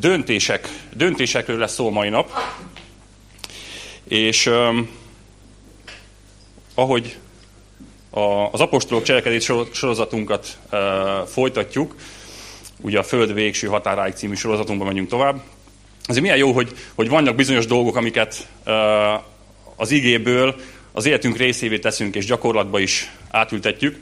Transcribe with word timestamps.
döntések, 0.00 0.68
döntésekről 0.94 1.58
lesz 1.58 1.74
szó 1.74 1.90
mai 1.90 2.08
nap. 2.08 2.30
És 4.08 4.46
um, 4.46 4.90
ahogy 6.74 7.16
a, 8.10 8.20
az 8.52 8.60
apostolok 8.60 9.02
cselekedés 9.02 9.52
sorozatunkat 9.72 10.58
uh, 10.72 10.80
folytatjuk, 11.26 11.94
ugye 12.80 12.98
a 12.98 13.02
Föld 13.02 13.34
végső 13.34 13.66
határáig 13.66 14.14
című 14.14 14.34
sorozatunkban 14.34 14.86
megyünk 14.86 15.08
tovább, 15.08 15.42
azért 16.06 16.22
milyen 16.22 16.38
jó, 16.38 16.52
hogy, 16.52 16.72
hogy 16.94 17.08
vannak 17.08 17.34
bizonyos 17.34 17.66
dolgok, 17.66 17.96
amiket 17.96 18.48
uh, 18.66 18.74
az 19.76 19.90
igéből 19.90 20.54
az 20.92 21.06
életünk 21.06 21.36
részévé 21.36 21.78
teszünk, 21.78 22.14
és 22.14 22.24
gyakorlatba 22.24 22.78
is 22.78 23.10
átültetjük. 23.30 23.98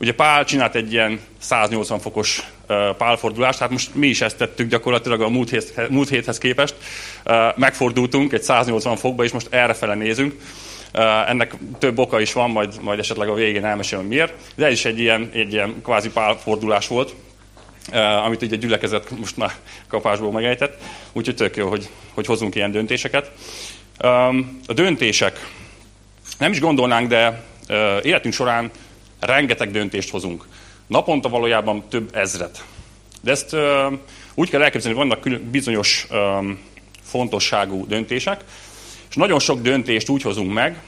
Ugye 0.00 0.14
Pál 0.14 0.44
csinált 0.44 0.74
egy 0.74 0.92
ilyen 0.92 1.20
180 1.38 1.98
fokos 1.98 2.42
pálfordulást, 2.98 3.58
hát 3.58 3.70
most 3.70 3.94
mi 3.94 4.06
is 4.06 4.20
ezt 4.20 4.36
tettük 4.36 4.68
gyakorlatilag 4.68 5.20
a 5.20 5.28
múlt, 5.28 5.50
héthez, 5.50 5.88
múlt 5.88 6.08
héthez 6.08 6.38
képest. 6.38 6.74
Megfordultunk 7.54 8.32
egy 8.32 8.42
180 8.42 8.96
fokba, 8.96 9.24
és 9.24 9.32
most 9.32 9.46
errefele 9.50 9.94
nézünk. 9.94 10.34
Ennek 11.26 11.54
több 11.78 11.98
oka 11.98 12.20
is 12.20 12.32
van, 12.32 12.50
majd, 12.50 12.82
majd 12.82 12.98
esetleg 12.98 13.28
a 13.28 13.34
végén 13.34 13.64
elmesélem 13.64 14.04
miért. 14.04 14.32
De 14.54 14.66
ez 14.66 14.72
is 14.72 14.84
egy 14.84 14.98
ilyen, 14.98 15.30
egy 15.32 15.52
ilyen 15.52 15.82
kvázi 15.82 16.10
pálfordulás 16.10 16.88
volt, 16.88 17.14
amit 18.24 18.42
ugye 18.42 18.56
a 18.56 18.58
gyülekezet 18.58 19.10
most 19.10 19.36
már 19.36 19.52
kapásból 19.88 20.32
megejtett. 20.32 20.82
Úgyhogy 21.12 21.34
tök 21.34 21.56
jó, 21.56 21.68
hogy, 21.68 21.88
hogy 22.14 22.26
hozunk 22.26 22.54
ilyen 22.54 22.70
döntéseket. 22.70 23.32
A 24.66 24.72
döntések, 24.72 25.50
nem 26.38 26.52
is 26.52 26.60
gondolnánk, 26.60 27.08
de 27.08 27.44
életünk 28.02 28.34
során 28.34 28.70
rengeteg 29.20 29.70
döntést 29.70 30.10
hozunk. 30.10 30.46
Naponta 30.86 31.28
valójában 31.28 31.84
több 31.88 32.16
ezret. 32.16 32.64
De 33.22 33.30
ezt 33.30 33.52
ö, 33.52 33.92
úgy 34.34 34.50
kell 34.50 34.62
elképzelni, 34.62 34.98
hogy 34.98 35.08
vannak 35.08 35.40
bizonyos 35.40 36.06
ö, 36.10 36.38
fontosságú 37.02 37.86
döntések, 37.86 38.44
és 39.08 39.14
nagyon 39.14 39.38
sok 39.38 39.60
döntést 39.60 40.08
úgy 40.08 40.22
hozunk 40.22 40.52
meg, 40.52 40.82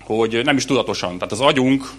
hogy 0.00 0.44
nem 0.44 0.56
is 0.56 0.64
tudatosan. 0.64 1.14
Tehát 1.14 1.32
az 1.32 1.40
agyunk 1.40 1.90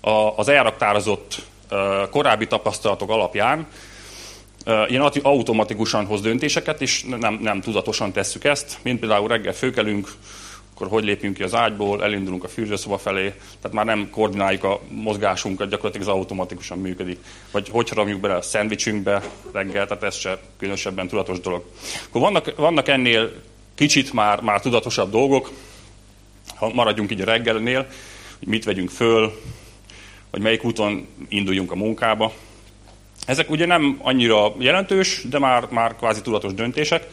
a, 0.00 0.10
az 0.10 0.48
elraktározott 0.48 1.42
ö, 1.68 2.02
korábbi 2.10 2.46
tapasztalatok 2.46 3.10
alapján 3.10 3.66
ilyen 4.88 5.10
automatikusan 5.22 6.06
hoz 6.06 6.20
döntéseket, 6.20 6.80
és 6.80 7.04
nem, 7.20 7.38
nem 7.42 7.60
tudatosan 7.60 8.12
tesszük 8.12 8.44
ezt. 8.44 8.78
Mint 8.82 9.00
például 9.00 9.28
reggel 9.28 9.52
főkelünk, 9.52 10.12
akkor 10.80 10.92
hogy 10.92 11.04
lépjünk 11.04 11.36
ki 11.36 11.42
az 11.42 11.54
ágyból, 11.54 12.04
elindulunk 12.04 12.44
a 12.44 12.48
fürdőszoba 12.48 12.98
felé, 12.98 13.32
tehát 13.60 13.72
már 13.72 13.84
nem 13.84 14.10
koordináljuk 14.10 14.64
a 14.64 14.80
mozgásunkat, 14.88 15.68
gyakorlatilag 15.68 16.06
ez 16.08 16.14
automatikusan 16.14 16.78
működik. 16.78 17.18
Vagy 17.50 17.68
hogy 17.68 17.88
harapjuk 17.88 18.20
bele 18.20 18.34
a 18.34 18.42
szendvicsünkbe 18.42 19.22
reggel, 19.52 19.86
tehát 19.86 20.02
ez 20.02 20.16
se 20.16 20.38
különösebben 20.58 21.08
tudatos 21.08 21.40
dolog. 21.40 21.64
Akkor 22.08 22.20
vannak, 22.20 22.56
vannak 22.56 22.88
ennél 22.88 23.32
kicsit 23.74 24.12
már, 24.12 24.40
már 24.40 24.60
tudatosabb 24.60 25.10
dolgok, 25.10 25.50
ha 26.54 26.68
maradjunk 26.74 27.10
így 27.10 27.20
a 27.20 27.24
reggelnél, 27.24 27.86
hogy 28.38 28.48
mit 28.48 28.64
vegyünk 28.64 28.90
föl, 28.90 29.40
hogy 30.30 30.40
melyik 30.40 30.64
úton 30.64 31.06
induljunk 31.28 31.72
a 31.72 31.76
munkába. 31.76 32.32
Ezek 33.26 33.50
ugye 33.50 33.66
nem 33.66 33.98
annyira 34.02 34.54
jelentős, 34.58 35.22
de 35.24 35.38
már, 35.38 35.66
már 35.70 35.96
kvázi 35.96 36.20
tudatos 36.20 36.54
döntések. 36.54 37.06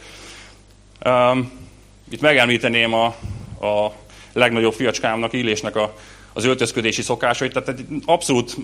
Itt 2.10 2.20
megemlíteném 2.20 2.94
a, 2.94 3.14
a 3.60 3.92
legnagyobb 4.32 4.72
fiacskámnak, 4.72 5.32
Illésnek 5.32 5.76
a, 5.76 5.94
az 6.32 6.44
öltözködési 6.44 7.02
szokásait, 7.02 7.52
tehát 7.52 7.68
egy 7.68 7.84
abszolút 8.04 8.56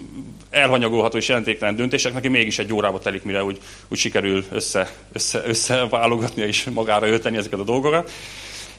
elhanyagolható 0.51 1.17
és 1.17 1.29
jelentéktelen 1.29 1.77
döntések, 1.77 2.13
neki 2.13 2.29
mégis 2.29 2.59
egy 2.59 2.73
órába 2.73 2.99
telik, 2.99 3.23
mire 3.23 3.45
úgy, 3.45 3.59
úgy 3.89 3.99
sikerül 3.99 4.45
össze, 4.51 4.93
össze, 5.13 5.43
összeválogatnia 5.47 6.47
és 6.47 6.65
magára 6.65 7.09
ölteni 7.09 7.37
ezeket 7.37 7.59
a 7.59 7.65
dolgokat. 7.65 8.11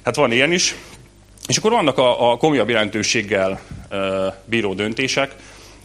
Hát 0.04 0.16
van 0.16 0.32
ilyen 0.32 0.52
is. 0.52 0.76
És 1.48 1.58
akkor 1.58 1.72
vannak 1.72 1.98
a, 1.98 2.32
a 2.32 2.38
komolyabb 2.38 2.70
jelentőséggel 2.70 3.62
e, 3.90 3.98
bíró 4.46 4.74
döntések, 4.74 5.36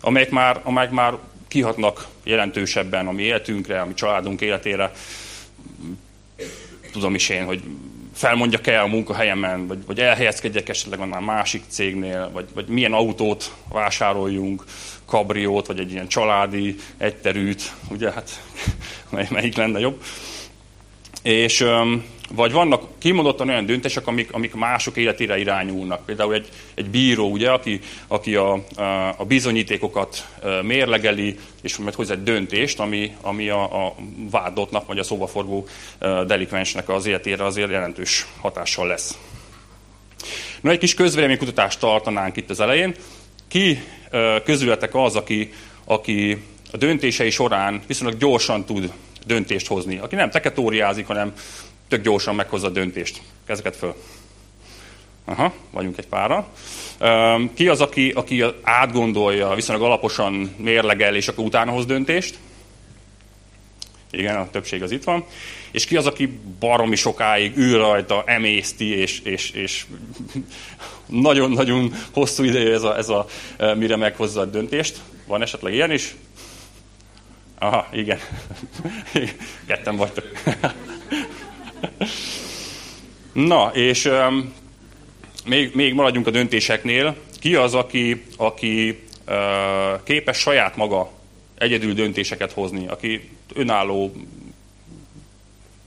amelyek 0.00 0.30
már, 0.30 0.60
amelyek 0.64 0.90
már 0.90 1.14
kihatnak 1.48 2.06
jelentősebben 2.24 3.06
a 3.06 3.12
mi 3.12 3.22
életünkre, 3.22 3.80
a 3.80 3.86
mi 3.86 3.94
családunk 3.94 4.40
életére. 4.40 4.92
Tudom 6.92 7.14
is 7.14 7.28
én, 7.28 7.44
hogy 7.44 7.62
felmondjak-e 8.20 8.82
a 8.82 8.86
munkahelyemen, 8.86 9.66
vagy, 9.66 9.78
vagy 9.86 10.00
elhelyezkedjek 10.00 10.68
esetleg 10.68 11.00
annál 11.00 11.20
másik 11.20 11.62
cégnél, 11.68 12.30
vagy, 12.32 12.48
vagy 12.54 12.68
milyen 12.68 12.92
autót 12.92 13.54
vásároljunk, 13.68 14.64
kabriót, 15.06 15.66
vagy 15.66 15.78
egy 15.78 15.92
ilyen 15.92 16.08
családi 16.08 16.76
egyterűt, 16.96 17.72
ugye, 17.90 18.10
hát 18.12 18.40
mely, 19.10 19.26
melyik 19.30 19.56
lenne 19.56 19.78
jobb. 19.78 20.02
És 21.22 21.64
vagy 22.34 22.52
vannak 22.52 22.82
kimondottan 22.98 23.48
olyan 23.48 23.66
döntések, 23.66 24.06
amik, 24.06 24.32
amik 24.32 24.54
mások 24.54 24.96
életére 24.96 25.38
irányulnak. 25.38 26.04
Például 26.04 26.34
egy, 26.34 26.48
egy 26.74 26.90
bíró, 26.90 27.30
ugye, 27.30 27.50
aki, 27.50 27.80
aki 28.06 28.34
a, 28.34 28.52
a 29.16 29.24
bizonyítékokat 29.24 30.26
mérlegeli, 30.62 31.38
és 31.62 31.76
majd 31.76 31.94
hoz 31.94 32.10
egy 32.10 32.22
döntést, 32.22 32.80
ami, 32.80 33.16
ami 33.20 33.48
a, 33.48 33.86
a 33.86 33.94
vádottnak, 34.30 34.86
vagy 34.86 34.98
a 34.98 35.02
szobaforgó 35.02 35.66
delikvensnek 36.26 36.88
az 36.88 37.06
életére 37.06 37.44
azért 37.44 37.70
jelentős 37.70 38.26
hatással 38.40 38.86
lesz. 38.86 39.18
Na, 40.60 40.70
egy 40.70 40.78
kis 40.78 40.94
közvéleménykutatást 40.94 41.80
tartanánk 41.80 42.36
itt 42.36 42.50
az 42.50 42.60
elején. 42.60 42.94
Ki 43.48 43.82
közületek 44.44 44.94
az, 44.94 45.16
aki, 45.16 45.52
aki 45.84 46.42
a 46.72 46.76
döntései 46.76 47.30
során 47.30 47.82
viszonylag 47.86 48.18
gyorsan 48.18 48.64
tud 48.64 48.92
döntést 49.26 49.66
hozni. 49.66 49.98
Aki 49.98 50.14
nem 50.14 50.30
teketóriázik, 50.30 51.06
hanem 51.06 51.32
tök 51.90 52.02
gyorsan 52.02 52.34
meghozza 52.34 52.66
a 52.66 52.70
döntést. 52.70 53.20
Kezeket 53.46 53.76
föl. 53.76 53.94
Aha, 55.24 55.52
vagyunk 55.70 55.98
egy 55.98 56.06
pára. 56.06 56.48
Ki 57.54 57.68
az, 57.68 57.80
aki, 57.80 58.10
aki 58.10 58.44
átgondolja, 58.62 59.54
viszonylag 59.54 59.84
alaposan 59.84 60.54
mérlegel, 60.56 61.14
és 61.14 61.28
akkor 61.28 61.44
utána 61.44 61.70
hoz 61.70 61.86
döntést? 61.86 62.38
Igen, 64.10 64.36
a 64.36 64.50
többség 64.50 64.82
az 64.82 64.90
itt 64.90 65.04
van. 65.04 65.24
És 65.70 65.84
ki 65.84 65.96
az, 65.96 66.06
aki 66.06 66.38
baromi 66.58 66.96
sokáig 66.96 67.56
ül 67.56 67.78
rajta, 67.78 68.22
emészti, 68.26 68.96
és, 68.96 69.20
és, 69.20 69.50
és 69.50 69.86
nagyon-nagyon 71.06 71.94
hosszú 72.12 72.44
ideje 72.44 72.72
ez 72.72 72.82
a, 72.82 72.96
ez 72.96 73.08
a, 73.08 73.26
mire 73.74 73.96
meghozza 73.96 74.40
a 74.40 74.44
döntést? 74.44 75.00
Van 75.26 75.42
esetleg 75.42 75.74
ilyen 75.74 75.90
is? 75.90 76.14
Aha, 77.58 77.88
igen. 77.92 78.18
Ketten 79.66 79.96
vagytok. 79.96 80.24
Na, 83.32 83.70
és 83.74 84.04
um, 84.04 84.52
még, 85.44 85.74
még 85.74 85.94
maradjunk 85.94 86.26
a 86.26 86.30
döntéseknél. 86.30 87.16
Ki 87.38 87.54
az, 87.54 87.74
aki, 87.74 88.24
aki 88.36 89.02
uh, 89.28 90.02
képes 90.04 90.38
saját 90.38 90.76
maga 90.76 91.10
egyedül 91.58 91.92
döntéseket 91.92 92.52
hozni, 92.52 92.88
aki 92.88 93.30
önálló 93.54 94.12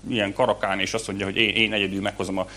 ilyen 0.09 0.33
karakán, 0.33 0.79
és 0.79 0.93
azt 0.93 1.07
mondja, 1.07 1.25
hogy 1.25 1.35
én, 1.35 1.49
én 1.49 1.73
egyedül 1.73 2.01
meghozom 2.01 2.37
a 2.37 2.47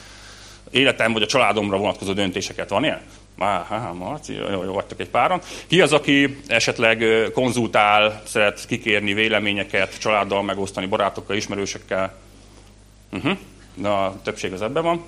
életem 0.71 1.13
vagy 1.13 1.23
a 1.23 1.27
családomra 1.27 1.77
vonatkozó 1.77 2.13
döntéseket. 2.13 2.69
Van 2.69 2.85
ilyen? 2.85 3.01
Má, 3.35 3.67
há, 3.69 3.91
Marci, 3.91 4.35
jó, 4.35 4.63
jó 4.63 4.73
vagytok 4.73 5.01
egy 5.01 5.09
páran. 5.09 5.41
Ki 5.67 5.81
az, 5.81 5.93
aki 5.93 6.39
esetleg 6.47 7.05
konzultál, 7.33 8.23
szeret 8.27 8.67
kikérni 8.67 9.15
véleményeket, 9.15 9.99
családdal 9.99 10.43
megosztani, 10.43 10.87
barátokkal, 10.87 11.37
ismerősekkel? 11.37 12.15
Uh-huh. 13.16 13.38
Na, 13.75 14.04
a 14.04 14.21
többség 14.22 14.53
az 14.53 14.62
ebben 14.62 14.82
van. 14.82 15.04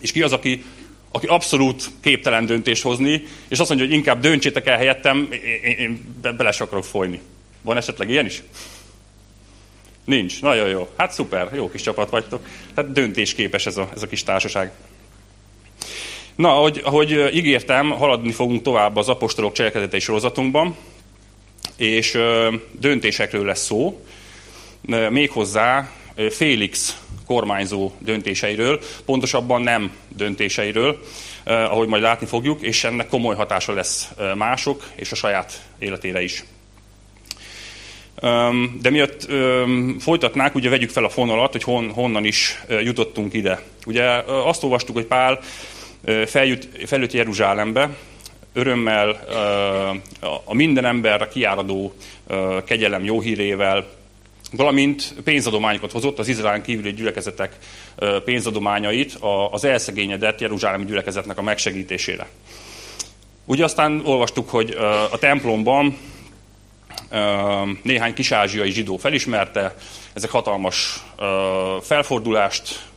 És 0.00 0.12
ki 0.12 0.22
az, 0.22 0.32
aki, 0.32 0.64
aki 1.10 1.26
abszolút 1.26 1.90
képtelen 2.00 2.46
döntést 2.46 2.82
hozni, 2.82 3.22
és 3.48 3.58
azt 3.58 3.68
mondja, 3.68 3.86
hogy 3.86 3.96
inkább 3.96 4.20
döntsétek 4.20 4.66
el 4.66 4.76
helyettem, 4.76 5.28
én, 5.30 5.62
én, 5.62 5.76
én 5.78 6.14
bele 6.36 6.52
se 6.52 6.64
akarok 6.64 6.84
folyni. 6.84 7.20
Van 7.62 7.76
esetleg 7.76 8.10
ilyen 8.10 8.26
is? 8.26 8.42
Nincs. 10.04 10.42
Nagyon 10.42 10.68
jó. 10.68 10.88
Hát 10.96 11.12
szuper, 11.12 11.48
jó 11.54 11.70
kis 11.70 11.82
csapat 11.82 12.10
vagytok. 12.10 12.46
Tehát 12.74 12.92
döntésképes 12.92 13.66
ez 13.66 13.76
a, 13.76 13.88
ez 13.94 14.02
a 14.02 14.06
kis 14.06 14.22
társaság. 14.22 14.72
Na, 16.34 16.56
ahogy, 16.56 16.80
ahogy 16.84 17.30
ígértem, 17.34 17.90
haladni 17.90 18.32
fogunk 18.32 18.62
tovább 18.62 18.96
az 18.96 19.08
apostolok 19.08 19.52
cselekedetei 19.52 20.00
sorozatunkban, 20.00 20.76
és 21.76 22.18
döntésekről 22.70 23.44
lesz 23.44 23.64
szó, 23.64 24.04
méghozzá 25.10 25.90
Félix 26.30 27.00
kormányzó 27.26 27.90
döntéseiről, 27.98 28.80
pontosabban 29.04 29.62
nem 29.62 29.92
döntéseiről, 30.08 31.02
ahogy 31.44 31.88
majd 31.88 32.02
látni 32.02 32.26
fogjuk, 32.26 32.60
és 32.60 32.84
ennek 32.84 33.08
komoly 33.08 33.34
hatása 33.34 33.72
lesz 33.72 34.10
mások 34.36 34.90
és 34.94 35.12
a 35.12 35.14
saját 35.14 35.62
életére 35.78 36.22
is. 36.22 36.44
De 38.80 38.90
miatt 38.90 39.26
folytatnák, 39.98 40.54
ugye 40.54 40.68
vegyük 40.68 40.90
fel 40.90 41.04
a 41.04 41.08
fonalat, 41.08 41.52
hogy 41.52 41.62
hon, 41.62 41.90
honnan 41.90 42.24
is 42.24 42.62
jutottunk 42.68 43.34
ide. 43.34 43.62
Ugye 43.86 44.04
azt 44.26 44.62
olvastuk, 44.62 44.94
hogy 44.94 45.06
Pál 45.06 45.40
feljut, 46.26 46.68
feljut 46.86 47.12
Jeruzsálembe, 47.12 47.96
örömmel, 48.52 49.08
a 50.44 50.54
minden 50.54 50.84
emberre 50.84 51.28
kiáradó 51.28 51.94
kegyelem 52.64 53.04
jó 53.04 53.20
hírével, 53.20 53.86
valamint 54.52 55.14
pénzadományokat 55.24 55.92
hozott 55.92 56.18
az 56.18 56.28
Izraelán 56.28 56.62
kívüli 56.62 56.92
gyülekezetek 56.92 57.56
pénzadományait 58.24 59.18
az 59.50 59.64
elszegényedett 59.64 60.40
Jeruzsálemi 60.40 60.84
gyülekezetnek 60.84 61.38
a 61.38 61.42
megsegítésére. 61.42 62.28
Ugye 63.44 63.64
aztán 63.64 64.02
olvastuk, 64.04 64.48
hogy 64.48 64.70
a 65.10 65.18
templomban 65.18 65.98
néhány 67.82 68.14
kisázsiai 68.14 68.70
zsidó 68.70 68.96
felismerte, 68.96 69.74
ezek 70.12 70.30
hatalmas 70.30 71.04
felfordulást 71.80 72.90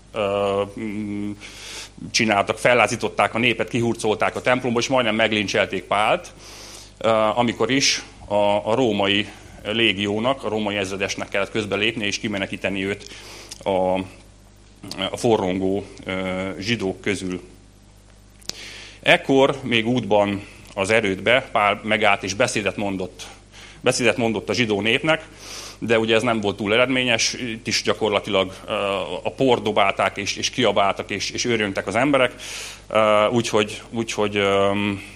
csináltak, 2.12 2.58
fellázították 2.58 3.34
a 3.34 3.40
népet, 3.40 3.70
kihurcolták 3.70 4.36
a 4.36 4.42
templomba, 4.42 4.80
és 4.80 4.88
majdnem 4.88 5.16
meglincselték 5.16 5.84
Pált, 5.84 6.34
amikor 7.36 7.72
is 7.72 8.04
a, 8.28 8.36
a 8.72 8.76
római 8.76 9.28
légiónak, 9.72 10.44
a 10.44 10.50
római 10.50 10.76
ezredesnek 10.76 11.30
kellett 11.30 11.52
közbelépni 11.52 12.06
és 12.06 12.20
kimenekíteni 12.20 12.86
őt 12.86 13.10
a, 13.64 13.70
a 15.10 15.18
forrongó 15.18 15.86
zsidók 16.60 17.02
közül. 17.02 17.42
Ekkor 19.02 19.56
még 19.62 19.88
útban 19.88 20.48
az 20.74 20.90
erődbe 20.90 21.50
Pál 21.52 21.80
megállt 21.84 22.24
és 22.24 22.34
beszédet 22.34 22.78
mondott, 22.78 23.28
beszédet 23.82 24.18
mondott 24.18 24.50
a 24.50 24.54
zsidó 24.54 24.82
népnek, 24.82 25.28
de 25.80 26.00
ugye 26.00 26.16
ez 26.16 26.22
nem 26.22 26.42
volt 26.42 26.58
túl 26.58 26.74
eredményes, 26.74 27.34
itt 27.34 27.68
is 27.68 27.82
gyakorlatilag 27.82 28.54
a 29.24 29.32
por 29.32 29.62
dobálták, 29.62 30.18
és, 30.18 30.36
és 30.36 30.50
kiabáltak, 30.50 31.10
és, 31.10 31.30
és 31.30 31.46
őrjöngtek 31.46 31.88
az 31.88 31.96
emberek, 31.96 32.34
úgyhogy, 33.32 33.82
úgyhogy 33.90 34.38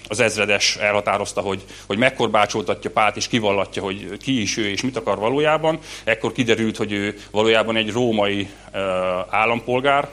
az 0.08 0.20
ezredes 0.20 0.76
elhatározta, 0.76 1.40
hogy, 1.40 1.64
hogy 1.86 1.98
megkorbácsoltatja 1.98 2.90
Pált, 2.90 3.16
és 3.16 3.28
kivallatja, 3.28 3.82
hogy 3.82 4.16
ki 4.22 4.40
is 4.40 4.56
ő, 4.56 4.68
és 4.68 4.82
mit 4.82 4.96
akar 4.96 5.18
valójában. 5.18 5.78
Ekkor 6.04 6.32
kiderült, 6.32 6.76
hogy 6.76 6.92
ő 6.92 7.16
valójában 7.30 7.76
egy 7.76 7.90
római 7.90 8.48
állampolgár, 9.30 10.08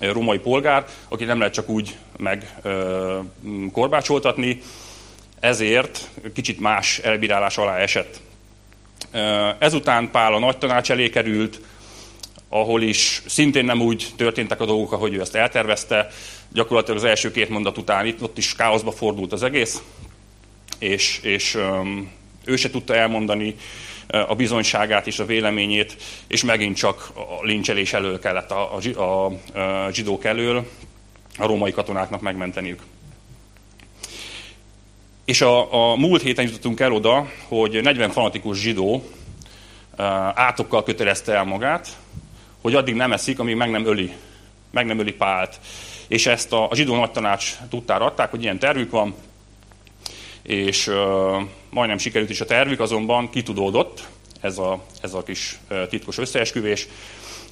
római 0.00 0.38
polgár, 0.38 0.86
aki 1.08 1.24
nem 1.24 1.38
lehet 1.38 1.54
csak 1.54 1.68
úgy 1.68 1.96
megkorbácsoltatni, 2.16 4.60
ezért 5.40 6.08
kicsit 6.34 6.60
más 6.60 6.98
elbírálás 6.98 7.58
alá 7.58 7.76
esett. 7.76 8.20
Ezután 9.58 10.10
Pál 10.10 10.34
a 10.34 10.38
nagy 10.38 10.58
tanács 10.58 10.90
elé 10.90 11.08
került, 11.10 11.60
ahol 12.48 12.82
is 12.82 13.22
szintén 13.26 13.64
nem 13.64 13.80
úgy 13.80 14.06
történtek 14.16 14.60
a 14.60 14.64
dolgok, 14.64 14.92
ahogy 14.92 15.14
ő 15.14 15.20
ezt 15.20 15.34
eltervezte. 15.34 16.08
Gyakorlatilag 16.52 16.98
az 16.98 17.04
első 17.04 17.30
két 17.30 17.48
mondat 17.48 17.78
után 17.78 18.06
itt 18.06 18.22
ott 18.22 18.38
is 18.38 18.54
káoszba 18.54 18.92
fordult 18.92 19.32
az 19.32 19.42
egész, 19.42 19.82
és, 20.78 21.18
és 21.22 21.58
ő 22.44 22.56
se 22.56 22.70
tudta 22.70 22.94
elmondani 22.94 23.56
a 24.06 24.34
bizonyságát 24.34 25.06
és 25.06 25.18
a 25.18 25.26
véleményét, 25.26 25.96
és 26.26 26.44
megint 26.44 26.76
csak 26.76 27.10
a 27.14 27.44
lincselés 27.44 27.92
elől 27.92 28.18
kellett 28.18 28.50
a, 28.50 28.76
a, 28.76 29.00
a, 29.00 29.24
a 29.58 29.90
zsidók 29.92 30.24
elől 30.24 30.68
a 31.38 31.46
római 31.46 31.72
katonáknak 31.72 32.20
megmenteniük. 32.20 32.82
És 35.24 35.40
a, 35.40 35.72
a 35.92 35.96
múlt 35.96 36.22
héten 36.22 36.44
jutottunk 36.44 36.80
el 36.80 36.92
oda, 36.92 37.30
hogy 37.48 37.82
40 37.82 38.10
fanatikus 38.10 38.58
zsidó 38.58 38.94
uh, 38.94 39.04
átokkal 40.34 40.82
kötelezte 40.82 41.32
el 41.32 41.44
magát, 41.44 41.88
hogy 42.60 42.74
addig 42.74 42.94
nem 42.94 43.12
eszik, 43.12 43.38
amíg 43.38 43.56
meg 43.56 43.70
nem 43.70 43.86
öli, 43.86 44.12
meg 44.70 44.86
nem 44.86 44.98
öli 44.98 45.12
Pált. 45.12 45.60
És 46.08 46.26
ezt 46.26 46.52
a, 46.52 46.70
a 46.70 46.74
zsidó 46.74 46.96
nagytanács 46.96 47.56
tudtára 47.70 48.04
adták, 48.04 48.30
hogy 48.30 48.42
ilyen 48.42 48.58
tervük 48.58 48.90
van, 48.90 49.14
és 50.42 50.86
uh, 50.86 50.94
majdnem 51.70 51.98
sikerült 51.98 52.30
is 52.30 52.40
a 52.40 52.44
tervük, 52.44 52.80
azonban 52.80 53.30
kitudódott 53.30 54.08
ez 54.40 54.58
a, 54.58 54.82
ez 55.00 55.14
a 55.14 55.22
kis 55.22 55.58
uh, 55.70 55.88
titkos 55.88 56.18
összeesküvés, 56.18 56.86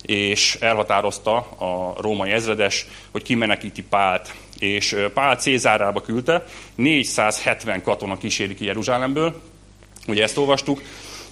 és 0.03 0.57
elhatározta 0.61 1.37
a 1.37 1.95
római 2.01 2.31
ezredes, 2.31 2.87
hogy 3.11 3.23
kimenekíti 3.23 3.83
Pált 3.83 4.35
és 4.63 4.97
Pál 5.15 5.37
Cézárába 5.37 6.01
küldte, 6.01 6.45
470 6.75 7.83
katona 7.83 8.17
kíséri 8.17 8.55
ki 8.55 8.65
Jeruzsálemből, 8.65 9.41
ugye 10.07 10.23
ezt 10.23 10.39
olvastuk, 10.39 10.83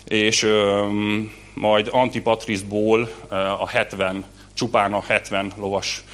és 0.05 0.43
um, 0.43 1.33
majd 1.55 1.89
Antipatrisból 1.91 3.11
a 3.59 3.69
70, 3.69 4.25
csupán 4.55 4.93
a 4.93 5.03
70 5.07 5.53
lovas, 5.57 6.05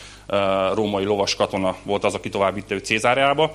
római 0.75 1.05
lovas 1.05 1.35
katona 1.35 1.77
volt 1.83 2.05
az, 2.05 2.15
aki 2.15 2.29
tovább 2.29 2.55
vitte 2.55 2.75
őt 2.75 2.85
Cézárába. 2.85 3.53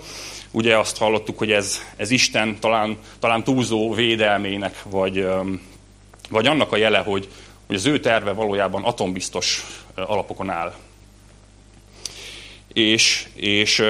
Ugye 0.52 0.78
azt 0.78 0.98
hallottuk, 0.98 1.38
hogy 1.38 1.52
ez, 1.52 1.82
ez 1.96 2.12
Isten 2.12 2.60
talán, 2.60 2.98
talán 3.20 3.44
túlzó 3.44 3.94
védelmének, 3.94 4.84
vagy, 4.84 5.28
vagy 6.30 6.48
annak 6.48 6.72
a 6.72 6.78
jele, 6.78 6.98
hogy, 6.98 7.28
hogy 7.68 7.76
az 7.76 7.86
ő 7.86 8.00
terve 8.00 8.32
valójában 8.32 8.84
atombiztos 8.84 9.66
alapokon 9.96 10.50
áll 10.50 10.74
és, 12.74 13.28
és 13.36 13.84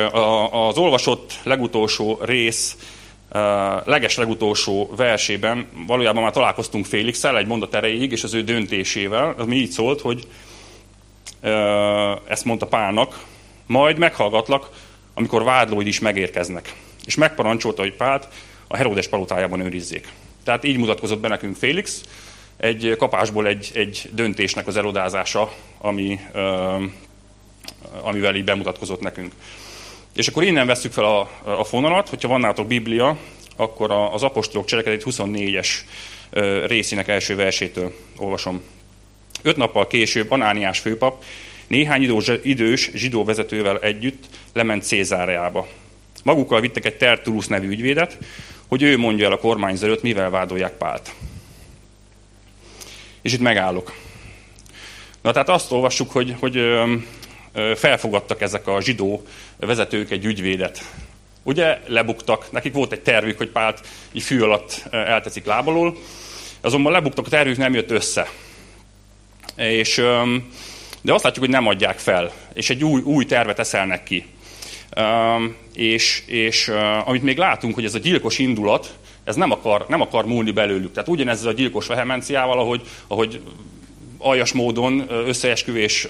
az 0.51 0.77
olvasott 0.77 1.39
legutolsó 1.43 2.19
rész, 2.21 2.77
leges 3.83 4.17
legutolsó 4.17 4.89
versében 4.95 5.67
valójában 5.87 6.23
már 6.23 6.31
találkoztunk 6.31 6.85
félix 6.85 7.23
egy 7.23 7.47
mondat 7.47 7.75
erejéig, 7.75 8.11
és 8.11 8.23
az 8.23 8.33
ő 8.33 8.43
döntésével, 8.43 9.35
ami 9.37 9.55
így 9.55 9.69
szólt, 9.69 10.01
hogy 10.01 10.27
ezt 12.27 12.45
mondta 12.45 12.67
Pálnak, 12.67 13.23
majd 13.65 13.97
meghallgatlak, 13.97 14.69
amikor 15.13 15.43
vádlóid 15.43 15.87
is 15.87 15.99
megérkeznek. 15.99 16.75
És 17.05 17.15
megparancsolta, 17.15 17.81
hogy 17.81 17.95
Pált 17.95 18.27
a 18.67 18.77
Herodes 18.77 19.07
palotájában 19.07 19.59
őrizzék. 19.59 20.07
Tehát 20.43 20.63
így 20.63 20.77
mutatkozott 20.77 21.19
be 21.19 21.27
nekünk 21.27 21.55
Félix, 21.55 22.01
egy 22.57 22.95
kapásból 22.97 23.47
egy, 23.47 23.71
egy 23.73 24.09
döntésnek 24.13 24.67
az 24.67 24.77
elodázása, 24.77 25.53
ami 25.77 26.19
amivel 28.01 28.35
így 28.35 28.43
bemutatkozott 28.43 29.01
nekünk. 29.01 29.31
És 30.15 30.27
akkor 30.27 30.43
innen 30.43 30.67
veszük 30.67 30.91
fel 30.91 31.05
a, 31.05 31.29
a 31.43 31.63
fonalat, 31.63 32.09
hogyha 32.09 32.27
van 32.27 32.39
nálatok 32.39 32.67
Biblia, 32.67 33.17
akkor 33.55 33.91
az 33.91 34.23
apostolok 34.23 34.65
cselekedet 34.65 35.03
24-es 35.05 35.67
részének 36.67 37.07
első 37.07 37.35
versétől 37.35 37.93
olvasom. 38.17 38.61
Öt 39.41 39.57
nappal 39.57 39.87
később 39.87 40.31
Anániás 40.31 40.79
főpap 40.79 41.23
néhány 41.67 42.23
idős 42.43 42.91
zsidó 42.93 43.23
vezetővel 43.23 43.79
együtt 43.79 44.23
lement 44.53 44.83
Cézáreába. 44.83 45.67
Magukkal 46.23 46.61
vittek 46.61 46.85
egy 46.85 46.97
Tertullus 46.97 47.47
nevű 47.47 47.67
ügyvédet, 47.67 48.17
hogy 48.67 48.81
ő 48.81 48.97
mondja 48.97 49.25
el 49.25 49.31
a 49.31 49.37
kormányzó 49.37 49.87
mivel 50.01 50.29
vádolják 50.29 50.73
Pált. 50.73 51.13
És 53.21 53.33
itt 53.33 53.39
megállok. 53.39 53.93
Na 55.21 55.31
tehát 55.31 55.49
azt 55.49 55.71
olvassuk, 55.71 56.11
hogy, 56.11 56.35
hogy 56.39 56.55
felfogadtak 57.75 58.41
ezek 58.41 58.67
a 58.67 58.81
zsidó 58.81 59.23
vezetők 59.57 60.11
egy 60.11 60.25
ügyvédet. 60.25 60.81
Ugye 61.43 61.79
lebuktak, 61.87 62.51
nekik 62.51 62.73
volt 62.73 62.91
egy 62.91 63.01
tervük, 63.01 63.37
hogy 63.37 63.49
Pált 63.49 63.87
így 64.11 64.23
fű 64.23 64.41
alatt 64.41 64.83
elteszik 64.91 65.45
lábalól, 65.45 65.97
azonban 66.61 66.91
lebuktak, 66.91 67.25
a 67.25 67.29
tervük 67.29 67.57
nem 67.57 67.73
jött 67.73 67.91
össze. 67.91 68.29
És, 69.55 69.95
de 71.01 71.13
azt 71.13 71.23
látjuk, 71.23 71.45
hogy 71.45 71.53
nem 71.53 71.67
adják 71.67 71.99
fel, 71.99 72.31
és 72.53 72.69
egy 72.69 72.83
új, 72.83 73.01
új 73.01 73.25
tervet 73.25 73.59
eszelnek 73.59 74.03
ki. 74.03 74.25
És, 75.73 76.23
és 76.25 76.71
amit 77.05 77.23
még 77.23 77.37
látunk, 77.37 77.73
hogy 77.73 77.85
ez 77.85 77.95
a 77.95 77.99
gyilkos 77.99 78.39
indulat, 78.39 78.97
ez 79.23 79.35
nem 79.35 79.51
akar, 79.51 79.85
nem 79.87 80.01
akar 80.01 80.25
múlni 80.25 80.51
belőlük. 80.51 80.91
Tehát 80.91 81.09
ugyanez 81.09 81.45
a 81.45 81.51
gyilkos 81.51 81.87
vehemenciával, 81.87 82.59
ahogy, 82.59 82.81
ahogy 83.07 83.41
aljas 84.21 84.51
módon 84.51 85.05
összeesküvés 85.09 86.07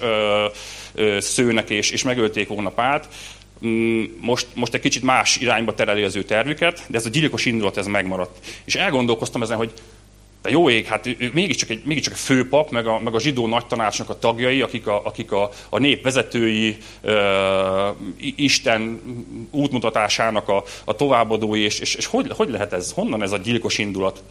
szőnek 1.18 1.70
és, 1.70 1.90
és 1.90 2.02
megölték 2.02 2.48
volna 2.48 2.70
Pált. 2.70 3.08
Mm, 3.66 4.04
most, 4.20 4.46
most 4.54 4.74
egy 4.74 4.80
kicsit 4.80 5.02
más 5.02 5.36
irányba 5.36 5.74
tereli 5.74 6.02
az 6.02 6.16
ő 6.16 6.22
tervüket, 6.22 6.84
de 6.88 6.98
ez 6.98 7.06
a 7.06 7.08
gyilkos 7.08 7.44
indulat 7.44 7.76
ez 7.76 7.86
megmaradt. 7.86 8.38
És 8.64 8.74
elgondolkoztam 8.74 9.42
ezen, 9.42 9.56
hogy 9.56 9.72
de 10.42 10.50
jó 10.50 10.70
ég, 10.70 10.86
hát 10.86 11.06
ő 11.06 11.30
mégiscsak 11.32 11.70
egy, 11.70 11.82
mégiscsak 11.84 12.12
egy 12.12 12.18
főpap, 12.18 12.70
meg 12.70 12.86
a, 12.86 13.00
meg 13.00 13.14
a 13.14 13.20
zsidó 13.20 13.46
nagytanácsnak 13.46 14.08
a 14.08 14.18
tagjai, 14.18 14.60
akik 14.60 14.86
a, 14.86 15.04
akik 15.04 15.32
a, 15.32 15.50
a 15.68 15.78
nép 15.78 16.02
vezetői, 16.02 16.76
uh, 17.02 17.12
Isten 18.36 19.00
útmutatásának 19.50 20.48
a, 20.48 20.64
a 20.84 20.94
továbbadói, 20.94 21.60
és, 21.60 21.78
és, 21.78 21.94
és 21.94 22.06
hogy, 22.06 22.30
hogy 22.36 22.50
lehet 22.50 22.72
ez, 22.72 22.92
honnan 22.92 23.22
ez 23.22 23.32
a 23.32 23.36
gyilkos 23.36 23.78
indulat? 23.78 24.22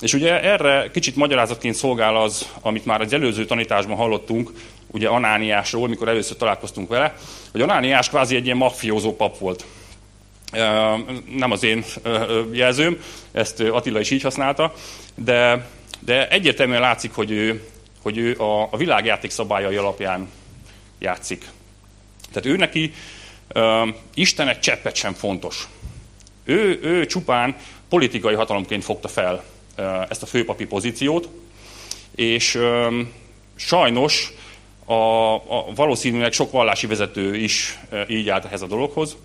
És 0.00 0.14
ugye 0.14 0.42
erre 0.42 0.90
kicsit 0.92 1.16
magyarázatként 1.16 1.74
szolgál 1.74 2.16
az, 2.16 2.48
amit 2.60 2.84
már 2.84 3.00
az 3.00 3.12
előző 3.12 3.44
tanításban 3.44 3.96
hallottunk, 3.96 4.52
ugye 4.86 5.08
Anániásról, 5.08 5.88
mikor 5.88 6.08
először 6.08 6.36
találkoztunk 6.36 6.88
vele, 6.88 7.14
hogy 7.52 7.60
Anániás 7.60 8.08
kvázi 8.08 8.36
egy 8.36 8.44
ilyen 8.44 8.56
maffiózó 8.56 9.16
pap 9.16 9.38
volt. 9.38 9.64
Nem 11.36 11.50
az 11.50 11.62
én 11.62 11.84
jelzőm, 12.52 12.98
ezt 13.32 13.60
Attila 13.60 14.00
is 14.00 14.10
így 14.10 14.22
használta, 14.22 14.74
de, 15.14 15.68
de 16.00 16.28
egyértelműen 16.28 16.80
látszik, 16.80 17.12
hogy 17.12 17.30
ő, 17.30 17.68
hogy 18.02 18.18
ő 18.18 18.34
a, 18.38 18.68
a 18.70 18.76
világjáték 18.76 19.30
szabályai 19.30 19.76
alapján 19.76 20.28
játszik. 20.98 21.44
Tehát 22.32 22.46
ő 22.46 22.56
neki 22.56 22.92
Isten 24.14 24.48
egy 24.48 24.60
cseppet 24.60 24.94
sem 24.94 25.12
fontos. 25.12 25.68
Ő, 26.44 26.80
ő 26.82 27.06
csupán 27.06 27.56
politikai 27.88 28.34
hatalomként 28.34 28.84
fogta 28.84 29.08
fel 29.08 29.44
ezt 30.08 30.22
a 30.22 30.26
főpapi 30.26 30.66
pozíciót, 30.66 31.28
és 32.14 32.58
sajnos 33.54 34.32
a, 34.84 35.34
a, 35.34 35.66
valószínűleg 35.74 36.32
sok 36.32 36.50
vallási 36.50 36.86
vezető 36.86 37.36
is 37.36 37.78
így 38.08 38.28
állt 38.28 38.44
ehhez 38.44 38.62
a 38.62 38.66
dologhoz, 38.66 39.16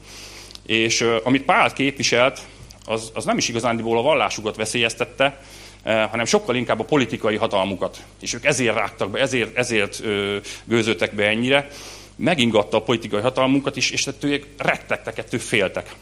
és 0.66 1.06
amit 1.24 1.44
Pál 1.44 1.74
képviselt, 1.74 2.42
az, 2.86 3.12
az 3.14 3.26
nem 3.26 3.38
is 3.38 3.48
igazándiból 3.48 3.98
a 3.98 4.02
vallásukat 4.02 4.56
veszélyeztette, 4.56 5.40
hanem 5.84 6.26
sokkal 6.26 6.56
inkább 6.56 6.80
a 6.80 6.84
politikai 6.84 7.36
hatalmukat. 7.36 8.04
És 8.22 8.34
ők 8.34 8.46
ezért 8.46 8.76
rágtak 8.76 9.10
be, 9.10 9.20
ezért, 9.20 9.58
ezért 9.58 10.00
ö, 10.04 10.38
gőzöltek 10.64 11.16
be 11.16 11.28
ennyire. 11.28 11.68
Megingatta 12.16 12.78
a 12.78 12.82
politikai 12.82 13.22
hatalmunkat 13.22 13.76
is, 13.76 13.92
és 13.92 14.08
ettől 14.08 14.40
rettegtek, 14.58 15.18
ettől 15.18 15.40
féltek. 15.40 15.96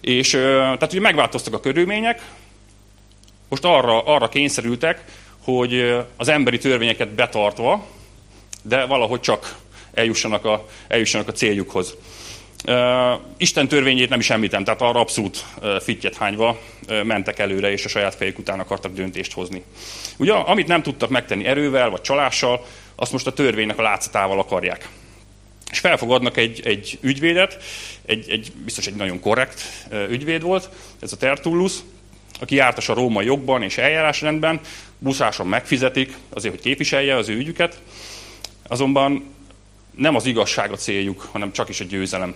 És 0.00 0.30
tehát 0.30 0.92
ugye 0.92 1.00
megváltoztak 1.00 1.54
a 1.54 1.60
körülmények, 1.60 2.22
most 3.48 3.64
arra, 3.64 4.02
arra 4.02 4.28
kényszerültek, 4.28 5.04
hogy 5.44 5.96
az 6.16 6.28
emberi 6.28 6.58
törvényeket 6.58 7.08
betartva, 7.08 7.86
de 8.62 8.84
valahogy 8.84 9.20
csak 9.20 9.56
eljussanak 9.94 10.44
a, 10.44 10.66
eljussanak 10.88 11.28
a 11.28 11.32
céljukhoz. 11.32 11.96
Isten 13.36 13.68
törvényét 13.68 14.08
nem 14.08 14.18
is 14.18 14.30
említem, 14.30 14.64
tehát 14.64 14.80
arra 14.80 15.00
abszolút 15.00 15.44
fittyet 15.80 16.16
hányva 16.16 16.60
mentek 17.02 17.38
előre, 17.38 17.70
és 17.70 17.84
a 17.84 17.88
saját 17.88 18.14
fejük 18.14 18.38
után 18.38 18.60
akartak 18.60 18.92
döntést 18.92 19.32
hozni. 19.32 19.62
Ugye, 20.16 20.32
amit 20.32 20.66
nem 20.66 20.82
tudtak 20.82 21.10
megtenni 21.10 21.44
erővel 21.44 21.90
vagy 21.90 22.00
csalással, 22.00 22.66
azt 22.94 23.12
most 23.12 23.26
a 23.26 23.32
törvénynek 23.32 23.78
a 23.78 23.82
látszatával 23.82 24.38
akarják. 24.38 24.88
És 25.70 25.78
felfogadnak 25.78 26.36
egy, 26.36 26.60
egy 26.64 26.98
ügyvédet, 27.00 27.62
egy, 28.06 28.30
egy, 28.30 28.52
biztos 28.64 28.86
egy 28.86 28.94
nagyon 28.94 29.20
korrekt 29.20 29.86
ügyvéd 30.08 30.42
volt, 30.42 30.70
ez 31.00 31.12
a 31.12 31.16
Tertullus, 31.16 31.72
aki 32.40 32.54
jártas 32.54 32.88
a 32.88 32.94
római 32.94 33.24
jogban 33.24 33.62
és 33.62 33.78
eljárásrendben, 33.78 34.60
buszáson 34.98 35.46
megfizetik 35.46 36.14
azért, 36.28 36.54
hogy 36.54 36.62
képviselje 36.62 37.16
az 37.16 37.28
ő 37.28 37.36
ügyüket, 37.36 37.80
azonban 38.68 39.24
nem 39.96 40.14
az 40.14 40.26
igazság 40.26 40.72
a 40.72 40.76
céljuk, 40.76 41.28
hanem 41.32 41.52
csak 41.52 41.68
is 41.68 41.80
a 41.80 41.84
győzelem 41.84 42.34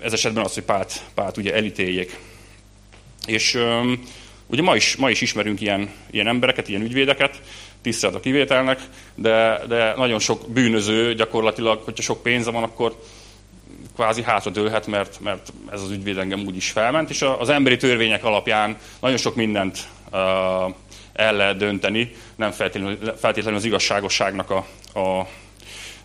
ez 0.00 0.12
esetben 0.12 0.44
az, 0.44 0.54
hogy 0.54 0.62
Pált, 0.62 1.02
Pált 1.14 1.36
ugye 1.36 1.54
elítéljék. 1.54 2.18
És 3.26 3.58
ugye 4.46 4.62
ma 4.62 4.76
is, 4.76 4.96
ma 4.96 5.10
is 5.10 5.20
ismerünk 5.20 5.60
ilyen, 5.60 5.90
ilyen 6.10 6.26
embereket, 6.26 6.68
ilyen 6.68 6.82
ügyvédeket, 6.82 7.40
tisztelt 7.82 8.14
a 8.14 8.20
kivételnek, 8.20 8.80
de, 9.14 9.60
de 9.68 9.94
nagyon 9.96 10.18
sok 10.18 10.48
bűnöző 10.48 11.14
gyakorlatilag, 11.14 11.82
hogyha 11.84 12.02
sok 12.02 12.22
pénze 12.22 12.50
van, 12.50 12.62
akkor 12.62 12.96
kvázi 13.94 14.22
hátradőlhet, 14.22 14.86
mert, 14.86 15.20
mert 15.20 15.52
ez 15.70 15.82
az 15.82 15.90
ügyvéd 15.90 16.18
engem 16.18 16.44
úgy 16.46 16.56
is 16.56 16.70
felment, 16.70 17.10
és 17.10 17.22
az 17.38 17.48
emberi 17.48 17.76
törvények 17.76 18.24
alapján 18.24 18.76
nagyon 19.00 19.16
sok 19.16 19.34
mindent 19.34 19.88
uh, 20.12 20.20
el 21.12 21.34
lehet 21.34 21.56
dönteni, 21.56 22.14
nem 22.36 22.50
feltétlenül, 22.50 22.98
feltétlenül 23.18 23.58
az 23.58 23.64
igazságosságnak 23.64 24.50
a, 24.50 24.66
a, 24.92 25.26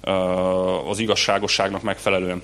a, 0.09 0.89
az 0.89 0.99
igazságosságnak 0.99 1.81
megfelelően. 1.81 2.41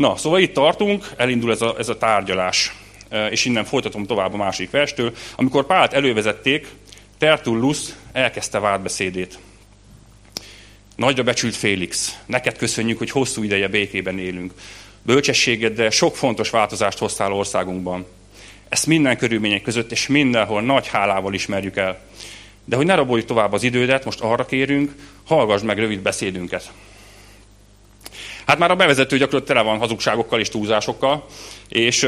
Na, 0.00 0.16
szóval 0.16 0.40
itt 0.40 0.54
tartunk, 0.54 1.10
elindul 1.16 1.50
ez 1.50 1.62
a, 1.62 1.74
ez 1.78 1.88
a 1.88 1.98
tárgyalás, 1.98 2.74
e, 3.08 3.26
és 3.26 3.44
innen 3.44 3.64
folytatom 3.64 4.06
tovább 4.06 4.32
a 4.32 4.36
másik 4.36 4.70
verstől. 4.70 5.12
Amikor 5.36 5.66
Pált 5.66 5.92
elővezették, 5.92 6.68
Tertullus 7.18 7.78
elkezdte 8.12 8.58
vádbeszédét. 8.58 9.38
Nagyra 10.96 11.22
becsült 11.22 11.54
Félix, 11.54 12.18
neked 12.26 12.56
köszönjük, 12.56 12.98
hogy 12.98 13.10
hosszú 13.10 13.42
ideje 13.42 13.68
békében 13.68 14.18
élünk. 14.18 14.52
Bölcsességeddel 15.02 15.90
sok 15.90 16.16
fontos 16.16 16.50
változást 16.50 16.98
hoztál 16.98 17.32
országunkban. 17.32 18.06
Ezt 18.68 18.86
minden 18.86 19.16
körülmények 19.16 19.62
között 19.62 19.92
és 19.92 20.06
mindenhol 20.06 20.62
nagy 20.62 20.86
hálával 20.86 21.34
ismerjük 21.34 21.76
el. 21.76 22.00
De 22.64 22.76
hogy 22.76 22.86
ne 22.86 22.94
raboljuk 22.94 23.26
tovább 23.26 23.52
az 23.52 23.62
idődet, 23.62 24.04
most 24.04 24.20
arra 24.20 24.46
kérünk, 24.46 24.94
hallgass 25.24 25.62
meg 25.62 25.78
rövid 25.78 26.00
beszédünket. 26.00 26.72
Hát 28.46 28.58
már 28.58 28.70
a 28.70 28.76
bevezető 28.76 29.18
gyakorlatilag 29.18 29.58
tele 29.58 29.70
van 29.70 29.78
hazugságokkal 29.78 30.40
és 30.40 30.48
túlzásokkal, 30.48 31.26
és 31.68 32.06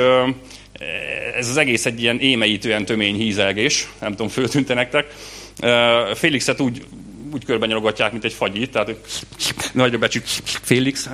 ez 1.37 1.49
az 1.49 1.57
egész 1.57 1.87
egy 1.87 2.03
ilyen 2.03 2.19
émeítően 2.21 2.85
tömény 2.85 3.15
hízelgés, 3.15 3.89
nem 4.01 4.11
tudom, 4.11 4.29
föltűnte 4.29 4.75
nektek. 4.75 5.15
Félixet 6.15 6.61
úgy, 6.61 6.85
úgy 7.33 7.45
körben 7.45 7.69
nyalogatják, 7.69 8.13
mint 8.13 8.25
egy 8.25 8.33
fagyit, 8.33 8.71
tehát 8.71 8.95
nagyra 9.73 9.99
becsű 9.99 10.21
Félix, 10.63 11.11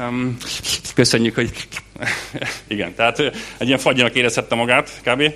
köszönjük, 0.95 1.35
hogy 1.35 1.51
igen, 2.69 2.95
tehát 2.95 3.19
egy 3.59 3.67
ilyen 3.67 3.79
fagyinak 3.79 4.15
érezhette 4.15 4.55
magát 4.55 5.01
kb. 5.05 5.33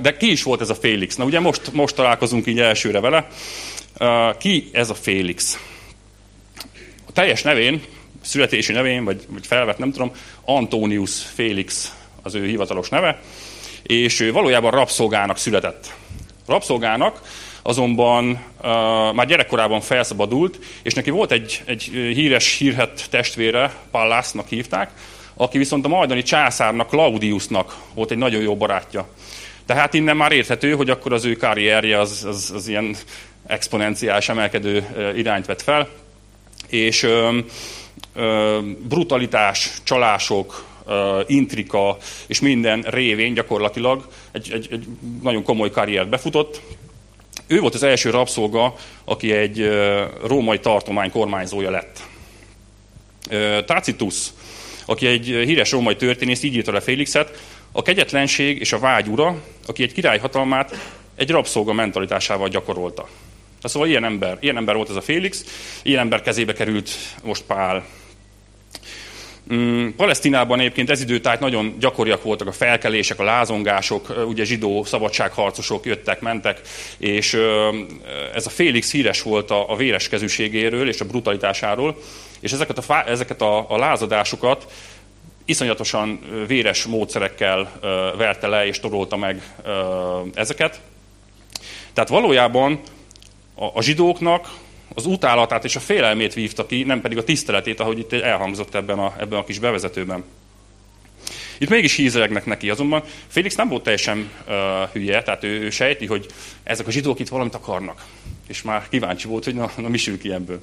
De 0.00 0.16
ki 0.18 0.30
is 0.30 0.42
volt 0.42 0.60
ez 0.60 0.70
a 0.70 0.74
Félix? 0.74 1.16
Na 1.16 1.24
ugye 1.24 1.40
most, 1.40 1.72
most 1.72 1.94
találkozunk 1.94 2.46
így 2.46 2.60
elsőre 2.60 3.00
vele. 3.00 3.28
Ki 4.38 4.68
ez 4.72 4.90
a 4.90 4.94
Félix? 4.94 5.58
Teljes 7.18 7.42
nevén, 7.42 7.82
születési 8.22 8.72
nevén, 8.72 9.04
vagy, 9.04 9.22
vagy 9.28 9.46
felvett, 9.46 9.78
nem 9.78 9.92
tudom, 9.92 10.12
Antonius 10.44 11.22
Félix 11.34 11.94
az 12.22 12.34
ő 12.34 12.46
hivatalos 12.46 12.88
neve, 12.88 13.20
és 13.82 14.20
ő 14.20 14.32
valójában 14.32 14.70
rabszolgának 14.70 15.38
született. 15.38 15.94
Rabszolgának 16.46 17.20
azonban 17.62 18.30
uh, 18.30 18.68
már 19.12 19.26
gyerekkorában 19.26 19.80
felszabadult, 19.80 20.58
és 20.82 20.94
neki 20.94 21.10
volt 21.10 21.32
egy, 21.32 21.62
egy 21.64 21.82
híres, 21.92 22.56
hírhet 22.56 23.06
testvére, 23.10 23.74
Pallasnak 23.90 24.48
hívták, 24.48 24.90
aki 25.34 25.58
viszont 25.58 25.84
a 25.84 25.88
majdani 25.88 26.22
császárnak, 26.22 26.88
Claudiusnak 26.88 27.76
volt 27.94 28.10
egy 28.10 28.18
nagyon 28.18 28.42
jó 28.42 28.56
barátja. 28.56 29.08
Tehát 29.66 29.94
innen 29.94 30.16
már 30.16 30.32
érthető, 30.32 30.74
hogy 30.74 30.90
akkor 30.90 31.12
az 31.12 31.24
ő 31.24 31.32
karrierje 31.32 32.00
az, 32.00 32.24
az, 32.28 32.52
az 32.54 32.68
ilyen 32.68 32.96
exponenciális 33.46 34.28
emelkedő 34.28 34.86
irányt 35.16 35.46
vett 35.46 35.62
fel 35.62 35.88
és 36.68 37.02
ö, 37.02 37.38
ö, 38.14 38.58
brutalitás, 38.88 39.70
csalások, 39.82 40.64
ö, 40.86 41.20
intrika 41.26 41.96
és 42.26 42.40
minden 42.40 42.82
révén 42.82 43.34
gyakorlatilag 43.34 44.08
egy, 44.32 44.50
egy, 44.52 44.68
egy 44.70 44.86
nagyon 45.22 45.42
komoly 45.42 45.70
karriert 45.70 46.08
befutott. 46.08 46.60
Ő 47.46 47.60
volt 47.60 47.74
az 47.74 47.82
első 47.82 48.10
rabszolga, 48.10 48.74
aki 49.04 49.32
egy 49.32 49.60
ö, 49.60 50.04
római 50.26 50.60
tartomány 50.60 51.10
kormányzója 51.10 51.70
lett. 51.70 52.02
Ö, 53.30 53.58
Tacitus, 53.66 54.26
aki 54.86 55.06
egy 55.06 55.24
híres 55.24 55.70
római 55.70 55.96
történész, 55.96 56.42
így 56.42 56.54
írta 56.54 56.72
le 56.72 56.80
Félixet, 56.80 57.40
a 57.72 57.82
kegyetlenség 57.82 58.60
és 58.60 58.72
a 58.72 58.78
vágy 58.78 59.08
ura, 59.08 59.42
aki 59.66 59.82
egy 59.82 59.92
király 59.92 60.18
hatalmát 60.18 60.96
egy 61.14 61.30
rabszolga 61.30 61.72
mentalitásával 61.72 62.48
gyakorolta. 62.48 63.08
Szóval 63.62 63.88
ilyen 63.88 64.04
ember, 64.04 64.36
ilyen 64.40 64.56
ember 64.56 64.74
volt 64.74 64.90
ez 64.90 64.96
a 64.96 65.00
Félix, 65.00 65.44
ilyen 65.82 66.00
ember 66.00 66.22
kezébe 66.22 66.52
került 66.52 66.90
most 67.22 67.42
Pál. 67.42 67.84
Mm, 69.54 69.88
Palesztinában 69.96 70.60
egyébként 70.60 70.90
ez 70.90 71.00
időtájt 71.00 71.40
nagyon 71.40 71.76
gyakoriak 71.78 72.22
voltak 72.22 72.46
a 72.46 72.52
felkelések, 72.52 73.18
a 73.18 73.24
lázongások, 73.24 74.24
ugye 74.28 74.44
zsidó 74.44 74.84
szabadságharcosok 74.84 75.86
jöttek, 75.86 76.20
mentek, 76.20 76.60
és 76.98 77.38
ez 78.34 78.46
a 78.46 78.50
Félix 78.50 78.90
híres 78.90 79.22
volt 79.22 79.50
a, 79.50 79.70
a 79.70 79.76
véres 79.76 80.08
kezűségéről 80.08 80.88
és 80.88 81.00
a 81.00 81.04
brutalitásáról, 81.04 81.96
és 82.40 82.52
ezeket 82.52 82.78
a, 82.78 83.08
ezeket 83.08 83.42
a, 83.42 83.70
a 83.70 83.78
lázadásokat 83.78 84.72
iszonyatosan 85.44 86.20
véres 86.46 86.84
módszerekkel 86.84 87.72
verte 88.16 88.46
le 88.46 88.66
és 88.66 88.80
torolta 88.80 89.16
meg 89.16 89.42
ezeket. 90.34 90.80
Tehát 91.92 92.08
valójában 92.08 92.80
a, 93.58 93.70
a 93.74 93.82
zsidóknak 93.82 94.48
az 94.94 95.06
utálatát 95.06 95.64
és 95.64 95.76
a 95.76 95.80
félelmét 95.80 96.34
vívta 96.34 96.66
ki, 96.66 96.82
nem 96.82 97.00
pedig 97.00 97.18
a 97.18 97.24
tiszteletét, 97.24 97.80
ahogy 97.80 97.98
itt 97.98 98.12
elhangzott 98.12 98.74
ebben 98.74 98.98
a, 98.98 99.14
ebben 99.18 99.38
a 99.38 99.44
kis 99.44 99.58
bevezetőben. 99.58 100.24
Itt 101.58 101.68
mégis 101.68 101.94
hízelegnek 101.94 102.44
neki, 102.44 102.70
azonban 102.70 103.02
Félix 103.26 103.54
nem 103.54 103.68
volt 103.68 103.82
teljesen 103.82 104.30
uh, 104.48 104.54
hülye, 104.92 105.22
tehát 105.22 105.44
ő, 105.44 105.60
ő 105.60 105.70
sejti, 105.70 106.06
hogy 106.06 106.26
ezek 106.62 106.86
a 106.86 106.90
zsidók 106.90 107.18
itt 107.18 107.28
valamit 107.28 107.54
akarnak. 107.54 108.04
És 108.48 108.62
már 108.62 108.88
kíváncsi 108.88 109.26
volt, 109.26 109.44
hogy 109.44 109.54
na, 109.54 109.70
na 109.76 109.88
mi 109.88 109.96
sül 109.96 110.18
ki 110.18 110.32
ebből. 110.32 110.60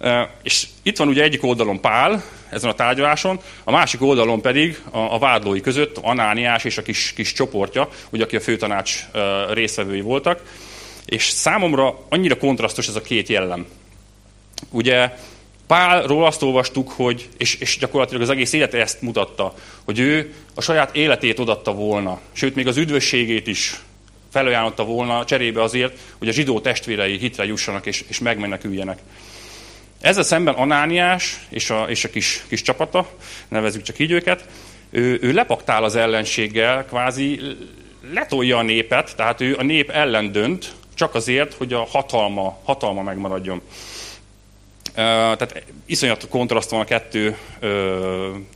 Uh, 0.00 0.20
és 0.42 0.66
itt 0.82 0.96
van 0.96 1.08
ugye 1.08 1.22
egyik 1.22 1.44
oldalon 1.44 1.80
Pál, 1.80 2.24
ezen 2.50 2.70
a 2.70 2.74
tárgyaláson, 2.74 3.40
a 3.64 3.70
másik 3.70 4.02
oldalon 4.02 4.40
pedig 4.40 4.82
a, 4.90 4.98
a 4.98 5.18
vádlói 5.18 5.60
között 5.60 5.96
Anániás 5.96 6.64
és 6.64 6.78
a 6.78 6.82
kis, 6.82 7.12
kis 7.12 7.32
csoportja, 7.32 7.88
ugye, 8.10 8.24
aki 8.24 8.36
a 8.36 8.40
főtanács 8.40 9.00
uh, 9.14 9.20
részvevői 9.52 10.00
voltak. 10.00 10.42
És 11.08 11.28
számomra 11.28 11.98
annyira 12.08 12.36
kontrasztos 12.36 12.88
ez 12.88 12.94
a 12.94 13.00
két 13.00 13.28
jellem. 13.28 13.66
Ugye 14.70 15.10
Pálról 15.68 16.26
azt 16.26 16.42
olvastuk, 16.42 16.90
hogy, 16.90 17.28
és, 17.36 17.54
és 17.54 17.78
gyakorlatilag 17.78 18.22
az 18.22 18.30
egész 18.30 18.52
élete 18.52 18.78
ezt 18.78 19.02
mutatta, 19.02 19.54
hogy 19.84 19.98
ő 19.98 20.34
a 20.54 20.60
saját 20.60 20.96
életét 20.96 21.38
odatta 21.38 21.72
volna, 21.72 22.20
sőt, 22.32 22.54
még 22.54 22.66
az 22.66 22.76
üdvösségét 22.76 23.46
is 23.46 23.80
felajánlotta 24.32 24.84
volna 24.84 25.24
cserébe 25.24 25.62
azért, 25.62 25.98
hogy 26.18 26.28
a 26.28 26.32
zsidó 26.32 26.60
testvérei 26.60 27.18
hitre 27.18 27.44
jussanak 27.44 27.86
és, 27.86 28.04
és 28.08 28.18
megmeneküljenek. 28.18 28.98
Ezzel 30.00 30.22
szemben 30.22 30.54
Anániás 30.54 31.38
és 31.48 31.70
a, 31.70 31.84
és 31.88 32.04
a 32.04 32.10
kis, 32.10 32.44
kis 32.48 32.62
csapata, 32.62 33.10
nevezzük 33.48 33.82
csak 33.82 33.98
így 33.98 34.10
őket, 34.10 34.44
ő, 34.90 35.18
ő 35.22 35.32
lepaktál 35.32 35.84
az 35.84 35.96
ellenséggel, 35.96 36.84
kvázi 36.84 37.40
letolja 38.12 38.58
a 38.58 38.62
népet, 38.62 39.16
tehát 39.16 39.40
ő 39.40 39.56
a 39.58 39.62
nép 39.62 39.90
ellen 39.90 40.32
dönt, 40.32 40.72
csak 40.98 41.14
azért, 41.14 41.54
hogy 41.54 41.72
a 41.72 41.84
hatalma, 41.84 42.58
hatalma 42.64 43.02
megmaradjon. 43.02 43.60
Tehát 44.94 45.64
iszonyat 45.86 46.28
kontraszt 46.28 46.70
van 46.70 46.80
a 46.80 46.84
kettő 46.84 47.36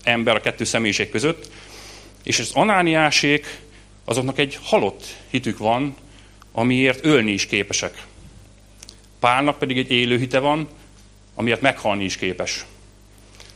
ember, 0.03 0.37
a 0.37 0.41
kettő 0.41 0.65
személyiség 0.65 1.11
között, 1.11 1.51
és 2.23 2.39
az 2.39 2.51
anániásék, 2.55 3.61
azoknak 4.05 4.39
egy 4.39 4.59
halott 4.63 5.05
hitük 5.31 5.59
van, 5.59 5.97
amiért 6.53 7.05
ölni 7.05 7.31
is 7.31 7.47
képesek. 7.47 8.03
Pálnak 9.21 9.59
pedig 9.59 9.79
egy 9.79 9.91
élő 9.91 10.19
hite 10.19 10.39
van, 10.39 10.69
amiért 11.35 11.61
meghalni 11.61 12.05
is 12.05 12.17
képes. 12.17 12.65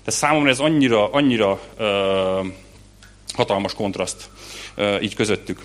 Tehát 0.05 0.21
számomra 0.21 0.51
ez 0.51 0.59
annyira, 0.59 1.11
annyira 1.11 1.61
ö, 1.77 2.41
hatalmas 3.35 3.75
kontraszt 3.75 4.31
ö, 4.75 5.01
így 5.01 5.15
közöttük. 5.15 5.65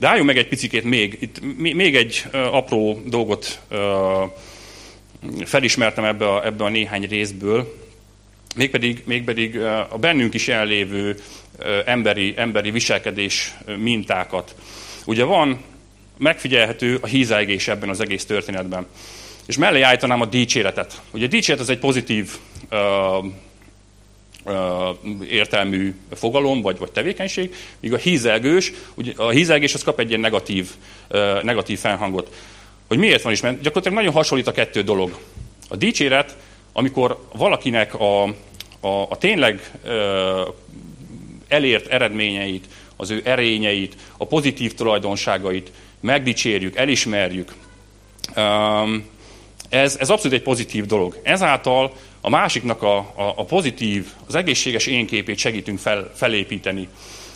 De 0.00 0.06
álljunk 0.08 0.26
meg 0.26 0.38
egy 0.38 0.48
picikét 0.48 0.84
még. 0.84 1.16
Itt 1.20 1.40
még 1.56 1.96
egy 1.96 2.24
apró 2.32 3.02
dolgot 3.06 3.60
felismertem 5.44 6.04
ebbe 6.04 6.28
a, 6.28 6.46
ebbe 6.46 6.64
a 6.64 6.68
néhány 6.68 7.06
részből, 7.08 7.76
mégpedig, 8.56 9.02
mégpedig 9.06 9.58
a 9.90 9.96
bennünk 10.00 10.34
is 10.34 10.48
ellévő 10.48 11.16
emberi, 11.84 12.34
emberi 12.36 12.70
viselkedés 12.70 13.54
mintákat. 13.76 14.54
Ugye 15.04 15.24
van 15.24 15.60
megfigyelhető 16.18 16.98
a 17.00 17.06
hízelgés 17.06 17.68
ebben 17.68 17.88
az 17.88 18.00
egész 18.00 18.24
történetben. 18.24 18.86
És 19.46 19.56
mellé 19.56 19.80
állítanám 19.80 20.20
a 20.20 20.26
dicséretet. 20.26 21.00
Ugye 21.10 21.24
a 21.24 21.28
dicséret 21.28 21.60
az 21.60 21.68
egy 21.68 21.78
pozitív 21.78 22.30
értelmű 25.30 25.94
fogalom 26.12 26.60
vagy, 26.60 26.78
vagy 26.78 26.92
tevékenység, 26.92 27.54
míg 27.80 27.92
a 27.92 27.96
hízelgős, 27.96 28.72
a 29.16 29.28
hízelgés 29.28 29.74
az 29.74 29.82
kap 29.82 29.98
egy 29.98 30.08
ilyen 30.08 30.20
negatív, 30.20 30.70
negatív 31.42 31.78
felhangot. 31.78 32.34
Hogy 32.88 32.98
miért 32.98 33.22
van 33.22 33.32
is, 33.32 33.40
mert 33.40 33.60
gyakorlatilag 33.60 33.98
nagyon 33.98 34.12
hasonlít 34.12 34.46
a 34.46 34.52
kettő 34.52 34.82
dolog. 34.82 35.18
A 35.68 35.76
dicséret, 35.76 36.36
amikor 36.72 37.24
valakinek 37.32 37.94
a, 37.94 38.24
a, 38.80 39.06
a 39.08 39.18
tényleg 39.18 39.70
elért 41.48 41.86
eredményeit, 41.86 42.64
az 42.96 43.10
ő 43.10 43.20
erényeit, 43.24 43.96
a 44.16 44.26
pozitív 44.26 44.74
tulajdonságait 44.74 45.72
megdicsérjük, 46.00 46.76
elismerjük, 46.76 47.54
ez, 49.68 49.96
ez 49.96 50.10
abszolút 50.10 50.36
egy 50.36 50.42
pozitív 50.42 50.86
dolog. 50.86 51.20
Ezáltal 51.22 51.92
a 52.20 52.28
másiknak 52.28 52.82
a, 52.82 52.96
a, 52.98 53.32
a 53.36 53.44
pozitív, 53.44 54.06
az 54.26 54.34
egészséges 54.34 54.86
énképét 54.86 55.38
segítünk 55.38 55.78
fel, 55.78 56.10
felépíteni. 56.14 56.88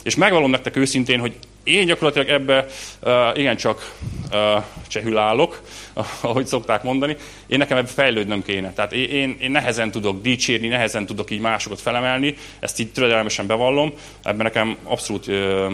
És 0.03 0.15
megvalom 0.15 0.51
nektek 0.51 0.77
őszintén, 0.77 1.21
hogy 1.21 1.35
én 1.63 1.87
gyakorlatilag 1.87 2.29
ebbe 2.29 2.67
uh, 3.03 3.39
igencsak 3.39 3.95
uh, 4.33 4.65
csehül 4.89 5.19
állok, 5.19 5.63
ahogy 6.21 6.47
szokták 6.47 6.83
mondani. 6.83 7.17
Én 7.47 7.59
nekem 7.59 7.77
ebbe 7.77 7.89
fejlődnöm 7.89 8.43
kéne. 8.43 8.73
Tehát 8.73 8.93
én, 8.93 9.37
én 9.41 9.51
nehezen 9.51 9.91
tudok 9.91 10.23
dicsérni, 10.23 10.69
nehezen 10.69 11.07
tudok 11.07 11.31
így 11.31 11.41
másokat 11.41 11.81
felemelni, 11.81 12.37
ezt 12.61 12.81
így 12.81 12.93
türelmesen 12.93 13.47
bevallom, 13.47 13.93
ebben 14.23 14.45
nekem 14.45 14.77
abszolút 14.83 15.27
uh, 15.27 15.73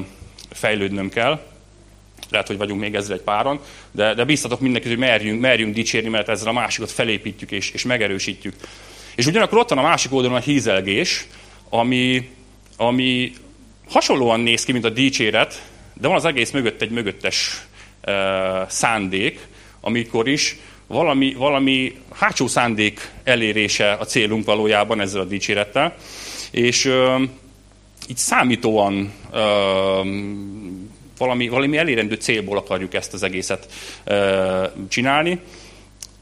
fejlődnöm 0.51 1.09
kell 1.09 1.41
lehet, 2.31 2.47
hogy 2.47 2.57
vagyunk 2.57 2.81
még 2.81 2.95
ezzel 2.95 3.17
egy 3.17 3.23
páron, 3.23 3.61
de, 3.91 4.15
de 4.15 4.25
biztatok 4.25 4.61
mindenkit, 4.61 4.91
hogy 4.91 4.99
merjünk, 4.99 5.41
merjünk 5.41 5.75
dicsérni, 5.75 6.09
mert 6.09 6.29
ezzel 6.29 6.49
a 6.49 6.53
másikat 6.53 6.91
felépítjük 6.91 7.51
és, 7.51 7.71
és 7.71 7.85
megerősítjük. 7.85 8.55
És 9.21 9.27
ugyanakkor 9.27 9.59
ott 9.59 9.69
van 9.69 9.79
a 9.79 9.83
másik 9.83 10.13
oldalon 10.13 10.37
a 10.37 10.41
hízelgés, 10.41 11.27
ami, 11.69 12.31
ami 12.77 13.33
hasonlóan 13.89 14.41
néz 14.41 14.65
ki, 14.65 14.73
mint 14.73 14.85
a 14.85 14.91
dicséret, 14.91 15.63
de 15.95 16.09
van 16.09 16.17
az 16.17 16.25
egész 16.25 16.51
mögött 16.51 16.83
egy 16.83 16.91
mögöttes 16.91 17.67
uh, 18.07 18.15
szándék, 18.69 19.47
amikor 19.81 20.29
is 20.29 20.57
valami, 20.87 21.35
valami 21.35 21.97
hátsó 22.15 22.47
szándék 22.47 23.11
elérése 23.25 23.93
a 23.93 24.05
célunk 24.05 24.45
valójában 24.45 25.01
ezzel 25.01 25.21
a 25.21 25.25
dicsérettel, 25.25 25.95
és 26.51 26.85
uh, 26.85 27.21
így 28.09 28.17
számítóan 28.17 29.13
uh, 29.33 29.39
valami, 31.19 31.49
valami 31.49 31.77
elérendő 31.77 32.15
célból 32.15 32.57
akarjuk 32.57 32.95
ezt 32.95 33.13
az 33.13 33.23
egészet 33.23 33.69
uh, 34.07 34.89
csinálni. 34.89 35.41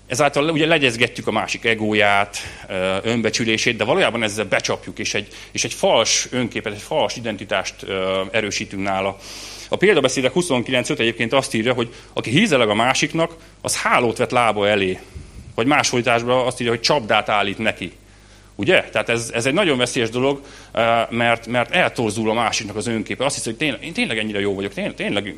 Ezáltal 0.08 0.50
ugye 0.50 0.66
legyezgetjük 0.66 1.26
a 1.26 1.30
másik 1.30 1.64
egóját, 1.64 2.36
önbecsülését, 3.02 3.76
de 3.76 3.84
valójában 3.84 4.22
ezzel 4.22 4.44
becsapjuk, 4.44 4.98
és 4.98 5.14
egy, 5.14 5.28
és 5.52 5.64
egy 5.64 5.72
fals 5.72 6.28
önképet, 6.30 6.72
egy 6.72 6.80
fals 6.80 7.16
identitást 7.16 7.74
erősítünk 8.30 8.82
nála. 8.82 9.16
A 9.68 9.76
példabeszédek 9.76 10.32
29.5 10.34 10.98
egyébként 10.98 11.32
azt 11.32 11.54
írja, 11.54 11.72
hogy 11.72 11.94
aki 12.12 12.30
hízeleg 12.30 12.68
a 12.68 12.74
másiknak, 12.74 13.36
az 13.60 13.76
hálót 13.76 14.16
vet 14.16 14.32
lába 14.32 14.68
elé. 14.68 14.98
Vagy 15.54 15.66
más 15.66 15.88
fordításban 15.88 16.46
azt 16.46 16.60
írja, 16.60 16.72
hogy 16.72 16.82
csapdát 16.82 17.28
állít 17.28 17.58
neki. 17.58 17.92
Ugye? 18.54 18.82
Tehát 18.82 19.08
ez, 19.08 19.30
ez 19.34 19.46
egy 19.46 19.52
nagyon 19.52 19.78
veszélyes 19.78 20.10
dolog, 20.10 20.42
mert, 21.10 21.46
mert 21.46 21.70
eltorzul 21.70 22.30
a 22.30 22.34
másiknak 22.34 22.76
az 22.76 22.86
önképe. 22.86 23.24
Azt 23.24 23.34
hiszi, 23.34 23.48
hogy 23.48 23.58
tényleg, 23.58 23.84
én 23.84 23.92
tényleg 23.92 24.18
ennyire 24.18 24.40
jó 24.40 24.54
vagyok, 24.54 24.72
tényleg, 24.72 24.94
tényleg 24.94 25.36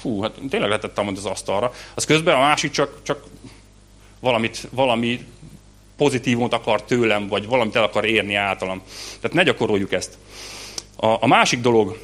fú, 0.00 0.22
hát 0.22 0.32
tényleg 0.50 0.70
letettem 0.70 1.08
az 1.08 1.26
asztalra. 1.26 1.72
Az 1.94 2.04
közben 2.04 2.34
a 2.34 2.40
másik 2.40 2.70
csak, 2.70 3.02
csak 3.02 3.24
valamit, 4.20 4.68
valami 4.70 5.20
pozitívumot 5.96 6.52
akar 6.52 6.84
tőlem, 6.84 7.28
vagy 7.28 7.46
valamit 7.46 7.76
el 7.76 7.82
akar 7.82 8.04
érni 8.04 8.34
általam. 8.34 8.82
Tehát 9.20 9.36
ne 9.36 9.42
gyakoroljuk 9.42 9.92
ezt. 9.92 10.18
A, 10.96 11.06
a 11.06 11.26
másik 11.26 11.60
dolog, 11.60 11.98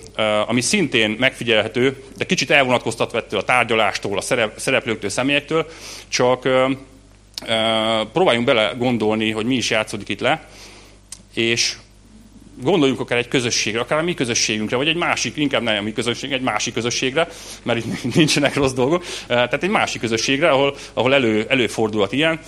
ami 0.46 0.60
szintén 0.60 1.10
megfigyelhető, 1.10 2.04
de 2.16 2.24
kicsit 2.24 2.50
elvonatkoztatva 2.50 3.18
ettől 3.18 3.40
a 3.40 3.44
tárgyalástól, 3.44 4.18
a 4.18 4.20
szerep, 4.20 4.58
szereplőktől, 4.58 5.10
személyektől, 5.10 5.66
csak 6.08 6.48
próbáljunk 8.12 8.46
bele 8.46 8.74
gondolni, 8.78 9.30
hogy 9.30 9.46
mi 9.46 9.54
is 9.54 9.70
játszódik 9.70 10.08
itt 10.08 10.20
le, 10.20 10.48
és 11.34 11.76
gondoljunk 12.62 13.00
akár 13.00 13.18
egy 13.18 13.28
közösségre, 13.28 13.80
akár 13.80 13.98
a 13.98 14.02
mi 14.02 14.14
közösségünkre, 14.14 14.76
vagy 14.76 14.88
egy 14.88 14.96
másik, 14.96 15.36
inkább 15.36 15.62
nem 15.62 15.76
a 15.76 15.82
mi 15.82 15.92
közösség, 15.92 16.32
egy 16.32 16.40
másik 16.40 16.74
közösségre, 16.74 17.28
mert 17.62 17.78
itt 17.78 18.04
nincsenek 18.14 18.54
rossz 18.54 18.72
dolgok, 18.72 19.04
tehát 19.26 19.62
egy 19.62 19.70
másik 19.70 20.00
közösségre, 20.00 20.50
ahol, 20.50 20.76
ahol 20.92 21.14
elő, 21.14 21.46
előfordulhat 21.48 22.12
ilyen. 22.12 22.40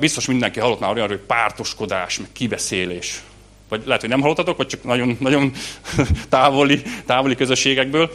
Biztos 0.00 0.26
mindenki 0.26 0.60
hallott 0.60 0.80
már 0.80 0.94
olyan, 0.94 1.08
hogy 1.08 1.18
pártoskodás, 1.18 2.18
meg 2.18 2.28
kibeszélés. 2.32 3.22
Vagy 3.68 3.82
lehet, 3.84 4.00
hogy 4.00 4.10
nem 4.10 4.20
hallottatok, 4.20 4.56
vagy 4.56 4.66
csak 4.66 4.84
nagyon, 4.84 5.16
nagyon 5.20 5.52
távoli, 6.28 6.82
távoli 7.06 7.34
közösségekből. 7.34 8.10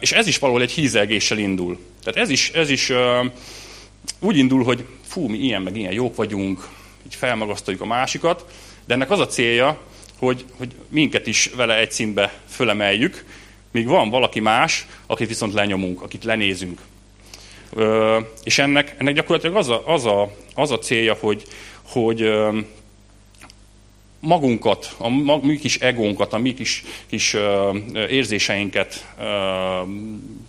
És 0.00 0.12
ez 0.12 0.26
is 0.26 0.38
valahol 0.38 0.62
egy 0.62 0.70
hízelgéssel 0.70 1.38
indul. 1.38 1.78
Tehát 2.04 2.20
ez 2.20 2.30
is, 2.30 2.50
ez 2.50 2.70
is 2.70 2.92
úgy 4.20 4.36
indul, 4.36 4.64
hogy 4.64 4.84
fú, 5.06 5.28
mi 5.28 5.38
ilyen 5.38 5.62
meg 5.62 5.76
ilyen 5.76 5.92
jók 5.92 6.16
vagyunk, 6.16 6.68
így 7.06 7.14
felmagasztaljuk 7.14 7.82
a 7.82 7.86
másikat, 7.86 8.44
de 8.86 8.94
ennek 8.94 9.10
az 9.10 9.20
a 9.20 9.26
célja, 9.26 9.78
hogy, 10.18 10.44
hogy 10.56 10.74
minket 10.88 11.26
is 11.26 11.50
vele 11.56 11.78
egy 11.78 11.92
szintbe 11.92 12.32
fölemeljük, 12.48 13.24
míg 13.70 13.86
van 13.86 14.10
valaki 14.10 14.40
más, 14.40 14.86
akit 15.06 15.28
viszont 15.28 15.52
lenyomunk, 15.52 16.02
akit 16.02 16.24
lenézünk. 16.24 16.80
Ö, 17.72 18.18
és 18.44 18.58
ennek, 18.58 18.94
ennek 18.98 19.14
gyakorlatilag 19.14 19.56
az 19.56 19.68
a, 19.68 19.82
az 19.86 20.04
a, 20.04 20.32
az 20.54 20.70
a 20.70 20.78
célja, 20.78 21.16
hogy, 21.20 21.42
hogy 21.82 22.22
ö, 22.22 22.58
magunkat, 24.24 24.94
a 24.98 25.08
mi 25.46 25.58
kis 25.58 25.76
egónkat, 25.78 26.32
a 26.32 26.38
mi 26.38 26.54
kis, 26.54 26.84
kis 27.06 27.36
érzéseinket 28.08 29.14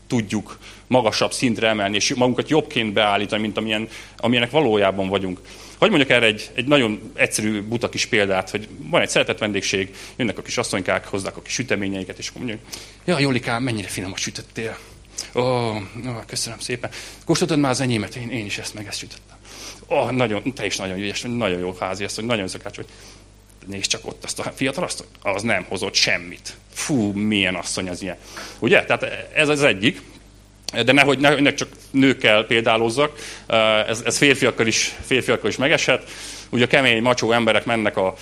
tudjuk 0.07 0.59
magasabb 0.87 1.33
szintre 1.33 1.67
emelni, 1.67 1.95
és 1.95 2.13
magunkat 2.13 2.49
jobbként 2.49 2.93
beállítani, 2.93 3.41
mint 3.41 3.57
amilyen, 3.57 3.87
amilyenek 4.17 4.51
valójában 4.51 5.07
vagyunk. 5.07 5.39
Hogy 5.77 5.89
mondjak 5.89 6.09
erre 6.09 6.25
egy, 6.25 6.49
egy 6.53 6.65
nagyon 6.65 7.11
egyszerű, 7.15 7.61
buta 7.61 7.89
kis 7.89 8.05
példát, 8.05 8.49
hogy 8.49 8.67
van 8.77 9.01
egy 9.01 9.09
szeretett 9.09 9.37
vendégség, 9.37 9.95
jönnek 10.15 10.37
a 10.37 10.41
kis 10.41 10.57
asszonykák, 10.57 11.07
hozzák 11.07 11.37
a 11.37 11.41
kis 11.41 11.53
süteményeiket, 11.53 12.17
és 12.17 12.31
mondjuk, 12.31 12.59
ja, 13.05 13.19
Jolikám, 13.19 13.63
mennyire 13.63 13.87
finomat 13.87 14.17
sütöttél. 14.17 14.77
Ó, 15.35 15.41
oh, 15.41 15.75
oh, 16.05 16.25
köszönöm 16.27 16.59
szépen. 16.59 16.89
Kóstoltad 17.25 17.59
már 17.59 17.71
az 17.71 17.81
enyémet? 17.81 18.15
Én, 18.15 18.29
én 18.29 18.45
is 18.45 18.57
ezt 18.57 18.73
meg 18.73 18.87
ezt 18.87 18.97
sütöttem. 18.97 19.37
Ó, 19.89 19.95
oh, 19.95 20.11
nagyon, 20.11 20.53
te 20.53 20.65
is 20.65 20.77
nagyon 20.77 20.97
ügyes, 20.97 21.21
nagyon 21.21 21.59
jó 21.59 21.75
házi, 21.79 22.03
ezt, 22.03 22.15
hogy 22.15 22.25
nagyon 22.25 22.47
szakács 22.47 22.75
vagy. 22.75 22.85
Nézd 23.67 23.89
csak 23.89 24.07
ott 24.07 24.23
azt 24.23 24.39
a 24.39 24.51
fiatal 24.55 24.83
asszony, 24.83 25.07
az 25.21 25.41
nem 25.41 25.65
hozott 25.67 25.93
semmit. 25.93 26.55
Fú, 26.73 27.11
milyen 27.11 27.55
asszony 27.55 27.89
az 27.89 28.01
ilyen. 28.01 28.17
Ugye? 28.59 28.85
Tehát 28.85 29.29
ez 29.33 29.49
az 29.49 29.63
egyik 29.63 30.01
de 30.83 30.91
nehogy, 30.91 31.19
nehogy 31.19 31.55
csak 31.55 31.69
nőkkel 31.91 32.43
példálózzak, 32.43 33.19
ez, 33.87 34.01
ez 34.05 34.17
férfiakkal, 34.17 34.67
is, 34.67 34.95
férfiakkal 35.05 35.49
is 35.49 35.57
megeshet. 35.57 36.09
Ugye 36.49 36.67
kemény, 36.67 37.01
macsó 37.01 37.31
emberek 37.31 37.65
mennek 37.65 37.97
a 37.97 38.13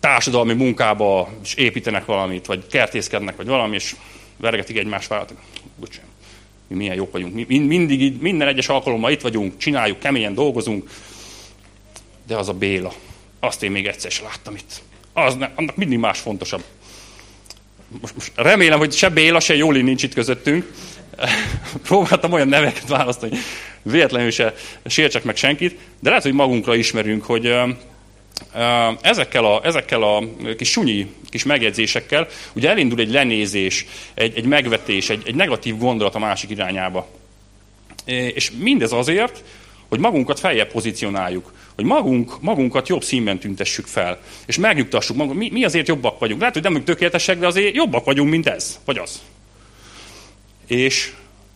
társadalmi 0.00 0.52
munkába, 0.52 1.28
és 1.42 1.54
építenek 1.54 2.04
valamit, 2.04 2.46
vagy 2.46 2.66
kertészkednek, 2.66 3.36
vagy 3.36 3.46
valami, 3.46 3.74
és 3.74 3.96
vergetik 4.36 4.78
egymás 4.78 5.06
vállat. 5.06 5.34
Bocsánat, 5.76 6.10
mi 6.66 6.76
milyen 6.76 6.94
jók 6.94 7.12
vagyunk. 7.12 7.34
Mi, 7.34 7.58
mindig, 7.58 8.20
minden 8.20 8.48
egyes 8.48 8.68
alkalommal 8.68 9.10
itt 9.10 9.20
vagyunk, 9.20 9.56
csináljuk, 9.56 9.98
keményen 9.98 10.34
dolgozunk, 10.34 10.90
de 12.26 12.36
az 12.36 12.48
a 12.48 12.52
Béla, 12.52 12.92
azt 13.40 13.62
én 13.62 13.70
még 13.70 13.86
egyszer 13.86 14.10
sem 14.10 14.24
láttam 14.24 14.54
itt. 14.54 14.82
Az 15.12 15.34
ne, 15.34 15.48
annak 15.54 15.76
mindig 15.76 15.98
más 15.98 16.18
fontosabb. 16.18 16.62
Most, 18.00 18.14
most 18.14 18.32
remélem, 18.34 18.78
hogy 18.78 18.92
se 18.92 19.08
Béla, 19.08 19.40
se 19.40 19.56
Jóli 19.56 19.82
nincs 19.82 20.02
itt 20.02 20.14
közöttünk. 20.14 20.72
Próbáltam 21.88 22.32
olyan 22.32 22.48
neveket 22.48 22.88
választani, 22.88 23.30
hogy 23.30 23.92
véletlenül 23.92 24.30
se 24.30 24.54
sértsek 24.86 25.24
meg 25.24 25.36
senkit, 25.36 25.78
de 26.00 26.08
lehet, 26.08 26.24
hogy 26.24 26.32
magunkra 26.32 26.74
ismerünk, 26.74 27.24
hogy 27.24 27.54
ezekkel 29.00 29.44
a, 29.44 29.60
ezekkel 29.64 30.02
a 30.02 30.24
kis 30.56 30.70
sunyi 30.70 31.14
kis 31.28 31.44
megjegyzésekkel 31.44 32.26
ugye 32.52 32.68
elindul 32.68 33.00
egy 33.00 33.10
lenézés, 33.10 33.86
egy, 34.14 34.36
egy 34.36 34.44
megvetés, 34.44 35.10
egy, 35.10 35.22
egy 35.26 35.34
negatív 35.34 35.78
gondolat 35.78 36.14
a 36.14 36.18
másik 36.18 36.50
irányába. 36.50 37.08
És 38.04 38.50
mindez 38.58 38.92
azért, 38.92 39.42
hogy 39.88 39.98
magunkat 39.98 40.40
feljebb 40.40 40.70
pozícionáljuk, 40.70 41.52
hogy 41.80 41.88
magunk, 41.88 42.40
magunkat 42.40 42.88
jobb 42.88 43.04
színben 43.04 43.38
tüntessük 43.38 43.86
fel, 43.86 44.20
és 44.46 44.58
megnyugtassuk 44.58 45.16
magunkat. 45.16 45.40
Mi, 45.40 45.50
mi 45.52 45.64
azért 45.64 45.88
jobbak 45.88 46.18
vagyunk. 46.18 46.40
Lehet, 46.40 46.54
hogy 46.54 46.62
nem 46.62 46.72
vagyunk 46.72 46.90
tökéletesek, 46.90 47.38
de 47.38 47.46
azért 47.46 47.74
jobbak 47.74 48.04
vagyunk, 48.04 48.30
mint 48.30 48.46
ez, 48.46 48.80
vagy 48.84 48.98
az. 48.98 49.22
És 50.66 51.12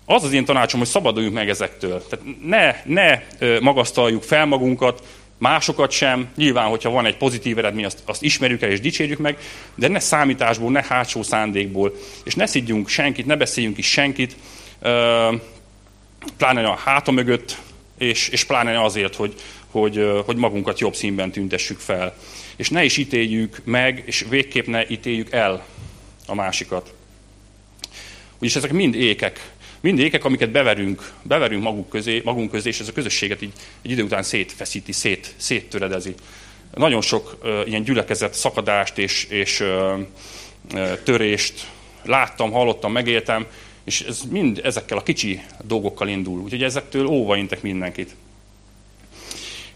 az 0.06 0.24
az 0.24 0.32
én 0.32 0.44
tanácsom, 0.44 0.80
hogy 0.80 0.88
szabaduljunk 0.88 1.34
meg 1.34 1.48
ezektől. 1.48 2.06
Tehát 2.08 2.24
ne, 2.44 2.74
ne 2.84 3.22
magasztaljuk 3.58 4.22
fel 4.22 4.46
magunkat, 4.46 5.02
másokat 5.38 5.90
sem. 5.90 6.28
Nyilván, 6.37 6.68
hogyha 6.68 6.90
van 6.90 7.06
egy 7.06 7.16
pozitív 7.16 7.58
eredmény, 7.58 7.84
azt, 7.84 8.02
azt 8.04 8.22
ismerjük 8.22 8.62
el 8.62 8.70
és 8.70 8.80
dicsérjük 8.80 9.18
meg, 9.18 9.38
de 9.74 9.88
ne 9.88 9.98
számításból, 9.98 10.70
ne 10.70 10.84
hátsó 10.88 11.22
szándékból, 11.22 11.94
és 12.24 12.34
ne 12.34 12.46
szidjunk 12.46 12.88
senkit, 12.88 13.26
ne 13.26 13.37
beszéljünk 13.37 13.78
is 13.78 13.90
senkit, 13.90 14.37
pláne 16.37 16.66
a 16.66 16.78
háta 16.84 17.10
mögött, 17.10 17.56
és, 17.98 18.28
és 18.28 18.44
pláne 18.44 18.82
azért, 18.82 19.14
hogy, 19.14 19.34
hogy, 19.80 20.22
hogy 20.24 20.37
magunkat 20.37 20.78
jobb 20.78 20.94
színben 20.94 21.30
tüntessük 21.30 21.78
fel. 21.78 22.16
És 22.56 22.68
ne 22.68 22.84
is 22.84 22.96
ítéljük 22.96 23.60
meg, 23.64 24.02
és 24.06 24.26
végképp 24.28 24.66
ne 24.66 24.88
ítéljük 24.88 25.32
el 25.32 25.66
a 26.26 26.34
másikat. 26.34 26.94
Úgyis 28.38 28.56
ezek 28.56 28.72
mind 28.72 28.94
ékek, 28.94 29.50
mind 29.80 29.98
ékek, 29.98 30.24
amiket 30.24 30.50
beverünk, 30.50 31.12
beverünk 31.22 31.62
maguk 31.62 31.88
közé, 31.88 32.20
magunk 32.24 32.50
közé, 32.50 32.68
és 32.68 32.80
ez 32.80 32.88
a 32.88 32.92
közösséget 32.92 33.42
így 33.42 33.52
egy 33.82 33.90
idő 33.90 34.02
után 34.02 34.22
szétfeszíti, 34.22 34.92
szét, 34.92 35.34
széttöredezi. 35.37 36.14
Nagyon 36.74 37.00
sok 37.00 37.38
uh, 37.42 37.68
ilyen 37.68 37.82
gyülekezet 37.82 38.34
szakadást 38.34 38.98
és, 38.98 39.24
és 39.24 39.60
uh, 39.60 40.98
törést 41.02 41.70
láttam, 42.02 42.50
hallottam, 42.50 42.92
megéltem, 42.92 43.46
és 43.84 44.00
ez 44.00 44.20
mind 44.30 44.60
ezekkel 44.64 44.98
a 44.98 45.02
kicsi 45.02 45.40
dolgokkal 45.62 46.08
indul. 46.08 46.40
Úgyhogy 46.40 46.62
ezektől 46.62 47.06
óva 47.06 47.37
mindenkit. 47.60 48.14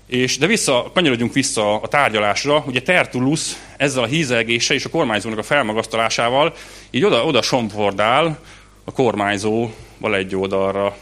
És, 0.08 0.38
de 0.38 0.46
vissza, 0.46 0.90
kanyarodjunk 0.94 1.32
vissza 1.32 1.80
a 1.80 1.88
tárgyalásra. 1.88 2.64
Ugye 2.66 2.82
Tertullus 2.82 3.52
ezzel 3.76 4.02
a 4.02 4.06
hízelgéssel 4.06 4.76
és 4.76 4.84
a 4.84 4.88
kormányzónak 4.88 5.38
a 5.38 5.42
felmagasztalásával 5.42 6.54
így 6.90 7.04
oda, 7.04 7.24
oda 7.24 7.42
sompordál 7.42 8.38
a 8.84 8.92
kormányzó 8.92 9.70
egy 10.00 10.36
oldalra. 10.36 10.96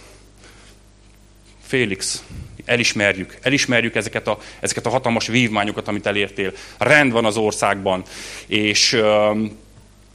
Félix, 1.62 2.24
elismerjük, 2.64 3.38
elismerjük 3.42 3.94
ezeket 3.94 4.26
a, 4.28 4.38
ezeket 4.60 4.86
a 4.86 4.90
hatalmas 4.90 5.26
vívmányokat, 5.26 5.88
amit 5.88 6.06
elértél. 6.06 6.52
Rend 6.78 7.12
van 7.12 7.24
az 7.24 7.36
országban, 7.36 8.02
és 8.46 8.92
uh, 8.92 9.38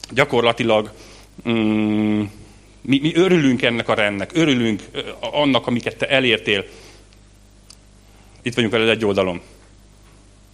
gyakorlatilag 0.10 0.92
um, 1.46 2.32
mi, 2.82 3.00
mi 3.02 3.16
örülünk 3.16 3.62
ennek 3.62 3.90
a 3.90 3.94
rendnek, 3.94 4.32
örülünk 4.34 4.82
annak, 5.20 5.68
amiket 5.68 5.98
te 5.98 6.08
elértél. 6.08 6.66
Itt 8.42 8.54
vagyunk 8.54 8.74
veled 8.74 8.90
egy 8.90 9.06
oldalon. 9.06 9.42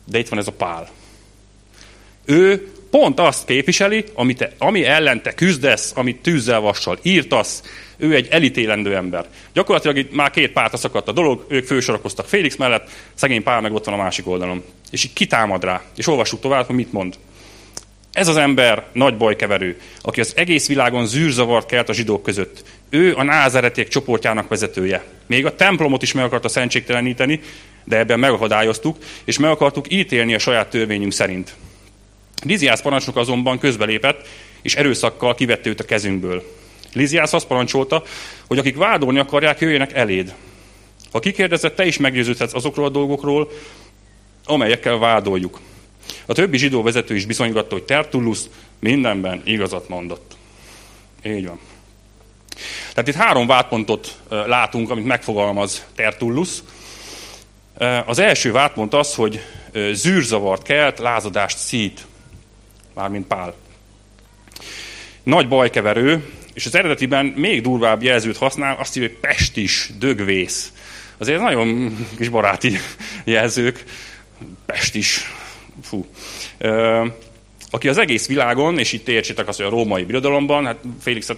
De 0.06 0.18
itt 0.18 0.30
van 0.30 0.40
ez 0.40 0.48
a 0.48 0.52
pál. 0.52 0.90
Ő 2.26 2.72
pont 2.90 3.20
azt 3.20 3.46
képviseli, 3.46 4.04
ami, 4.14 4.34
te, 4.34 4.52
ami 4.58 4.86
ellen 4.86 5.22
küzdesz, 5.36 5.92
amit 5.96 6.22
tűzzel 6.22 6.60
vassal 6.60 7.00
írtasz, 7.02 7.64
ő 7.98 8.16
egy 8.16 8.28
elítélendő 8.30 8.96
ember. 8.96 9.26
Gyakorlatilag 9.54 9.98
itt 9.98 10.16
már 10.16 10.30
két 10.30 10.52
párta 10.52 10.78
szakadt 10.78 11.08
a 11.08 11.12
dolog, 11.12 11.46
ők 11.48 11.66
fősorakoztak 11.66 12.28
Félix 12.28 12.56
mellett, 12.56 12.90
szegény 13.14 13.44
pár 13.44 13.62
meg 13.62 13.74
ott 13.74 13.86
van 13.86 13.94
a 13.94 14.04
másik 14.04 14.28
oldalon. 14.28 14.64
És 14.92 15.04
így 15.04 15.14
kitámad 15.14 15.64
rá, 15.64 15.82
és 15.96 16.08
olvassuk 16.08 16.40
tovább, 16.40 16.66
hogy 16.66 16.76
mit 16.76 16.92
mond. 16.94 17.16
Ez 18.12 18.28
az 18.28 18.38
ember 18.38 18.86
nagy 18.94 19.18
bajkeverő, 19.18 19.80
aki 20.02 20.20
az 20.20 20.34
egész 20.36 20.68
világon 20.68 21.06
zűrzavart 21.06 21.68
kelt 21.68 21.90
a 21.90 21.94
zsidók 21.94 22.24
között. 22.24 22.64
Ő 22.90 23.16
a 23.16 23.24
názereték 23.24 23.88
csoportjának 23.88 24.48
vezetője. 24.48 25.04
Még 25.26 25.46
a 25.46 25.56
templomot 25.56 26.02
is 26.02 26.12
meg 26.12 26.24
akarta 26.24 26.48
szentségteleníteni, 26.48 27.42
de 27.88 27.98
ebben 27.98 28.20
megakadályoztuk, 28.20 28.98
és 29.24 29.40
meg 29.40 29.50
akartuk 29.50 29.92
ítélni 29.92 30.34
a 30.34 30.40
saját 30.40 30.70
törvényünk 30.70 31.12
szerint. 31.12 31.56
Liziász 32.44 32.82
parancsnok 32.82 33.16
azonban 33.16 33.60
közbelépett, 33.60 34.28
és 34.62 34.76
erőszakkal 34.76 35.36
kivette 35.36 35.70
őt 35.70 35.80
a 35.80 35.86
kezünkből. 35.86 36.56
Liziász 36.94 37.34
azt 37.34 37.48
parancsolta, 37.48 38.04
hogy 38.48 38.58
akik 38.58 38.78
vádolni 38.78 39.20
akarják, 39.20 39.60
jöjjenek 39.60 39.94
eléd. 39.94 40.34
Ha 41.12 41.20
kikérdezett, 41.20 41.76
te 41.76 41.86
is 41.86 41.98
meggyőződhetsz 41.98 42.54
azokról 42.54 42.86
a 42.86 42.90
dolgokról, 42.90 43.52
amelyekkel 44.46 44.98
vádoljuk. 44.98 45.60
A 46.26 46.34
többi 46.34 46.58
zsidó 46.58 46.82
vezető 46.82 47.16
is 47.16 47.26
bizonygatta, 47.26 47.76
hogy 47.76 47.84
Tertullus 47.84 48.40
mindenben 48.80 49.42
igazat 49.46 49.90
mondott. 49.90 50.36
Így 51.26 51.48
van. 51.48 51.60
Tehát 52.94 53.08
itt 53.08 53.16
három 53.16 53.48
vádpontot 53.48 54.20
látunk, 54.30 54.90
amit 54.90 55.06
megfogalmaz 55.06 55.86
Tertullus. 55.96 56.50
Az 58.06 58.20
első 58.20 58.52
vádpont 58.52 58.94
az, 58.94 59.16
hogy 59.16 59.42
zűrzavart 59.92 60.62
kelt, 60.62 61.00
lázadást 61.00 61.58
szít, 61.58 62.06
mármint 62.94 63.28
Pál. 63.28 63.56
Nagy 65.24 65.48
bajkeverő, 65.48 66.30
és 66.54 66.66
az 66.66 66.76
eredetiben 66.76 67.26
még 67.26 67.62
durvább 67.62 68.04
jelzőt 68.04 68.38
használ, 68.38 68.76
azt 68.80 68.98
írja, 68.98 69.10
hogy 69.10 69.18
pestis, 69.18 69.92
dögvész. 70.00 70.72
Azért 71.18 71.42
nagyon 71.42 71.98
kis 72.18 72.30
baráti 72.30 72.78
jelzők. 73.26 73.84
Pestis. 74.66 75.32
Fú. 75.82 76.06
Aki 77.70 77.88
az 77.88 77.98
egész 77.98 78.28
világon, 78.28 78.80
és 78.80 78.94
itt 78.94 79.08
értsétek 79.08 79.48
azt, 79.48 79.58
hogy 79.58 79.68
a 79.68 79.70
római 79.70 80.04
birodalomban, 80.04 80.66
hát 80.66 80.78
Félix, 81.02 81.30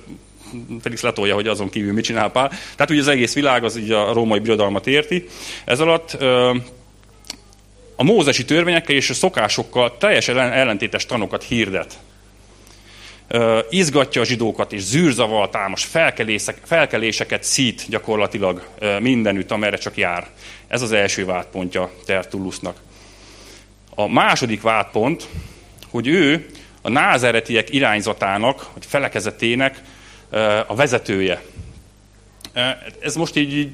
Félix 0.81 1.01
letolja, 1.01 1.33
hogy 1.33 1.47
azon 1.47 1.69
kívül 1.69 1.93
mit 1.93 2.03
csinál 2.03 2.31
Pál. 2.31 2.49
Tehát 2.49 2.89
ugye 2.89 2.99
az 2.99 3.07
egész 3.07 3.33
világ 3.33 3.63
az 3.63 3.77
így 3.77 3.91
a 3.91 4.13
római 4.13 4.39
birodalmat 4.39 4.87
érti. 4.87 5.25
Ez 5.65 5.79
alatt 5.79 6.13
a 7.95 8.03
mózesi 8.03 8.45
törvényekkel 8.45 8.95
és 8.95 9.09
a 9.09 9.13
szokásokkal 9.13 9.97
teljesen 9.97 10.37
ellentétes 10.39 11.05
tanokat 11.05 11.43
hirdet 11.43 11.99
izgatja 13.69 14.21
a 14.21 14.25
zsidókat, 14.25 14.73
és 14.73 14.81
zűrzaval 14.81 15.49
támas, 15.49 15.87
felkeléseket 16.63 17.43
szít 17.43 17.85
gyakorlatilag 17.89 18.67
mindenütt, 18.99 19.51
amerre 19.51 19.77
csak 19.77 19.97
jár. 19.97 20.27
Ez 20.67 20.81
az 20.81 20.91
első 20.91 21.25
vádpontja 21.25 21.91
Tertullusnak. 22.05 22.77
A 23.95 24.07
második 24.07 24.61
vádpont, 24.61 25.27
hogy 25.89 26.07
ő 26.07 26.45
a 26.81 26.89
názeretiek 26.89 27.73
irányzatának, 27.73 28.69
vagy 28.73 28.85
felekezetének 28.85 29.81
a 30.67 30.75
vezetője. 30.75 31.41
Ez 32.99 33.15
most 33.15 33.35
így 33.35 33.71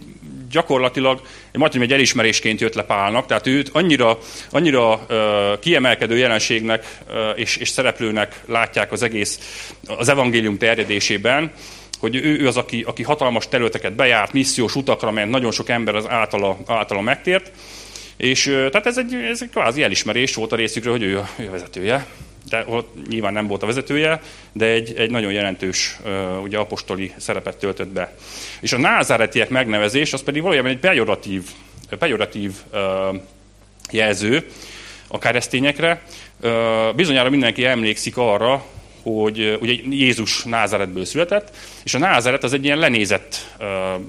gyakorlatilag 0.52 1.22
majdnem 1.54 1.82
egy 1.82 1.94
elismerésként 1.94 2.62
jött 2.62 2.74
le 2.74 2.84
Pálnak, 2.84 3.26
tehát 3.26 3.48
őt 3.48 3.70
annyira, 3.74 4.18
annyira 4.50 5.06
kiemelkedő 5.60 6.18
jelenségnek 6.18 6.98
és, 7.36 7.58
és 7.58 7.70
szereplőnek 7.70 8.42
látják 8.46 8.92
az 8.92 9.04
egész, 9.04 9.40
az 9.88 10.10
evangélium 10.10 10.58
terjedésében, 10.58 11.52
hogy 12.00 12.16
ő, 12.16 12.40
ő 12.40 12.48
az, 12.48 12.58
aki, 12.58 12.84
aki 12.88 13.04
hatalmas 13.04 13.48
területeket 13.48 13.94
bejárt, 13.94 14.34
missziós 14.34 14.76
utakra 14.76 15.12
ment, 15.12 15.32
nagyon 15.32 15.52
sok 15.52 15.70
ember 15.70 15.96
az 15.96 16.10
általa, 16.10 16.58
általa 16.66 17.02
megtért, 17.02 17.52
és 18.18 18.44
tehát 18.44 18.86
ez 18.86 18.98
egy, 18.98 19.14
ez 19.14 19.42
egy 19.42 19.50
kvázi 19.50 19.84
elismerés 19.84 20.36
volt 20.36 20.52
a 20.52 20.56
részükről, 20.56 20.94
hogy 20.94 21.04
ő 21.04 21.18
a 21.18 21.28
vezetője 21.52 22.06
de 22.50 22.64
ott 22.68 23.08
nyilván 23.08 23.34
nem 23.34 23.48
volt 23.48 23.64
a 23.64 23.66
vezetője, 23.66 24.22
de 24.52 24.66
egy, 24.66 24.94
egy 24.98 25.10
nagyon 25.10 25.32
jelentős 25.32 26.00
ugye, 26.44 26.58
apostoli 26.58 27.14
szerepet 27.18 27.58
töltött 27.58 27.88
be. 27.88 28.16
És 28.62 28.74
a 28.74 28.78
názáretiek 28.78 29.50
megnevezés 29.50 30.14
az 30.14 30.24
pedig 30.24 30.42
valójában 30.42 30.72
egy 30.72 30.80
pejoratív, 30.80 31.44
pejoratív 32.00 32.52
jelző 33.92 34.48
a 35.08 35.18
keresztényekre. 35.18 36.02
Bizonyára 36.96 37.30
mindenki 37.30 37.66
emlékszik 37.66 38.18
arra, 38.18 38.66
hogy 39.06 39.58
ugye 39.62 39.74
Jézus 39.90 40.44
Názáretből 40.44 41.06
született, 41.06 41.56
és 41.84 41.94
a 41.94 41.98
Názáret 41.98 42.44
az 42.44 42.54
egy 42.54 42.64
ilyen 42.64 42.78
lenézett 42.78 43.58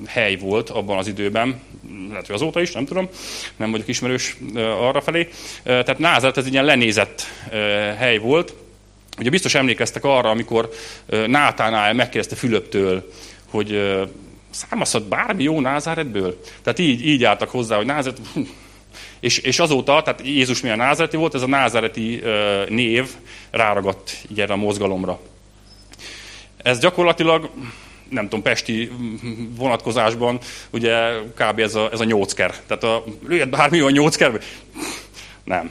hely 0.07 0.37
volt 0.37 0.71
abban 0.71 0.99
az 0.99 1.07
időben, 1.07 1.61
lehet, 2.09 2.27
hogy 2.27 2.35
azóta 2.35 2.61
is, 2.61 2.73
nem 2.73 2.85
tudom, 2.85 3.09
nem 3.57 3.71
vagyok 3.71 3.89
ismerős 3.89 4.37
uh, 4.55 4.83
arra 4.83 5.01
felé. 5.01 5.29
Tehát 5.63 5.99
Názáret 5.99 6.37
ez 6.37 6.45
egy 6.45 6.53
ilyen 6.53 6.65
lenézett 6.65 7.23
hely 7.99 8.19
volt. 8.19 8.55
Ugye 9.19 9.31
biztos 9.31 9.55
emlékeztek 9.55 10.05
arra, 10.05 10.31
amikor 10.31 10.71
uh, 11.09 11.27
Nátánál 11.27 11.93
megkérdezte 11.93 12.37
Fülöptől, 12.37 13.13
hogy 13.51 13.73
uh, 13.73 15.01
bármi 15.09 15.43
jó 15.43 15.61
Názáretből? 15.61 16.41
Tehát 16.63 16.79
így, 16.79 17.07
így 17.07 17.25
álltak 17.25 17.51
hozzá, 17.51 17.77
hogy 17.77 17.87
Názáret, 17.87 18.21
hm, 18.35 18.41
És, 19.27 19.39
és 19.39 19.59
azóta, 19.59 20.03
tehát 20.03 20.21
Jézus 20.25 20.61
milyen 20.61 20.77
názereti 20.77 21.17
volt, 21.17 21.35
ez 21.35 21.43
a 21.43 21.47
názereti 21.47 22.23
név 22.69 23.09
ráragadt 23.51 24.17
erre 24.37 24.53
a 24.53 24.57
mozgalomra. 24.57 25.21
Ez 26.57 26.79
gyakorlatilag, 26.79 27.51
nem 28.09 28.25
tudom, 28.25 28.43
pesti 28.43 28.91
vonatkozásban, 29.57 30.39
ugye 30.71 31.19
kb. 31.35 31.59
ez 31.59 31.75
a, 31.75 31.89
ez 31.93 32.01
a 32.01 32.05
nyócker. 32.05 32.55
Tehát 32.67 32.85
a, 32.85 33.05
lőjed 33.29 33.49
bármi 33.49 33.81
a 33.81 33.91
nyócker? 33.91 34.41
Nem. 35.45 35.71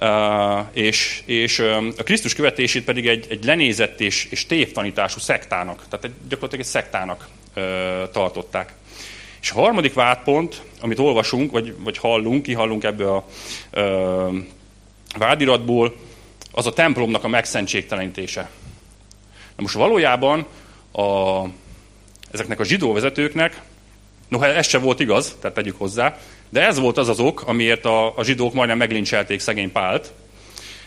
Uh, 0.00 0.66
és, 0.72 1.22
és 1.24 1.58
a 1.96 2.02
Krisztus 2.02 2.34
követését 2.34 2.84
pedig 2.84 3.06
egy, 3.06 3.26
egy 3.28 3.44
lenézett 3.44 4.00
és, 4.00 4.26
és 4.30 4.46
tévtanítású 4.46 5.18
szektának, 5.18 5.84
tehát 5.88 6.04
egy, 6.04 6.14
gyakorlatilag 6.28 6.64
egy 6.64 6.70
szektának 6.70 7.28
uh, 7.56 7.62
tartották. 8.12 8.72
És 9.40 9.50
a 9.50 9.60
harmadik 9.60 9.94
vádpont, 9.94 10.62
amit 10.80 10.98
olvasunk, 10.98 11.50
vagy, 11.50 11.74
vagy 11.78 11.98
hallunk, 11.98 12.42
kihallunk 12.42 12.84
ebből 12.84 13.08
a 13.08 13.24
uh, 13.80 14.36
vádiratból, 15.18 15.96
az 16.52 16.66
a 16.66 16.72
templomnak 16.72 17.24
a 17.24 17.28
megszentségtelenítése. 17.28 18.50
Na 19.56 19.62
most 19.62 19.74
valójában 19.74 20.46
a, 20.92 21.42
ezeknek 22.30 22.60
a 22.60 22.64
zsidó 22.64 22.92
vezetőknek, 22.92 23.60
noha 24.28 24.46
ez 24.46 24.66
se 24.66 24.78
volt 24.78 25.00
igaz, 25.00 25.36
tehát 25.40 25.56
tegyük 25.56 25.78
hozzá, 25.78 26.18
de 26.48 26.66
ez 26.66 26.78
volt 26.78 26.98
az 26.98 27.08
az 27.08 27.20
ok, 27.20 27.42
amiért 27.46 27.84
a, 27.84 28.16
a 28.16 28.24
zsidók 28.24 28.54
majdnem 28.54 28.78
meglincselték 28.78 29.40
szegény 29.40 29.72
Pált, 29.72 30.12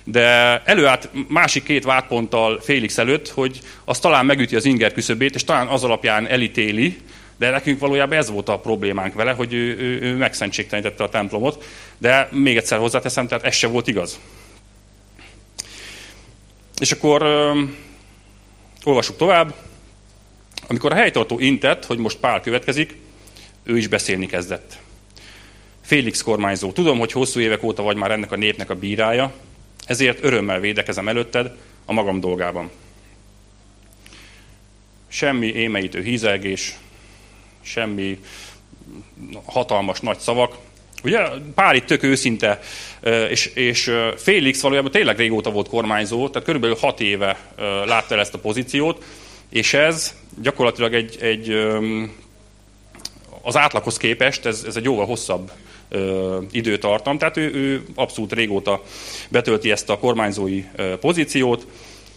de 0.03 0.61
előállt 0.65 1.09
másik 1.27 1.63
két 1.63 1.83
vádponttal 1.83 2.59
Félix 2.61 2.97
előtt, 2.97 3.29
hogy 3.29 3.59
az 3.85 3.99
talán 3.99 4.25
megüti 4.25 4.55
az 4.55 4.65
inger 4.65 4.93
küszöbét, 4.93 5.35
és 5.35 5.43
talán 5.43 5.67
az 5.67 5.83
alapján 5.83 6.27
elítéli, 6.27 6.97
de 7.41 7.49
nekünk 7.49 7.79
valójában 7.79 8.17
ez 8.17 8.29
volt 8.29 8.49
a 8.49 8.59
problémánk 8.59 9.13
vele, 9.13 9.31
hogy 9.31 9.53
ő, 9.53 9.77
ő, 9.77 10.01
ő 10.01 10.15
megszentségtelenítette 10.15 11.03
a 11.03 11.09
templomot, 11.09 11.63
de 11.97 12.27
még 12.31 12.57
egyszer 12.57 12.79
hozzáteszem, 12.79 13.27
tehát 13.27 13.43
ez 13.43 13.55
se 13.55 13.67
volt 13.67 13.87
igaz. 13.87 14.19
És 16.79 16.91
akkor 16.91 17.21
ö, 17.21 17.61
olvassuk 18.83 19.17
tovább. 19.17 19.53
Amikor 20.67 20.91
a 20.91 20.95
helytartó 20.95 21.39
intett, 21.39 21.85
hogy 21.85 21.97
most 21.97 22.17
Pál 22.17 22.41
következik, 22.41 22.95
ő 23.63 23.77
is 23.77 23.87
beszélni 23.87 24.25
kezdett. 24.25 24.77
Félix 25.81 26.21
kormányzó, 26.21 26.71
tudom, 26.71 26.99
hogy 26.99 27.11
hosszú 27.11 27.39
évek 27.39 27.63
óta 27.63 27.83
vagy 27.83 27.95
már 27.95 28.11
ennek 28.11 28.31
a 28.31 28.35
népnek 28.35 28.69
a 28.69 28.75
bírája, 28.75 29.33
ezért 29.85 30.23
örömmel 30.23 30.59
védekezem 30.59 31.07
előtted 31.07 31.55
a 31.85 31.93
magam 31.93 32.19
dolgában. 32.19 32.69
Semmi 35.07 35.47
émeítő 35.47 36.01
hízelgés, 36.01 36.75
semmi 37.61 38.19
hatalmas 39.45 39.99
nagy 39.99 40.17
szavak. 40.17 40.55
Ugye 41.03 41.19
Pál 41.55 41.75
itt 41.75 41.85
tök 41.85 42.03
őszinte, 42.03 42.59
és, 43.29 43.45
és 43.45 43.91
Félix 44.17 44.61
valójában 44.61 44.91
tényleg 44.91 45.17
régóta 45.17 45.51
volt 45.51 45.67
kormányzó, 45.67 46.29
tehát 46.29 46.45
körülbelül 46.45 46.77
hat 46.79 46.99
éve 46.99 47.37
látta 47.85 48.13
el 48.13 48.19
ezt 48.19 48.33
a 48.33 48.39
pozíciót, 48.39 49.03
és 49.49 49.73
ez 49.73 50.15
gyakorlatilag 50.41 50.93
egy, 50.93 51.17
egy 51.21 51.49
az 53.41 53.57
átlaghoz 53.57 53.97
képest 53.97 54.45
ez, 54.45 54.63
ez 54.67 54.75
egy 54.75 54.83
jóval 54.83 55.05
hosszabb 55.05 55.51
ö, 55.89 56.37
időtartam, 56.51 57.17
tehát 57.17 57.37
ő, 57.37 57.53
ő 57.53 57.83
abszolút 57.95 58.33
régóta 58.33 58.83
betölti 59.29 59.71
ezt 59.71 59.89
a 59.89 59.97
kormányzói 59.97 60.63
ö, 60.75 60.97
pozíciót, 60.97 61.67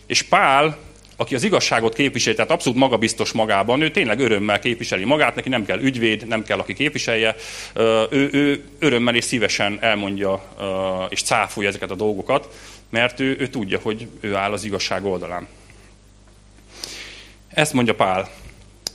és 0.06 0.22
Pál, 0.22 0.78
aki 1.16 1.34
az 1.34 1.42
igazságot 1.42 1.94
képviseli, 1.94 2.36
tehát 2.36 2.50
abszolút 2.50 2.78
magabiztos 2.78 3.32
magában, 3.32 3.80
ő 3.80 3.90
tényleg 3.90 4.20
örömmel 4.20 4.58
képviseli 4.58 5.04
magát, 5.04 5.34
neki 5.34 5.48
nem 5.48 5.64
kell 5.64 5.80
ügyvéd, 5.80 6.26
nem 6.26 6.42
kell, 6.42 6.58
aki 6.58 6.74
képviselje, 6.74 7.34
ő, 8.10 8.28
ő 8.32 8.64
örömmel 8.78 9.14
és 9.14 9.24
szívesen 9.24 9.78
elmondja 9.80 10.42
és 11.08 11.22
cáfolja 11.22 11.68
ezeket 11.68 11.90
a 11.90 11.94
dolgokat, 11.94 12.48
mert 12.90 13.20
ő, 13.20 13.36
ő 13.38 13.48
tudja, 13.48 13.78
hogy 13.82 14.08
ő 14.20 14.34
áll 14.34 14.52
az 14.52 14.64
igazság 14.64 15.04
oldalán. 15.04 15.48
Ezt 17.48 17.72
mondja 17.72 17.94
Pál. 17.94 18.30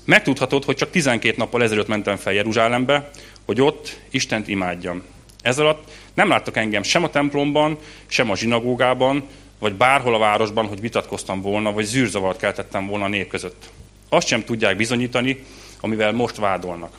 Megtudhatod, 0.05 0.63
hogy 0.63 0.75
csak 0.75 0.91
12 0.91 1.37
nappal 1.37 1.63
ezelőtt 1.63 1.87
mentem 1.87 2.15
fel 2.15 2.33
Jeruzsálembe, 2.33 3.09
hogy 3.45 3.61
ott 3.61 3.99
Istent 4.09 4.47
imádjam. 4.47 5.03
Ez 5.41 5.59
alatt 5.59 5.91
nem 6.13 6.29
láttak 6.29 6.57
engem 6.57 6.83
sem 6.83 7.03
a 7.03 7.09
templomban, 7.09 7.77
sem 8.07 8.29
a 8.29 8.35
zsinagógában, 8.35 9.27
vagy 9.59 9.73
bárhol 9.73 10.15
a 10.15 10.19
városban, 10.19 10.67
hogy 10.67 10.81
vitatkoztam 10.81 11.41
volna, 11.41 11.71
vagy 11.71 11.85
zűrzavart 11.85 12.39
keltettem 12.39 12.87
volna 12.87 13.05
a 13.05 13.07
nép 13.07 13.27
között. 13.27 13.69
Azt 14.09 14.27
sem 14.27 14.43
tudják 14.43 14.75
bizonyítani, 14.75 15.43
amivel 15.81 16.11
most 16.11 16.35
vádolnak. 16.35 16.97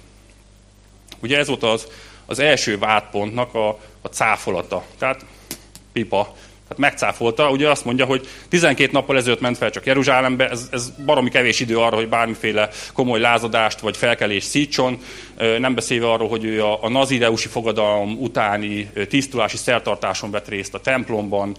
Ugye 1.22 1.38
ez 1.38 1.46
volt 1.46 1.62
az, 1.62 1.86
az 2.26 2.38
első 2.38 2.78
vádpontnak 2.78 3.54
a, 3.54 3.68
a 4.00 4.08
cáfolata. 4.08 4.84
Tehát 4.98 5.24
pipa, 5.92 6.34
tehát 6.70 6.90
megcáfolta, 6.90 7.50
ugye 7.50 7.68
azt 7.68 7.84
mondja, 7.84 8.04
hogy 8.04 8.28
12 8.48 8.92
nappal 8.92 9.16
ezelőtt 9.16 9.40
ment 9.40 9.56
fel 9.56 9.70
csak 9.70 9.86
Jeruzsálembe, 9.86 10.48
ez, 10.48 10.68
ez 10.70 10.92
baromi 11.04 11.30
kevés 11.30 11.60
idő 11.60 11.78
arra, 11.78 11.96
hogy 11.96 12.08
bármiféle 12.08 12.68
komoly 12.92 13.20
lázadást 13.20 13.80
vagy 13.80 13.96
felkelést 13.96 14.48
szítson, 14.48 14.98
nem 15.58 15.74
beszélve 15.74 16.10
arról, 16.10 16.28
hogy 16.28 16.44
ő 16.44 16.64
a, 16.64 16.84
a 16.84 16.88
nazireusi 16.88 17.48
fogadalom 17.48 18.16
utáni 18.18 18.90
tisztulási 19.08 19.56
szertartáson 19.56 20.30
vett 20.30 20.48
részt 20.48 20.74
a 20.74 20.80
templomban, 20.80 21.56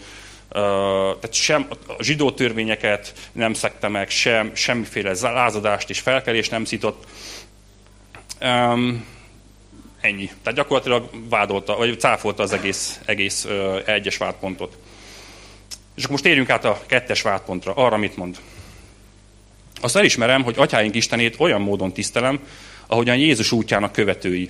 tehát 0.51 1.33
sem 1.33 1.67
a 1.87 2.03
zsidó 2.03 2.31
törvényeket 2.31 3.13
nem 3.31 3.53
szekte 3.53 3.87
meg, 3.87 4.09
sem, 4.09 4.51
semmiféle 4.55 5.13
lázadást 5.21 5.89
és 5.89 5.99
felkelést 5.99 6.51
nem 6.51 6.65
szított. 6.65 7.05
Um, 8.41 9.05
ennyi. 10.01 10.29
Tehát 10.43 10.57
gyakorlatilag 10.57 11.09
vádolta, 11.29 11.75
vagy 11.75 11.99
cáfolta 11.99 12.43
az 12.43 12.53
egész, 12.53 12.99
egész 13.05 13.45
uh, 13.45 13.81
egyes 13.85 14.17
vádpontot. 14.17 14.77
És 15.95 16.03
akkor 16.03 16.11
most 16.11 16.23
térjünk 16.23 16.49
át 16.49 16.65
a 16.65 16.81
kettes 16.85 17.21
vádpontra, 17.21 17.73
arra 17.73 17.97
mit 17.97 18.17
mond. 18.17 18.37
Azt 19.81 19.95
elismerem, 19.95 20.43
hogy 20.43 20.55
atyáink 20.57 20.95
Istenét 20.95 21.35
olyan 21.37 21.61
módon 21.61 21.93
tisztelem, 21.93 22.39
ahogyan 22.87 23.17
Jézus 23.17 23.51
útjának 23.51 23.91
követői. 23.91 24.49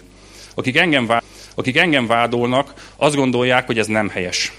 Akik 0.56 0.78
engem, 0.78 1.06
vád, 1.06 1.24
akik 1.56 1.78
engem 1.78 2.08
vádolnak, 2.08 2.92
azt 2.96 3.16
gondolják, 3.16 3.66
hogy 3.66 3.80
ez 3.80 3.88
nem 3.88 4.10
helyes. 4.10 4.52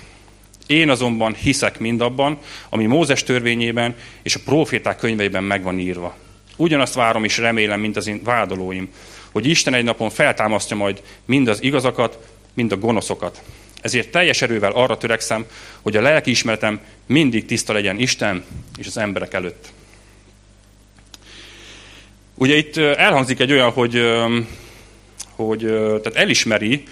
Én 0.66 0.90
azonban 0.90 1.34
hiszek 1.34 1.78
mindabban, 1.78 2.38
ami 2.68 2.86
Mózes 2.86 3.22
törvényében 3.22 3.94
és 4.22 4.34
a 4.34 4.40
proféták 4.44 4.96
könyveiben 4.96 5.44
megvan 5.44 5.78
írva. 5.78 6.16
Ugyanazt 6.56 6.94
várom 6.94 7.24
és 7.24 7.38
remélem, 7.38 7.80
mint 7.80 7.96
az 7.96 8.06
én 8.06 8.20
vádolóim, 8.24 8.88
hogy 9.32 9.46
Isten 9.46 9.74
egy 9.74 9.84
napon 9.84 10.10
feltámasztja 10.10 10.76
majd 10.76 11.02
mind 11.24 11.48
az 11.48 11.62
igazakat, 11.62 12.18
mind 12.54 12.72
a 12.72 12.76
gonoszokat. 12.76 13.42
Ezért 13.80 14.10
teljes 14.10 14.42
erővel 14.42 14.72
arra 14.72 14.96
törekszem, 14.96 15.46
hogy 15.80 15.96
a 15.96 16.00
lelki 16.00 16.30
ismeretem 16.30 16.80
mindig 17.06 17.44
tiszta 17.44 17.72
legyen 17.72 17.98
Isten 17.98 18.44
és 18.76 18.86
az 18.86 18.96
emberek 18.96 19.34
előtt. 19.34 19.72
Ugye 22.34 22.56
itt 22.56 22.76
elhangzik 22.76 23.40
egy 23.40 23.52
olyan, 23.52 23.70
hogy, 23.70 24.02
hogy 25.30 25.58
tehát 26.02 26.14
elismeri, 26.14 26.82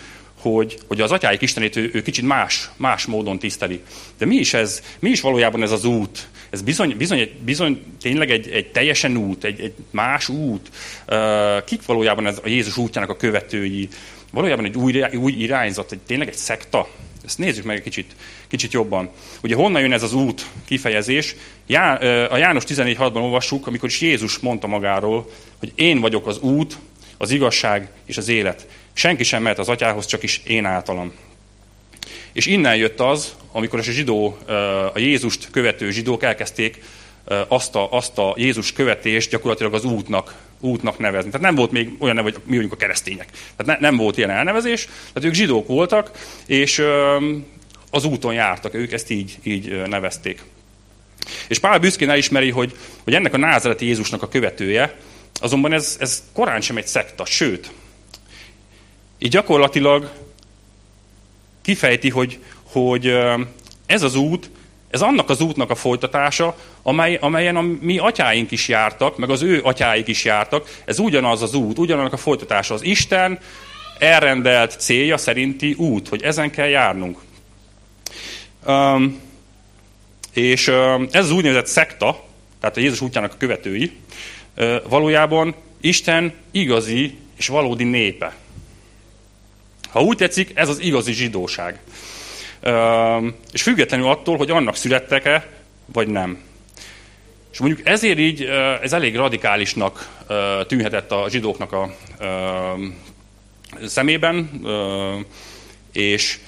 hogy, 0.40 0.78
hogy 0.86 1.00
az 1.00 1.10
atyáik 1.10 1.40
Istenét 1.40 1.76
ő, 1.76 1.90
ő 1.92 2.02
kicsit 2.02 2.24
más, 2.24 2.70
más 2.76 3.06
módon 3.06 3.38
tiszteli. 3.38 3.80
De 4.18 4.26
mi 4.26 4.36
is 4.36 4.54
ez? 4.54 4.82
Mi 4.98 5.10
is 5.10 5.20
valójában 5.20 5.62
ez 5.62 5.70
az 5.70 5.84
út? 5.84 6.28
Ez 6.50 6.62
bizony, 6.62 6.94
bizony, 6.96 7.30
bizony 7.44 7.82
tényleg 8.00 8.30
egy, 8.30 8.48
egy 8.48 8.70
teljesen 8.70 9.16
út, 9.16 9.44
egy, 9.44 9.60
egy 9.60 9.74
más 9.90 10.28
út. 10.28 10.70
Kik 11.64 11.86
valójában 11.86 12.26
ez 12.26 12.40
a 12.44 12.48
Jézus 12.48 12.76
útjának 12.76 13.10
a 13.10 13.16
követői? 13.16 13.88
valójában 14.30 14.64
egy 14.64 14.76
új, 14.76 15.04
új 15.14 15.32
irányzat, 15.32 15.92
egy, 15.92 15.98
tényleg 15.98 16.28
egy 16.28 16.34
szekta. 16.34 16.88
Ezt 17.24 17.38
nézzük 17.38 17.64
meg 17.64 17.76
egy 17.76 17.82
kicsit, 17.82 18.16
kicsit 18.48 18.72
jobban. 18.72 19.10
Ugye 19.42 19.54
honnan 19.54 19.80
jön 19.80 19.92
ez 19.92 20.02
az 20.02 20.12
út 20.12 20.46
kifejezés? 20.64 21.36
Já, 21.66 21.94
a 22.26 22.36
János 22.36 22.64
14.6-ban 22.64 23.22
olvassuk, 23.22 23.66
amikor 23.66 23.88
is 23.88 24.00
Jézus 24.00 24.38
mondta 24.38 24.66
magáról, 24.66 25.30
hogy 25.58 25.72
én 25.74 26.00
vagyok 26.00 26.26
az 26.26 26.38
út, 26.38 26.78
az 27.16 27.30
igazság 27.30 27.90
és 28.06 28.16
az 28.16 28.28
élet. 28.28 28.66
Senki 29.00 29.24
sem 29.24 29.42
mehet 29.42 29.58
az 29.58 29.68
atyához, 29.68 30.06
csak 30.06 30.22
is 30.22 30.40
én 30.44 30.64
általam. 30.64 31.12
És 32.32 32.46
innen 32.46 32.76
jött 32.76 33.00
az, 33.00 33.34
amikor 33.52 33.78
a 33.78 33.82
zsidó, 33.82 34.38
a 34.94 34.98
Jézust 34.98 35.48
követő 35.50 35.90
zsidók 35.90 36.22
elkezdték 36.22 36.82
azt 37.48 37.74
a, 37.74 37.92
azt 37.92 38.18
a 38.18 38.34
Jézus 38.36 38.72
követést 38.72 39.30
gyakorlatilag 39.30 39.74
az 39.74 39.84
útnak, 39.84 40.34
útnak 40.58 40.98
nevezni. 40.98 41.30
Tehát 41.30 41.46
nem 41.46 41.54
volt 41.54 41.70
még 41.70 41.90
olyan 41.98 42.14
neve, 42.14 42.30
hogy 42.30 42.40
mi 42.44 42.50
mondjuk 42.52 42.72
a 42.72 42.76
keresztények. 42.76 43.28
Tehát 43.56 43.80
ne, 43.80 43.88
nem 43.88 43.96
volt 43.96 44.16
ilyen 44.16 44.30
elnevezés, 44.30 44.84
tehát 44.84 45.28
ők 45.28 45.34
zsidók 45.34 45.66
voltak, 45.66 46.10
és 46.46 46.82
az 47.90 48.04
úton 48.04 48.34
jártak, 48.34 48.74
ők 48.74 48.92
ezt 48.92 49.10
így, 49.10 49.38
így 49.42 49.82
nevezték. 49.86 50.42
És 51.48 51.58
Pál 51.58 51.78
büszkén 51.78 52.10
elismeri, 52.10 52.50
hogy, 52.50 52.76
hogy 53.04 53.14
ennek 53.14 53.34
a 53.34 53.38
názereti 53.38 53.86
Jézusnak 53.86 54.22
a 54.22 54.28
követője, 54.28 54.96
azonban 55.40 55.72
ez, 55.72 55.96
ez 56.00 56.22
korán 56.32 56.60
sem 56.60 56.76
egy 56.76 56.86
szekta, 56.86 57.24
sőt, 57.24 57.70
így 59.22 59.30
gyakorlatilag 59.30 60.10
kifejti, 61.62 62.08
hogy, 62.08 62.38
hogy 62.62 63.16
ez 63.86 64.02
az 64.02 64.14
út, 64.14 64.50
ez 64.90 65.00
annak 65.00 65.30
az 65.30 65.40
útnak 65.40 65.70
a 65.70 65.74
folytatása, 65.74 66.56
amely, 66.82 67.18
amelyen 67.20 67.56
a 67.56 67.62
mi 67.80 67.98
atyáink 67.98 68.50
is 68.50 68.68
jártak, 68.68 69.16
meg 69.16 69.30
az 69.30 69.42
ő 69.42 69.60
atyáik 69.62 70.08
is 70.08 70.24
jártak. 70.24 70.80
Ez 70.84 70.98
ugyanaz 70.98 71.42
az 71.42 71.54
út, 71.54 71.78
ugyanannak 71.78 72.12
a 72.12 72.16
folytatása. 72.16 72.74
Az 72.74 72.82
Isten 72.82 73.38
elrendelt 73.98 74.80
célja 74.80 75.16
szerinti 75.16 75.72
út, 75.72 76.08
hogy 76.08 76.22
ezen 76.22 76.50
kell 76.50 76.68
járnunk. 76.68 77.18
Um, 78.66 79.20
és 80.32 80.66
um, 80.66 81.08
ez 81.10 81.24
az 81.24 81.30
úgynevezett 81.30 81.66
szekta, 81.66 82.24
tehát 82.60 82.76
a 82.76 82.80
Jézus 82.80 83.00
útjának 83.00 83.32
a 83.32 83.36
követői, 83.36 83.92
uh, 84.56 84.76
valójában 84.88 85.54
Isten 85.80 86.32
igazi 86.50 87.18
és 87.36 87.48
valódi 87.48 87.84
népe. 87.84 88.34
Ha 89.90 90.02
úgy 90.02 90.16
tetszik, 90.16 90.50
ez 90.54 90.68
az 90.68 90.80
igazi 90.80 91.12
zsidóság. 91.12 91.78
És 93.52 93.62
függetlenül 93.62 94.08
attól, 94.08 94.36
hogy 94.36 94.50
annak 94.50 94.76
születtek-e, 94.76 95.46
vagy 95.92 96.08
nem. 96.08 96.38
És 97.52 97.58
mondjuk 97.58 97.88
ezért 97.88 98.18
így 98.18 98.42
ez 98.82 98.92
elég 98.92 99.16
radikálisnak 99.16 100.22
tűnhetett 100.66 101.12
a 101.12 101.26
zsidóknak 101.28 101.72
a 101.72 101.94
szemében, 103.86 104.50
és, 105.92 106.38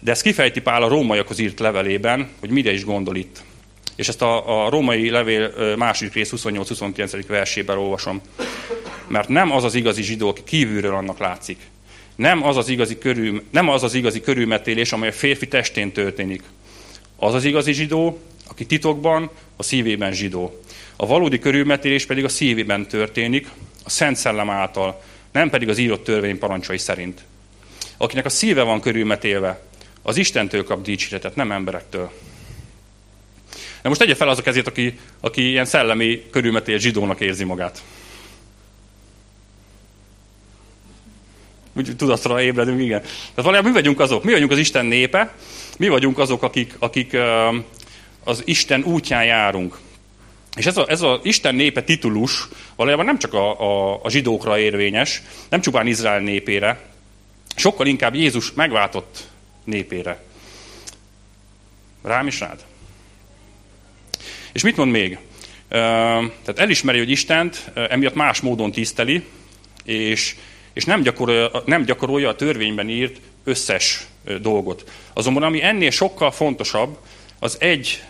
de 0.00 0.10
ezt 0.10 0.22
kifejti 0.22 0.60
Pál 0.60 0.82
a 0.82 0.88
rómaiakhoz 0.88 1.38
írt 1.38 1.60
levelében, 1.60 2.28
hogy 2.40 2.50
mire 2.50 2.72
is 2.72 2.84
gondol 2.84 3.16
itt. 3.16 3.42
És 3.96 4.08
ezt 4.08 4.22
a, 4.22 4.64
a 4.64 4.70
római 4.70 5.10
levél 5.10 5.76
második 5.76 6.12
rész 6.12 6.32
28-29. 6.36 7.24
versében 7.26 7.78
olvasom. 7.78 8.20
Mert 9.08 9.28
nem 9.28 9.50
az 9.50 9.64
az 9.64 9.74
igazi 9.74 10.02
zsidó, 10.02 10.28
aki 10.28 10.42
kívülről 10.44 10.94
annak 10.94 11.18
látszik. 11.18 11.58
Nem 12.16 12.44
az 12.44 12.56
az 12.56 12.68
igazi, 12.68 12.98
körül, 12.98 13.42
nem 13.50 13.68
az, 13.68 13.82
az 13.82 13.94
igazi 13.94 14.20
körülmetélés, 14.20 14.92
amely 14.92 15.08
a 15.08 15.12
férfi 15.12 15.48
testén 15.48 15.92
történik. 15.92 16.42
Az 17.16 17.34
az 17.34 17.44
igazi 17.44 17.72
zsidó, 17.72 18.18
aki 18.48 18.66
titokban, 18.66 19.30
a 19.56 19.62
szívében 19.62 20.12
zsidó. 20.12 20.60
A 20.96 21.06
valódi 21.06 21.38
körülmetélés 21.38 22.06
pedig 22.06 22.24
a 22.24 22.28
szívében 22.28 22.88
történik, 22.88 23.48
a 23.84 23.90
Szent 23.90 24.16
Szellem 24.16 24.50
által, 24.50 25.02
nem 25.32 25.50
pedig 25.50 25.68
az 25.68 25.78
írott 25.78 26.04
törvény 26.04 26.38
parancsai 26.38 26.78
szerint. 26.78 27.20
Akinek 27.96 28.24
a 28.24 28.28
szíve 28.28 28.62
van 28.62 28.80
körülmetélve, 28.80 29.62
az 30.02 30.16
Istentől 30.16 30.64
kap 30.64 30.82
dicséretet, 30.82 31.36
nem 31.36 31.52
emberektől. 31.52 32.12
De 33.82 33.88
most 33.88 34.00
tegye 34.00 34.14
fel 34.14 34.28
az 34.28 34.38
a 34.38 34.42
kezét, 34.42 34.66
aki, 34.66 34.98
aki 35.20 35.48
ilyen 35.48 35.64
szellemi 35.64 36.22
körülmetél 36.30 36.78
zsidónak 36.78 37.20
érzi 37.20 37.44
magát. 37.44 37.82
Úgy 41.76 41.96
tudatra 41.96 42.42
ébredünk, 42.42 42.80
igen. 42.80 43.00
Tehát 43.00 43.34
valójában 43.34 43.70
mi 43.70 43.76
vagyunk 43.76 44.00
azok? 44.00 44.24
Mi 44.24 44.32
vagyunk 44.32 44.50
az 44.50 44.58
Isten 44.58 44.86
népe, 44.86 45.34
mi 45.78 45.88
vagyunk 45.88 46.18
azok, 46.18 46.42
akik, 46.42 46.74
akik 46.78 47.16
az 48.24 48.42
Isten 48.44 48.84
útján 48.84 49.24
járunk. 49.24 49.78
És 50.56 50.66
ez 50.66 50.76
a, 50.76 50.84
ez 50.88 51.02
a 51.02 51.20
Isten 51.22 51.54
népe 51.54 51.82
titulus 51.82 52.48
valójában 52.76 53.04
nem 53.04 53.18
csak 53.18 53.34
a, 53.34 53.60
a, 53.60 54.00
a 54.02 54.10
zsidókra 54.10 54.58
érvényes, 54.58 55.22
nem 55.48 55.60
csupán 55.60 55.86
Izrael 55.86 56.20
népére, 56.20 56.80
sokkal 57.56 57.86
inkább 57.86 58.14
Jézus 58.14 58.52
megváltott 58.52 59.26
népére. 59.64 60.22
Rám 62.02 62.26
is 62.26 62.40
rád. 62.40 62.64
És 64.52 64.62
mit 64.62 64.76
mond 64.76 64.90
még? 64.90 65.18
Tehát 65.68 66.58
elismeri, 66.58 66.98
hogy 66.98 67.10
Istent 67.10 67.70
emiatt 67.74 68.14
más 68.14 68.40
módon 68.40 68.72
tiszteli, 68.72 69.24
és, 69.84 70.36
és 70.72 70.84
nem, 70.84 71.02
gyakorolja, 71.02 71.50
nem 71.64 71.84
gyakorolja 71.84 72.28
a 72.28 72.34
törvényben 72.34 72.88
írt 72.88 73.20
összes 73.44 74.06
dolgot. 74.40 74.90
Azonban 75.12 75.42
ami 75.42 75.62
ennél 75.62 75.90
sokkal 75.90 76.30
fontosabb, 76.30 76.96
az 77.38 77.56
egy 77.60 78.02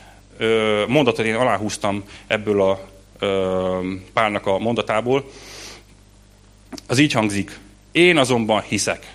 mondatot 0.87 1.27
én 1.27 1.35
aláhúztam 1.35 2.05
ebből 2.27 2.62
a 2.62 2.88
párnak 4.12 4.46
a 4.46 4.59
mondatából. 4.59 5.31
Az 6.87 6.98
így 6.98 7.12
hangzik. 7.12 7.59
Én 7.92 8.16
azonban 8.16 8.62
hiszek. 8.62 9.14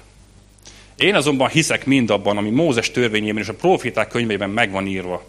Én 0.97 1.15
azonban 1.15 1.49
hiszek 1.49 1.85
mindabban, 1.85 2.37
ami 2.37 2.49
Mózes 2.49 2.91
törvényében 2.91 3.41
és 3.41 3.49
a 3.49 3.53
proféták 3.53 4.07
könyvében 4.07 4.49
megvan 4.49 4.87
írva. 4.87 5.23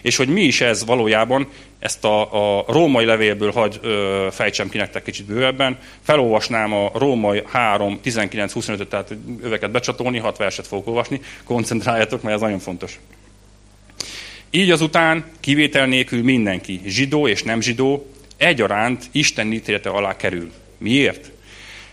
És 0.00 0.16
hogy 0.16 0.28
mi 0.28 0.42
is 0.42 0.60
ez 0.60 0.84
valójában, 0.84 1.48
ezt 1.78 2.04
a, 2.04 2.58
a 2.58 2.64
római 2.68 3.04
levélből 3.04 3.52
hagy 3.52 3.78
ö, 3.82 4.26
fejtsem 4.30 4.68
ki 4.68 4.76
nektek 4.76 5.02
kicsit 5.02 5.26
bővebben. 5.26 5.78
Felolvasnám 6.02 6.72
a 6.72 6.90
római 6.94 7.42
3, 7.46 8.00
19, 8.00 8.52
25 8.52 8.88
tehát 8.88 9.14
öveket 9.42 9.70
becsatolni, 9.70 10.18
hat 10.18 10.36
verset 10.36 10.66
fogok 10.66 10.86
olvasni. 10.86 11.20
Koncentráljatok, 11.44 12.22
mert 12.22 12.34
ez 12.34 12.40
nagyon 12.40 12.58
fontos. 12.58 12.98
Így 14.50 14.70
azután 14.70 15.24
kivétel 15.40 15.86
nélkül 15.86 16.22
mindenki, 16.22 16.80
zsidó 16.84 17.28
és 17.28 17.42
nem 17.42 17.60
zsidó, 17.60 18.12
egyaránt 18.36 19.04
Isten 19.12 19.52
ítélete 19.52 19.90
alá 19.90 20.16
kerül. 20.16 20.52
Miért? 20.78 21.30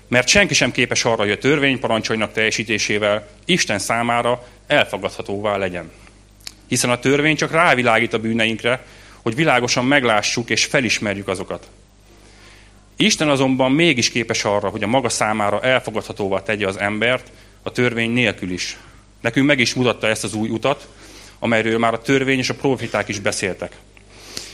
Mert 0.07 0.27
senki 0.27 0.53
sem 0.53 0.71
képes 0.71 1.05
arra, 1.05 1.21
hogy 1.21 1.31
a 1.31 1.37
törvény 1.37 1.79
parancsainak 1.79 2.31
teljesítésével 2.31 3.27
Isten 3.45 3.79
számára 3.79 4.47
elfogadhatóvá 4.67 5.57
legyen. 5.57 5.91
Hiszen 6.67 6.89
a 6.89 6.99
törvény 6.99 7.35
csak 7.35 7.51
rávilágít 7.51 8.13
a 8.13 8.19
bűneinkre, 8.19 8.85
hogy 9.21 9.35
világosan 9.35 9.85
meglássuk 9.85 10.49
és 10.49 10.65
felismerjük 10.65 11.27
azokat. 11.27 11.69
Isten 12.95 13.29
azonban 13.29 13.71
mégis 13.71 14.09
képes 14.09 14.43
arra, 14.43 14.69
hogy 14.69 14.83
a 14.83 14.87
maga 14.87 15.09
számára 15.09 15.61
elfogadhatóvá 15.61 16.43
tegye 16.43 16.67
az 16.67 16.79
embert, 16.79 17.31
a 17.63 17.71
törvény 17.71 18.11
nélkül 18.11 18.51
is. 18.51 18.77
Nekünk 19.21 19.45
meg 19.45 19.59
is 19.59 19.73
mutatta 19.73 20.07
ezt 20.07 20.23
az 20.23 20.33
új 20.33 20.49
utat, 20.49 20.87
amelyről 21.39 21.77
már 21.77 21.93
a 21.93 22.01
törvény 22.01 22.37
és 22.37 22.49
a 22.49 22.53
profiták 22.53 23.07
is 23.07 23.19
beszéltek. 23.19 23.75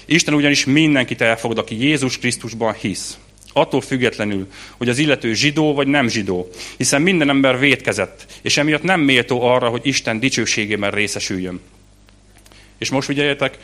Isten 0.06 0.34
ugyanis 0.34 0.66
mindenkit 0.66 1.22
elfogad, 1.22 1.58
aki 1.58 1.84
Jézus 1.84 2.18
Krisztusban 2.18 2.74
hisz. 2.74 3.18
Attól 3.54 3.82
függetlenül, 3.82 4.48
hogy 4.78 4.90
az 4.90 4.98
illető 4.98 5.34
zsidó 5.34 5.74
vagy 5.74 5.88
nem 5.88 6.08
zsidó, 6.08 6.50
hiszen 6.78 7.02
minden 7.02 7.30
ember 7.30 7.60
vétkezett, 7.60 8.26
és 8.42 8.58
emiatt 8.58 8.84
nem 8.84 9.00
méltó 9.00 9.42
arra, 9.42 9.70
hogy 9.70 9.82
Isten 9.84 10.20
dicsőségében 10.20 10.92
részesüljön. 10.92 11.62
És 12.82 12.90
most 12.90 13.08
figyeljetek, 13.08 13.58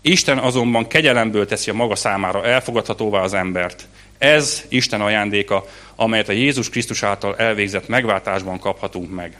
Isten 0.00 0.38
azonban 0.38 0.86
kegyelemből 0.86 1.46
teszi 1.46 1.70
a 1.70 1.74
maga 1.74 1.94
számára 1.94 2.44
elfogadhatóvá 2.44 3.20
az 3.20 3.34
embert. 3.34 3.86
Ez 4.18 4.64
Isten 4.68 5.00
ajándéka, 5.00 5.66
amelyet 5.94 6.28
a 6.28 6.32
Jézus 6.32 6.68
Krisztus 6.68 7.02
által 7.02 7.36
elvégzett 7.36 7.88
megváltásban 7.88 8.58
kaphatunk 8.58 9.14
meg. 9.14 9.38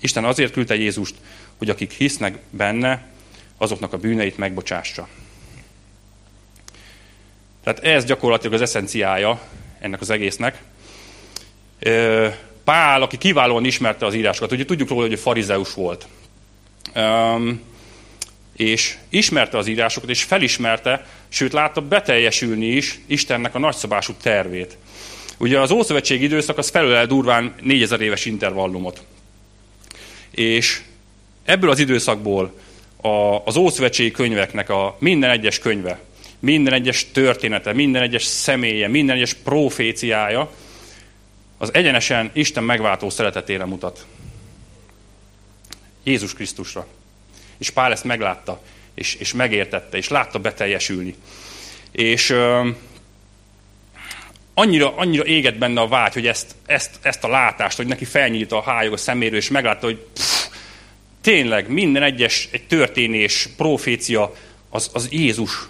Isten 0.00 0.24
azért 0.24 0.52
küldte 0.52 0.74
Jézust, 0.74 1.14
hogy 1.56 1.70
akik 1.70 1.92
hisznek 1.92 2.38
benne, 2.50 3.06
azoknak 3.58 3.92
a 3.92 3.98
bűneit 3.98 4.38
megbocsássa. 4.38 5.08
Tehát 7.64 7.84
ez 7.84 8.04
gyakorlatilag 8.04 8.54
az 8.54 8.60
eszenciája 8.60 9.40
ennek 9.78 10.00
az 10.00 10.10
egésznek. 10.10 10.62
Pál, 12.64 13.02
aki 13.02 13.18
kiválóan 13.18 13.64
ismerte 13.64 14.06
az 14.06 14.14
írásokat, 14.14 14.52
ugye 14.52 14.64
tudjuk 14.64 14.88
róla, 14.88 15.02
hogy 15.02 15.12
a 15.12 15.16
farizeus 15.16 15.74
volt. 15.74 16.06
És 18.56 18.96
ismerte 19.08 19.58
az 19.58 19.66
írásokat, 19.66 20.10
és 20.10 20.22
felismerte, 20.22 21.06
sőt 21.28 21.52
látta 21.52 21.80
beteljesülni 21.80 22.66
is 22.66 22.98
Istennek 23.06 23.54
a 23.54 23.58
nagyszabású 23.58 24.12
tervét. 24.22 24.76
Ugye 25.38 25.60
az 25.60 25.70
Ószövetség 25.70 26.22
időszak 26.22 26.58
az 26.58 26.68
felölel 26.68 27.06
durván 27.06 27.54
4000 27.62 28.00
éves 28.00 28.24
intervallumot. 28.24 29.02
És 30.30 30.82
ebből 31.44 31.70
az 31.70 31.78
időszakból 31.78 32.54
a, 33.00 33.42
az 33.44 33.56
Ószövetségi 33.56 34.10
könyveknek 34.10 34.70
a 34.70 34.96
minden 34.98 35.30
egyes 35.30 35.58
könyve, 35.58 36.00
minden 36.38 36.72
egyes 36.72 37.06
története, 37.12 37.72
minden 37.72 38.02
egyes 38.02 38.24
személye, 38.24 38.88
minden 38.88 39.16
egyes 39.16 39.34
proféciája, 39.34 40.50
az 41.58 41.74
egyenesen 41.74 42.30
Isten 42.32 42.64
megváltó 42.64 43.10
szeretetére 43.10 43.64
mutat. 43.64 44.06
Jézus 46.02 46.34
Krisztusra. 46.34 46.86
És 47.58 47.70
Pál 47.70 47.92
ezt 47.92 48.04
meglátta, 48.04 48.62
és, 48.94 49.14
és 49.14 49.32
megértette, 49.32 49.96
és 49.96 50.08
látta 50.08 50.38
beteljesülni. 50.38 51.14
És 51.92 52.30
ö, 52.30 52.68
annyira, 54.54 54.96
annyira 54.96 55.24
égett 55.24 55.58
benne 55.58 55.80
a 55.80 55.88
vágy, 55.88 56.12
hogy 56.12 56.26
ezt, 56.26 56.54
ezt, 56.66 56.90
ezt 57.02 57.24
a 57.24 57.28
látást, 57.28 57.76
hogy 57.76 57.86
neki 57.86 58.04
felnyílt 58.04 58.52
a 58.52 58.62
hájog 58.62 58.92
a 58.92 58.96
szeméről, 58.96 59.38
és 59.38 59.50
meglátta, 59.50 59.86
hogy 59.86 60.06
pff, 60.12 60.46
tényleg 61.20 61.68
minden 61.68 62.02
egyes 62.02 62.48
egy 62.52 62.66
történés, 62.66 63.48
profécia, 63.56 64.34
az, 64.70 64.90
az 64.92 65.08
Jézus. 65.10 65.68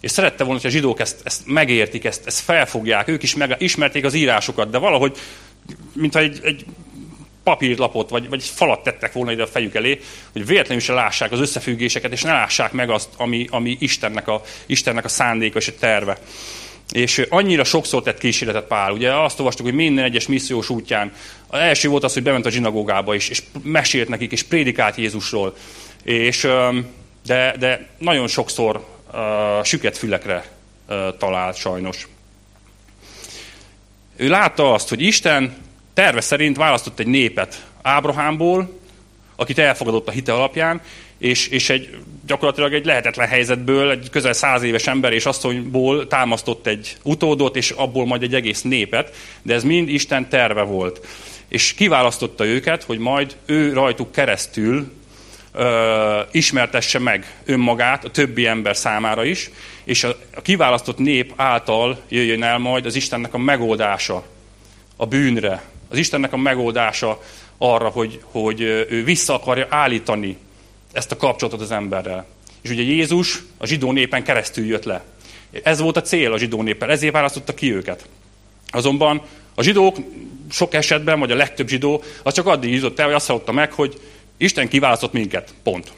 És 0.00 0.10
szerette 0.10 0.44
volna, 0.44 0.60
hogy 0.60 0.70
a 0.70 0.72
zsidók 0.72 1.00
ezt, 1.00 1.20
ezt 1.24 1.46
megértik, 1.46 2.04
ezt, 2.04 2.26
ezt 2.26 2.40
felfogják, 2.40 3.08
ők 3.08 3.22
is 3.22 3.34
meg, 3.34 3.56
ismerték 3.58 4.04
az 4.04 4.14
írásokat, 4.14 4.70
de 4.70 4.78
valahogy, 4.78 5.18
mintha 5.92 6.20
egy, 6.20 6.40
egy 6.42 6.64
papírlapot, 7.44 8.10
vagy, 8.10 8.28
vagy 8.28 8.40
egy 8.40 8.48
falat 8.54 8.82
tettek 8.82 9.12
volna 9.12 9.32
ide 9.32 9.42
a 9.42 9.46
fejük 9.46 9.74
elé, 9.74 10.00
hogy 10.32 10.46
véletlenül 10.46 10.82
se 10.82 10.92
lássák 10.92 11.32
az 11.32 11.40
összefüggéseket, 11.40 12.12
és 12.12 12.22
ne 12.22 12.32
lássák 12.32 12.72
meg 12.72 12.90
azt, 12.90 13.08
ami, 13.16 13.46
ami 13.50 13.76
Istennek, 13.80 14.28
a, 14.28 14.42
Istennek 14.66 15.04
a 15.04 15.08
szándéka 15.08 15.58
és 15.58 15.68
a 15.68 15.72
terve. 15.78 16.18
És 16.92 17.26
annyira 17.28 17.64
sokszor 17.64 18.02
tett 18.02 18.18
kísérletet 18.18 18.64
Pál. 18.66 18.92
Ugye 18.92 19.14
azt 19.14 19.38
olvastuk, 19.38 19.66
hogy 19.66 19.74
minden 19.74 20.04
egyes 20.04 20.26
missziós 20.26 20.68
útján. 20.68 21.12
Az 21.46 21.58
első 21.58 21.88
volt 21.88 22.04
az, 22.04 22.12
hogy 22.12 22.22
bement 22.22 22.46
a 22.46 22.50
zsinagógába, 22.50 23.14
és, 23.14 23.28
és 23.28 23.42
mesélt 23.62 24.08
nekik, 24.08 24.32
és 24.32 24.42
prédikált 24.42 24.96
Jézusról. 24.96 25.56
És, 26.02 26.48
de, 27.26 27.54
de 27.58 27.88
nagyon 27.98 28.28
sokszor 28.28 28.86
uh, 29.12 29.64
süket 29.64 29.98
fülekre 29.98 30.44
uh, 30.88 31.16
talált 31.18 31.56
sajnos. 31.56 32.08
Ő 34.16 34.28
látta 34.28 34.72
azt, 34.72 34.88
hogy 34.88 35.02
Isten 35.02 35.63
terve 35.94 36.20
szerint 36.20 36.56
választott 36.56 36.98
egy 36.98 37.06
népet 37.06 37.66
Ábrahámból, 37.82 38.78
akit 39.36 39.58
elfogadott 39.58 40.08
a 40.08 40.10
hite 40.10 40.32
alapján, 40.32 40.80
és, 41.18 41.48
és 41.48 41.70
egy, 41.70 41.98
gyakorlatilag 42.26 42.74
egy 42.74 42.84
lehetetlen 42.84 43.28
helyzetből 43.28 43.90
egy 43.90 44.10
közel 44.10 44.32
száz 44.32 44.62
éves 44.62 44.86
ember 44.86 45.12
és 45.12 45.26
asszonyból 45.26 46.06
támasztott 46.06 46.66
egy 46.66 46.96
utódot, 47.02 47.56
és 47.56 47.70
abból 47.70 48.06
majd 48.06 48.22
egy 48.22 48.34
egész 48.34 48.62
népet, 48.62 49.16
de 49.42 49.54
ez 49.54 49.64
mind 49.64 49.88
Isten 49.88 50.28
terve 50.28 50.62
volt. 50.62 51.06
És 51.48 51.74
kiválasztotta 51.74 52.44
őket, 52.44 52.82
hogy 52.82 52.98
majd 52.98 53.36
ő 53.46 53.72
rajtuk 53.72 54.12
keresztül 54.12 54.92
ö, 55.52 56.20
ismertesse 56.30 56.98
meg 56.98 57.36
önmagát 57.44 58.04
a 58.04 58.10
többi 58.10 58.46
ember 58.46 58.76
számára 58.76 59.24
is, 59.24 59.50
és 59.84 60.04
a, 60.04 60.16
a 60.34 60.42
kiválasztott 60.42 60.98
nép 60.98 61.32
által 61.36 62.00
jöjjön 62.08 62.42
el 62.42 62.58
majd 62.58 62.86
az 62.86 62.94
Istennek 62.94 63.34
a 63.34 63.38
megoldása 63.38 64.24
a 64.96 65.06
bűnre, 65.06 65.62
az 65.94 66.00
Istennek 66.00 66.32
a 66.32 66.36
megoldása 66.36 67.22
arra, 67.58 67.88
hogy, 67.88 68.20
hogy 68.22 68.60
ő 68.60 69.04
vissza 69.04 69.34
akarja 69.34 69.66
állítani 69.70 70.36
ezt 70.92 71.12
a 71.12 71.16
kapcsolatot 71.16 71.60
az 71.60 71.70
emberrel. 71.70 72.26
És 72.62 72.70
ugye 72.70 72.82
Jézus 72.82 73.42
a 73.58 73.66
zsidó 73.66 73.92
népen 73.92 74.24
keresztül 74.24 74.66
jött 74.66 74.84
le. 74.84 75.04
Ez 75.62 75.80
volt 75.80 75.96
a 75.96 76.02
cél 76.02 76.32
a 76.32 76.38
zsidó 76.38 76.62
néppel, 76.62 76.90
ezért 76.90 77.12
választotta 77.12 77.54
ki 77.54 77.74
őket. 77.74 78.08
Azonban 78.68 79.22
a 79.54 79.62
zsidók 79.62 79.96
sok 80.50 80.74
esetben, 80.74 81.18
vagy 81.18 81.30
a 81.30 81.36
legtöbb 81.36 81.68
zsidó, 81.68 82.02
az 82.22 82.34
csak 82.34 82.46
addig 82.46 82.72
jutott 82.72 82.98
el, 82.98 83.06
hogy 83.06 83.14
azt 83.14 83.26
hallotta 83.26 83.52
meg, 83.52 83.72
hogy 83.72 84.00
Isten 84.36 84.68
kiválasztott 84.68 85.12
minket. 85.12 85.54
Pont. 85.62 85.92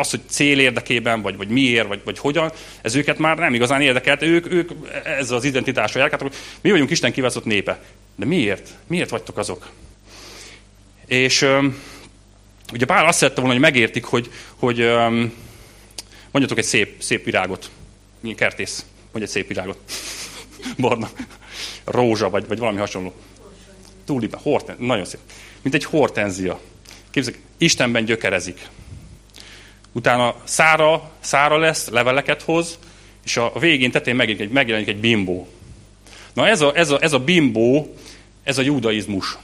Az, 0.00 0.10
hogy 0.10 0.20
cél 0.28 0.58
érdekében, 0.58 1.22
vagy, 1.22 1.36
vagy 1.36 1.48
miért, 1.48 1.86
vagy, 1.86 2.00
vagy 2.04 2.18
hogyan, 2.18 2.52
ez 2.82 2.94
őket 2.94 3.18
már 3.18 3.38
nem 3.38 3.54
igazán 3.54 3.80
érdekelt. 3.80 4.22
Ők, 4.22 4.52
ők 4.52 4.70
ez 5.04 5.30
az 5.30 5.44
identitásra 5.44 6.00
járkáltak, 6.00 6.34
mi 6.60 6.70
vagyunk 6.70 6.90
Isten 6.90 7.12
kiválasztott 7.12 7.44
népe. 7.44 7.82
De 8.16 8.24
miért? 8.24 8.68
Miért 8.86 9.10
vagytok 9.10 9.38
azok? 9.38 9.70
És 11.06 11.46
ugye 12.72 12.86
Pál 12.86 13.06
azt 13.06 13.18
szerette 13.18 13.40
volna, 13.40 13.52
hogy 13.52 13.62
megértik, 13.62 14.04
hogy, 14.04 14.30
hogy 14.56 14.78
mondjatok 16.30 16.58
egy 16.58 16.64
szép, 16.64 17.02
szép 17.02 17.24
virágot. 17.24 17.70
Milyen 18.20 18.36
kertész? 18.36 18.84
Mondj 19.12 19.22
egy 19.22 19.28
szép 19.34 19.48
virágot. 19.48 19.78
Barna. 20.78 21.10
Rózsa, 21.84 22.30
vagy, 22.30 22.46
vagy 22.46 22.58
valami 22.58 22.78
hasonló. 22.78 23.14
Tulipa, 24.04 24.38
horten, 24.38 24.76
nagyon 24.78 25.04
szép. 25.04 25.20
Mint 25.62 25.74
egy 25.74 25.84
hortenzia. 25.84 26.60
Képzeljük, 27.10 27.42
Istenben 27.58 28.04
gyökerezik. 28.04 28.68
Utána 29.92 30.34
szára, 30.44 31.10
szára 31.20 31.58
lesz, 31.58 31.88
leveleket 31.88 32.42
hoz, 32.42 32.78
és 33.24 33.36
a 33.36 33.52
végén 33.58 33.90
tetén 33.90 34.14
megjelenik 34.14 34.48
egy, 34.48 34.54
megjelenik 34.54 34.88
egy 34.88 35.00
bimbó. 35.00 35.48
Na 36.32 36.48
ez 36.48 36.60
a, 36.60 36.72
ez, 36.74 36.90
a, 36.90 36.98
ez 37.00 37.12
a 37.12 37.18
bimbó, 37.18 37.94
ez 38.42 38.58
a 38.58 38.62
judaizmus. 38.62 39.38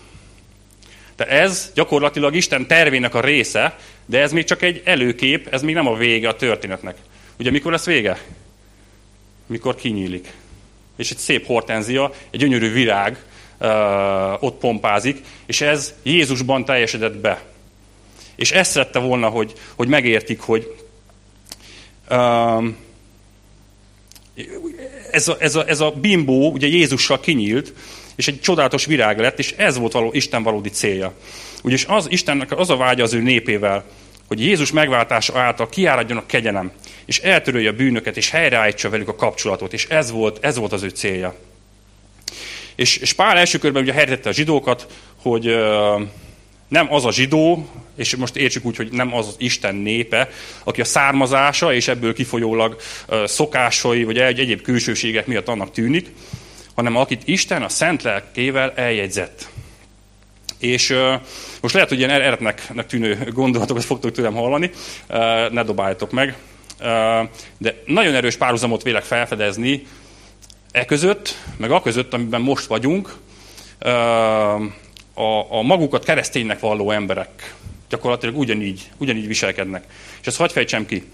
De 1.17 1.25
ez 1.25 1.71
gyakorlatilag 1.75 2.35
Isten 2.35 2.67
tervének 2.67 3.15
a 3.15 3.21
része, 3.21 3.79
de 4.07 4.21
ez 4.21 4.33
még 4.33 4.45
csak 4.45 4.63
egy 4.63 4.83
előkép, 4.85 5.49
ez 5.51 5.63
még 5.63 5.75
nem 5.75 5.87
a 5.87 5.97
vége 5.97 6.29
a 6.29 6.37
történetnek. 6.37 6.97
Ugye 7.39 7.51
mikor 7.51 7.73
lesz 7.73 7.85
vége? 7.85 8.21
Mikor 9.47 9.75
kinyílik. 9.75 10.33
És 10.97 11.11
egy 11.11 11.19
szép 11.19 11.47
hortenzia, 11.47 12.13
egy 12.31 12.41
gyönyörű 12.41 12.73
virág 12.73 13.25
uh, 13.59 14.43
ott 14.43 14.59
pompázik, 14.59 15.21
és 15.47 15.61
ez 15.61 15.95
Jézusban 16.03 16.65
teljesedett 16.65 17.17
be. 17.17 17.43
És 18.37 18.51
ezt 18.51 18.71
szerette 18.71 18.99
volna, 18.99 19.29
hogy, 19.29 19.53
hogy 19.75 19.89
megértik, 19.89 20.41
hogy 20.41 20.75
uh, 22.11 22.65
ez, 25.11 25.29
a, 25.29 25.37
ez, 25.39 25.55
a, 25.55 25.69
ez 25.69 25.81
a 25.81 25.91
bimbó 25.91 26.51
ugye 26.51 26.67
Jézussal 26.67 27.21
kinyílt, 27.21 27.73
és 28.17 28.29
egy 28.29 28.41
csodálatos 28.41 28.85
virág 28.85 29.19
lett, 29.19 29.39
és 29.39 29.53
ez 29.57 29.79
volt 29.79 29.93
való, 29.93 30.11
Isten 30.13 30.43
valódi 30.43 30.69
célja. 30.69 31.15
Ugyis 31.63 31.85
az 31.85 32.07
Istennek 32.11 32.59
az 32.59 32.71
a 32.71 32.77
vágya 32.77 33.03
az 33.03 33.15
ő 33.15 33.21
népével, 33.21 33.85
hogy 34.29 34.41
Jézus 34.41 34.73
megváltása 34.73 35.39
által 35.39 35.69
kiáradjon 35.69 36.19
a 36.19 36.27
kegyelem, 36.27 36.73
és 37.05 37.19
eltörölje 37.19 37.71
a 37.71 37.73
bűnöket, 37.73 38.17
és 38.17 38.31
helyreállítsa 38.31 38.91
velük 38.91 39.09
a 39.09 39.15
kapcsolatot, 39.15 39.73
és 39.73 39.87
ez 39.87 40.11
volt, 40.11 40.45
ez 40.45 40.57
volt 40.57 40.73
az 40.73 40.83
ő 40.83 40.89
célja. 40.89 41.35
És, 42.75 42.97
és 42.97 43.13
Pál 43.13 43.39
első 43.39 43.59
körben 43.59 43.83
ugye 43.83 43.93
helyretette 43.93 44.29
a 44.29 44.33
zsidókat, 44.33 44.87
hogy 45.17 45.57
nem 46.69 46.93
az 46.93 47.05
a 47.05 47.13
zsidó, 47.13 47.69
és 47.97 48.17
most 48.17 48.37
értsük 48.37 48.65
úgy, 48.65 48.77
hogy 48.77 48.93
nem 48.93 49.15
az, 49.15 49.35
Isten 49.39 49.75
népe, 49.75 50.29
aki 50.65 50.81
a 50.81 50.85
származása 50.85 51.75
és 51.75 51.89
ebből 51.89 52.15
kifolyólag 52.15 52.77
szokásai, 53.25 54.05
vagy 54.05 54.19
egy 54.19 54.41
egyéb 54.41 54.63
külsőségek 54.63 55.27
miatt 55.27 55.49
annak 55.49 55.71
tűnik, 55.71 56.11
hanem 56.75 56.97
akit 56.97 57.23
Isten 57.25 57.63
a 57.63 57.69
szent 57.69 58.03
lelkével 58.03 58.73
eljegyzett. 58.75 59.49
És 60.59 60.91
uh, 60.91 61.13
most 61.61 61.75
lehet, 61.75 61.89
hogy 61.89 61.99
ilyen 61.99 62.11
eretnek 62.11 62.69
tűnő 62.87 63.31
gondolatokat 63.33 63.85
fogtok 63.85 64.13
tőlem 64.13 64.35
hallani, 64.35 64.71
uh, 65.09 65.17
ne 65.51 65.63
dobáljatok 65.63 66.11
meg, 66.11 66.37
uh, 66.81 66.87
de 67.59 67.83
nagyon 67.87 68.15
erős 68.15 68.37
párhuzamot 68.37 68.83
vélek 68.83 69.03
felfedezni 69.03 69.87
e 70.71 70.85
között, 70.85 71.39
meg 71.57 71.71
a 71.71 71.83
között, 71.83 72.15
amiben 72.15 72.41
most 72.41 72.67
vagyunk, 72.67 73.17
a, 75.17 75.57
a 75.59 75.63
magukat 75.63 76.05
kereszténynek 76.05 76.61
valló 76.61 76.91
emberek 76.91 77.55
gyakorlatilag 77.89 78.39
ugyanígy, 78.39 78.91
ugyanígy 78.97 79.27
viselkednek. 79.27 79.85
És 80.21 80.27
ezt 80.27 80.37
hagyj 80.37 80.53
fejtsem 80.53 80.87
ki. 80.87 81.05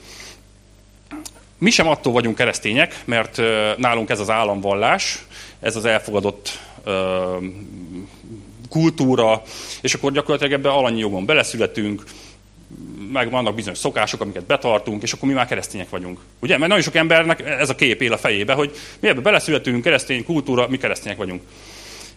Mi 1.59 1.71
sem 1.71 1.89
attól 1.89 2.13
vagyunk 2.13 2.37
keresztények, 2.37 3.03
mert 3.05 3.41
nálunk 3.77 4.11
ez 4.11 4.21
az 4.21 4.31
államvallás, 4.31 5.25
ez 5.61 5.77
az 5.77 5.85
elfogadott 5.85 6.61
kultúra, 8.69 9.43
és 9.81 9.95
akkor 9.95 10.13
gyakorlatilag 10.13 10.53
ebbe 10.53 10.71
alanyi 10.71 10.99
jogon 10.99 11.25
beleszületünk, 11.25 12.05
meg 13.13 13.31
vannak 13.31 13.55
bizonyos 13.55 13.79
szokások, 13.79 14.21
amiket 14.21 14.45
betartunk, 14.45 15.03
és 15.03 15.13
akkor 15.13 15.29
mi 15.29 15.35
már 15.35 15.47
keresztények 15.47 15.91
vagyunk. 15.91 16.19
Ugye? 16.41 16.59
Mert 16.59 16.69
nagyon 16.69 16.85
sok 16.85 16.95
embernek 16.95 17.41
ez 17.41 17.71
a 17.71 17.75
kép 17.75 18.03
él 18.03 18.13
a 18.13 18.19
fejébe, 18.19 18.53
hogy 18.53 18.77
mi 19.01 19.09
ebbe 19.09 19.21
beleszületünk, 19.21 19.83
keresztény 19.83 20.25
kultúra, 20.25 20.69
mi 20.69 20.77
keresztények 20.77 21.17
vagyunk. 21.17 21.43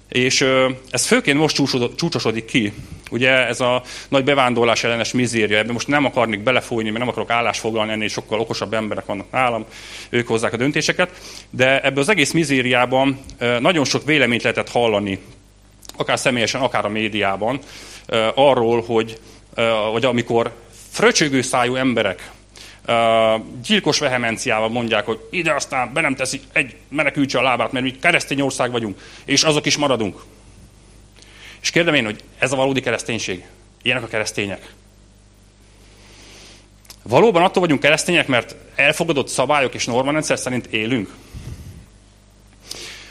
És 0.10 0.46
ez 0.90 1.06
főként 1.06 1.38
most 1.38 1.62
csúcsosodik 1.96 2.46
ki. 2.46 2.74
Ugye 3.12 3.30
ez 3.30 3.62
a 3.62 3.84
nagy 4.10 4.24
bevándorlás 4.24 4.84
ellenes 4.84 5.12
mizéria, 5.12 5.58
ebben 5.58 5.74
most 5.74 5.88
nem 5.88 6.06
akarnék 6.06 6.40
belefolyni, 6.40 6.90
mert 6.90 7.00
nem 7.00 7.08
akarok 7.08 7.30
állást 7.30 7.60
foglalni, 7.60 7.92
ennél 7.92 8.08
sokkal 8.08 8.40
okosabb 8.40 8.74
emberek 8.74 9.06
vannak 9.06 9.32
nálam, 9.32 9.66
ők 10.10 10.28
hozzák 10.28 10.54
a 10.54 10.58
döntéseket. 10.58 11.12
De 11.50 11.82
ebbe 11.82 12.00
az 12.00 12.10
egész 12.10 12.32
mizériában 12.32 13.20
nagyon 13.60 13.86
sok 13.86 14.06
véleményt 14.06 14.42
lehetett 14.44 14.70
hallani, 14.70 15.20
akár 15.98 16.20
személyesen, 16.20 16.62
akár 16.62 16.86
a 16.86 16.90
médiában, 16.90 17.60
arról, 18.36 18.82
hogy, 18.82 19.20
hogy 19.92 20.06
amikor 20.06 20.52
fröcsögő 20.92 21.42
szájú 21.42 21.76
emberek 21.76 22.32
gyilkos 23.64 24.00
vehemenciával 24.00 24.70
mondják, 24.70 25.06
hogy 25.06 25.20
ide 25.30 25.54
aztán 25.54 25.94
be 25.94 26.02
nem 26.02 26.16
teszi 26.16 26.42
egy 26.54 26.76
menekültse 26.90 27.40
a 27.40 27.42
lábát, 27.42 27.72
mert 27.72 27.86
mi 27.86 27.92
keresztény 27.92 28.42
ország 28.42 28.72
vagyunk, 28.72 29.02
és 29.26 29.44
azok 29.44 29.66
is 29.66 29.78
maradunk. 29.78 30.24
És 31.62 31.70
kérdem 31.70 31.94
én, 31.94 32.06
hogy 32.06 32.24
ez 32.38 32.52
a 32.52 32.56
valódi 32.56 32.82
kereszténység? 32.82 33.46
Ilyenek 33.82 34.04
a 34.04 34.08
keresztények? 34.08 34.74
Valóban 37.04 37.44
attól 37.44 37.62
vagyunk 37.62 37.80
keresztények, 37.80 38.28
mert 38.28 38.56
elfogadott 38.76 39.28
szabályok 39.28 39.74
és 39.74 39.86
normarendszer 39.86 40.40
szerint 40.40 40.66
élünk? 40.66 41.10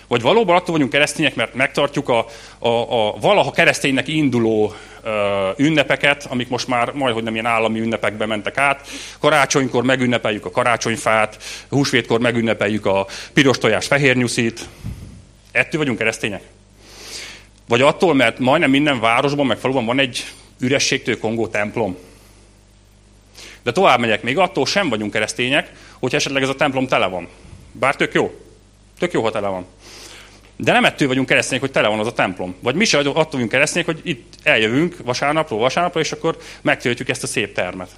Vagy 0.08 0.22
valóban 0.22 0.56
attól 0.56 0.74
vagyunk 0.74 0.90
keresztények, 0.90 1.34
mert 1.34 1.54
megtartjuk 1.54 2.08
a, 2.08 2.26
a, 2.58 2.68
a 2.68 3.14
valaha 3.20 3.50
kereszténynek 3.50 4.08
induló 4.08 4.74
ö, 5.02 5.50
ünnepeket, 5.56 6.26
amik 6.30 6.48
most 6.48 6.66
már 6.68 6.92
majd, 6.92 7.14
hogy 7.14 7.22
nem 7.22 7.32
ilyen 7.32 7.46
állami 7.46 7.80
ünnepekbe 7.80 8.26
mentek 8.26 8.58
át. 8.58 8.88
Karácsonykor 9.20 9.84
megünnepeljük 9.84 10.46
a 10.46 10.50
karácsonyfát, 10.50 11.42
húsvétkor 11.68 12.20
megünnepeljük 12.20 12.86
a 12.86 13.06
piros 13.32 13.58
tojás 13.58 13.86
fehér 13.86 14.16
nyuszit. 14.16 14.68
Ettől 15.52 15.80
vagyunk 15.80 15.98
keresztények? 15.98 16.42
Vagy 17.68 17.80
attól, 17.80 18.14
mert 18.14 18.38
majdnem 18.38 18.70
minden 18.70 19.00
városban, 19.00 19.46
meg 19.46 19.56
faluban 19.56 19.84
van 19.84 19.98
egy 19.98 20.24
ürességtől 20.58 21.18
kongó 21.18 21.46
templom. 21.46 21.96
De 23.62 23.72
tovább 23.72 24.00
megyek, 24.00 24.22
még 24.22 24.38
attól 24.38 24.66
sem 24.66 24.88
vagyunk 24.88 25.12
keresztények, 25.12 25.72
hogy 25.98 26.14
esetleg 26.14 26.42
ez 26.42 26.48
a 26.48 26.54
templom 26.54 26.86
tele 26.86 27.06
van. 27.06 27.28
Bár 27.72 27.96
tök 27.96 28.14
jó. 28.14 28.43
Tök 29.04 29.12
jó, 29.12 29.22
ha 29.22 29.30
tele 29.30 29.48
van. 29.48 29.66
De 30.56 30.72
nem 30.72 30.84
ettől 30.84 31.08
vagyunk 31.08 31.26
keresztények, 31.26 31.60
hogy 31.60 31.70
tele 31.72 31.88
van 31.88 31.98
az 31.98 32.06
a 32.06 32.12
templom. 32.12 32.54
Vagy 32.60 32.74
mi 32.74 32.84
se 32.84 32.98
attól 32.98 33.26
vagyunk 33.30 33.50
keresztények, 33.50 33.86
hogy 33.86 34.00
itt 34.02 34.34
eljövünk 34.42 34.96
vasárnapról 35.04 35.58
vasárnapra, 35.58 36.00
és 36.00 36.12
akkor 36.12 36.36
megtöltjük 36.62 37.08
ezt 37.08 37.22
a 37.22 37.26
szép 37.26 37.54
termet. 37.54 37.90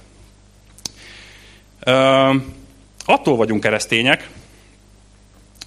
Ö, 1.79 2.33
attól 3.05 3.35
vagyunk 3.35 3.61
keresztények, 3.61 4.29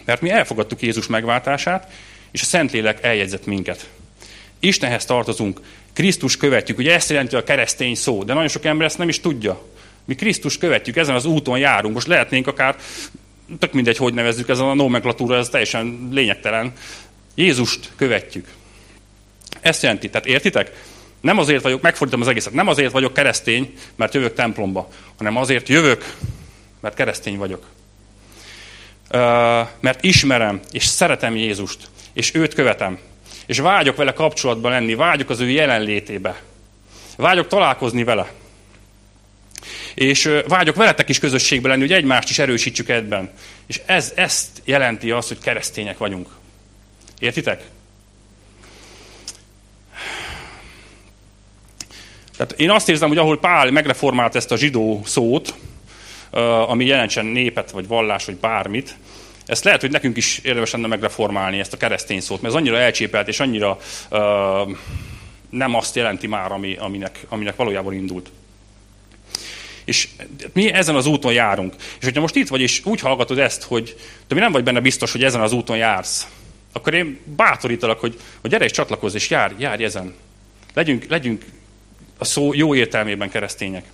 mert 0.05 0.21
mi 0.21 0.31
elfogadtuk 0.31 0.83
Jézus 0.83 1.07
megváltását, 1.07 1.93
és 2.31 2.43
a 2.43 2.45
Szentlélek 2.45 3.03
eljegyzett 3.03 3.47
minket. 3.47 3.89
Istenhez 4.59 5.05
tartozunk, 5.05 5.61
Krisztus 5.93 6.37
követjük. 6.37 6.79
Ugye 6.79 6.95
ezt 6.95 7.11
jelenti 7.11 7.37
a 7.37 7.45
keresztény 7.45 7.95
szó, 7.95 8.25
de 8.25 8.33
nagyon 8.33 8.49
sok 8.49 8.65
ember 8.65 8.87
ezt 8.87 8.99
nem 8.99 9.09
is 9.09 9.21
tudja. 9.21 9.63
Mi 10.05 10.15
Krisztus 10.15 10.59
követjük, 10.59 10.97
ezen 10.97 11.15
az 11.15 11.25
úton 11.25 11.59
járunk. 11.59 11.95
Most 11.95 12.07
lehetnénk 12.07 12.47
akár 12.47 12.77
tök 13.59 13.73
mindegy, 13.73 13.97
hogy 13.97 14.15
nevezzük, 14.15 14.49
ez 14.49 14.59
a 14.59 14.75
nomenklatúra, 14.75 15.37
ez 15.37 15.49
teljesen 15.49 16.09
lényegtelen. 16.13 16.73
Jézust 17.35 17.91
követjük. 17.97 18.49
Ezt 19.61 19.83
jelenti. 19.83 20.11
Tehát 20.11 20.27
értitek? 20.27 20.85
Nem 21.21 21.39
azért 21.39 21.63
vagyok, 21.63 21.81
megfordítom 21.81 22.21
az 22.21 22.29
egészet, 22.29 22.53
nem 22.53 22.69
azért 22.69 22.93
vagyok 22.93 23.13
keresztény, 23.13 23.73
mert 23.97 24.15
jövök 24.15 24.35
templomba, 24.35 24.89
hanem 25.17 25.37
azért 25.37 25.69
jövök, 25.69 26.15
mert 26.81 26.95
keresztény 26.95 27.37
vagyok. 27.37 27.67
Mert 29.81 30.05
ismerem, 30.05 30.61
és 30.71 30.85
szeretem 30.85 31.37
Jézust, 31.37 31.89
és 32.13 32.35
őt 32.35 32.55
követem. 32.55 32.99
És 33.47 33.59
vágyok 33.59 33.97
vele 33.97 34.13
kapcsolatban 34.13 34.71
lenni, 34.71 34.95
vágyok 34.95 35.31
az 35.31 35.41
ő 35.41 35.49
jelenlétébe. 35.49 36.43
Vágyok 37.17 37.47
találkozni 37.47 38.05
vele. 38.05 38.31
És 40.01 40.31
vágyok 40.49 40.77
veletek 40.77 41.09
is 41.09 41.19
közösségbe 41.19 41.69
lenni, 41.69 41.81
hogy 41.81 41.93
egymást 41.93 42.31
is 42.31 42.39
erősítsük 42.39 42.89
ebben. 42.89 43.31
És 43.67 43.81
ez, 43.87 44.13
ezt 44.15 44.49
jelenti 44.65 45.11
azt, 45.11 45.29
hogy 45.29 45.39
keresztények 45.39 45.99
vagyunk. 45.99 46.29
Értitek? 47.19 47.63
Tehát 52.37 52.53
én 52.57 52.71
azt 52.71 52.89
érzem, 52.89 53.09
hogy 53.09 53.19
ahol 53.19 53.39
Pál 53.39 53.71
megreformált 53.71 54.35
ezt 54.35 54.53
a 54.53 54.57
zsidó 54.57 55.03
szót, 55.05 55.55
ami 56.67 56.85
jelentsen 56.85 57.27
népet, 57.27 57.71
vagy 57.71 57.87
vallás, 57.87 58.25
vagy 58.25 58.37
bármit, 58.37 58.97
ezt 59.47 59.65
lehet, 59.65 59.81
hogy 59.81 59.91
nekünk 59.91 60.17
is 60.17 60.39
érdemes 60.39 60.71
lenne 60.71 60.87
megreformálni 60.87 61.59
ezt 61.59 61.73
a 61.73 61.77
keresztény 61.77 62.21
szót, 62.21 62.41
mert 62.41 62.55
ez 62.55 62.61
annyira 62.61 62.79
elcsépelt, 62.79 63.29
és 63.29 63.41
annyira 63.41 63.79
uh, 64.11 64.21
nem 65.51 65.75
azt 65.75 65.97
jelenti 65.97 66.27
már, 66.27 66.53
ami, 66.53 66.77
aminek, 66.77 67.19
aminek 67.29 67.57
valójában 67.57 67.95
indult. 67.95 68.31
És 69.85 70.09
mi 70.53 70.73
ezen 70.73 70.95
az 70.95 71.07
úton 71.07 71.33
járunk. 71.33 71.75
És 71.79 72.05
hogyha 72.05 72.21
most 72.21 72.35
itt 72.35 72.49
vagy, 72.49 72.61
és 72.61 72.85
úgy 72.85 73.01
hallgatod 73.01 73.39
ezt, 73.39 73.63
hogy 73.63 73.97
te 74.27 74.35
mi 74.35 74.41
nem 74.41 74.53
vagy 74.53 74.65
benne 74.65 74.81
biztos, 74.81 75.13
hogy 75.13 75.25
ezen 75.25 75.41
az 75.41 75.53
úton 75.53 75.77
jársz, 75.77 76.27
akkor 76.73 76.95
én 76.95 77.19
bátorítalak, 77.37 78.01
hogy, 78.01 78.21
hogy 78.41 78.51
gyere 78.51 78.65
és 78.65 78.71
csatlakozz, 78.71 79.15
és 79.15 79.31
járj, 79.31 79.55
járj 79.59 79.85
ezen. 79.85 80.15
Legyünk, 80.75 81.05
legyünk 81.09 81.45
a 82.19 82.25
szó 82.25 82.55
jó 82.55 82.75
értelmében 82.75 83.31
keresztények. 83.31 83.85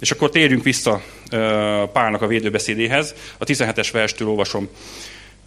És 0.00 0.10
akkor 0.10 0.30
térjünk 0.30 0.62
vissza 0.62 1.02
Pálnak 1.92 2.22
a 2.22 2.26
védőbeszédéhez. 2.26 3.14
A 3.38 3.44
17-es 3.44 3.88
verstől 3.92 4.28
olvasom. 4.28 4.68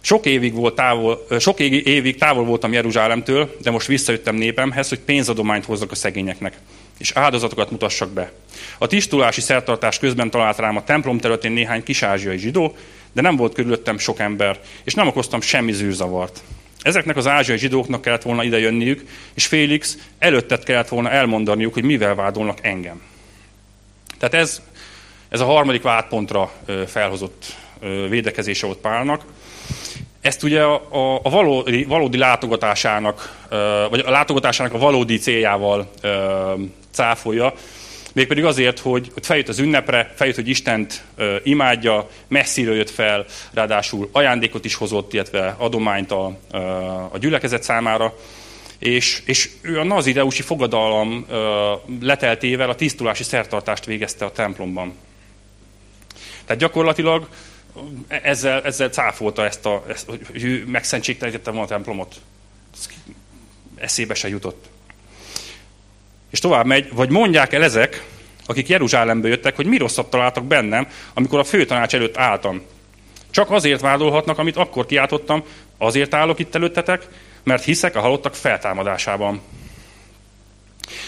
Sok 0.06 0.26
évig, 0.26 0.54
volt 0.54 0.74
távol, 0.74 1.26
sok 1.38 1.60
évig 1.60 2.18
távol 2.18 2.44
voltam 2.44 2.72
Jeruzsálemtől, 2.72 3.56
de 3.62 3.70
most 3.70 3.86
visszajöttem 3.86 4.34
népemhez, 4.34 4.88
hogy 4.88 4.98
pénzadományt 4.98 5.64
hozzak 5.64 5.90
a 5.90 5.94
szegényeknek, 5.94 6.58
és 6.98 7.12
áldozatokat 7.14 7.70
mutassak 7.70 8.10
be. 8.10 8.32
A 8.78 8.86
tisztulási 8.86 9.40
szertartás 9.40 9.98
közben 9.98 10.30
talált 10.30 10.58
rám 10.58 10.76
a 10.76 10.84
templom 10.84 11.18
területén 11.18 11.52
néhány 11.52 11.82
kisázsiai 11.82 12.38
zsidó, 12.38 12.76
de 13.12 13.20
nem 13.20 13.36
volt 13.36 13.54
körülöttem 13.54 13.98
sok 13.98 14.18
ember, 14.18 14.60
és 14.84 14.94
nem 14.94 15.06
okoztam 15.06 15.40
semmi 15.40 15.72
zűrzavart. 15.72 16.42
Ezeknek 16.82 17.16
az 17.16 17.26
ázsiai 17.26 17.58
zsidóknak 17.58 18.00
kellett 18.00 18.22
volna 18.22 18.44
idejönniük, 18.44 19.04
és 19.34 19.46
Félix 19.46 19.98
előttet 20.18 20.64
kellett 20.64 20.88
volna 20.88 21.10
elmondaniuk, 21.10 21.74
hogy 21.74 21.84
mivel 21.84 22.14
vádolnak 22.14 22.58
engem. 22.62 23.02
Tehát 24.18 24.34
ez, 24.34 24.62
ez 25.28 25.40
a 25.40 25.44
harmadik 25.44 25.82
vádpontra 25.82 26.52
felhozott 26.86 27.56
védekezése 28.08 28.66
volt 28.66 28.78
Pálnak. 28.78 29.24
Ezt 30.20 30.42
ugye 30.42 30.62
a, 30.62 30.74
a, 30.74 31.20
a 31.22 31.30
valódi, 31.30 31.84
valódi 31.84 32.18
látogatásának, 32.18 33.46
vagy 33.90 34.02
a 34.06 34.10
látogatásának 34.10 34.72
a 34.72 34.78
valódi 34.78 35.18
céljával 35.18 35.90
cáfolja, 36.90 37.54
Mégpedig 38.14 38.44
azért, 38.44 38.78
hogy, 38.78 39.10
hogy 39.14 39.26
feljött 39.26 39.48
az 39.48 39.58
ünnepre, 39.58 40.12
feljött, 40.16 40.36
hogy 40.36 40.48
Istent 40.48 41.04
ö, 41.16 41.36
imádja, 41.42 42.08
messziről 42.28 42.74
jött 42.74 42.90
fel, 42.90 43.24
ráadásul 43.52 44.08
ajándékot 44.12 44.64
is 44.64 44.74
hozott, 44.74 45.12
illetve 45.12 45.54
adományt 45.58 46.12
a, 46.12 46.24
a 47.12 47.18
gyülekezet 47.18 47.62
számára, 47.62 48.14
és, 48.78 49.22
és 49.24 49.50
ő 49.60 49.78
a 49.78 49.84
nazideusi 49.84 50.42
fogadalom 50.42 51.26
leteltével 52.00 52.70
a 52.70 52.74
tisztulási 52.74 53.22
szertartást 53.22 53.84
végezte 53.84 54.24
a 54.24 54.32
templomban. 54.32 54.94
Tehát 56.44 56.62
gyakorlatilag 56.62 57.28
ezzel, 58.08 58.62
ezzel 58.62 58.88
cáfolta 58.88 59.44
ezt, 59.44 59.66
a, 59.66 59.84
ezt 59.88 60.06
hogy 60.06 60.44
ő 60.44 60.64
megszentségtelenítette 60.66 61.50
volna 61.50 61.66
a 61.66 61.68
templomot. 61.68 62.14
Ez 62.74 62.88
eszébe 63.74 64.14
se 64.14 64.28
jutott. 64.28 64.66
És 66.30 66.38
tovább 66.38 66.66
megy, 66.66 66.92
vagy 66.92 67.10
mondják 67.10 67.52
el 67.52 67.62
ezek, 67.62 68.04
akik 68.46 68.68
Jeruzsálembe 68.68 69.28
jöttek, 69.28 69.56
hogy 69.56 69.66
mi 69.66 69.76
rosszat 69.76 70.10
találtak 70.10 70.44
bennem, 70.44 70.88
amikor 71.14 71.38
a 71.38 71.44
főtanács 71.44 71.94
előtt 71.94 72.16
álltam. 72.16 72.62
Csak 73.30 73.50
azért 73.50 73.80
vádolhatnak, 73.80 74.38
amit 74.38 74.56
akkor 74.56 74.86
kiáltottam, 74.86 75.44
azért 75.78 76.14
állok 76.14 76.38
itt 76.38 76.54
előttetek, 76.54 77.08
mert 77.42 77.64
hiszek 77.64 77.96
a 77.96 78.00
halottak 78.00 78.34
feltámadásában. 78.34 79.40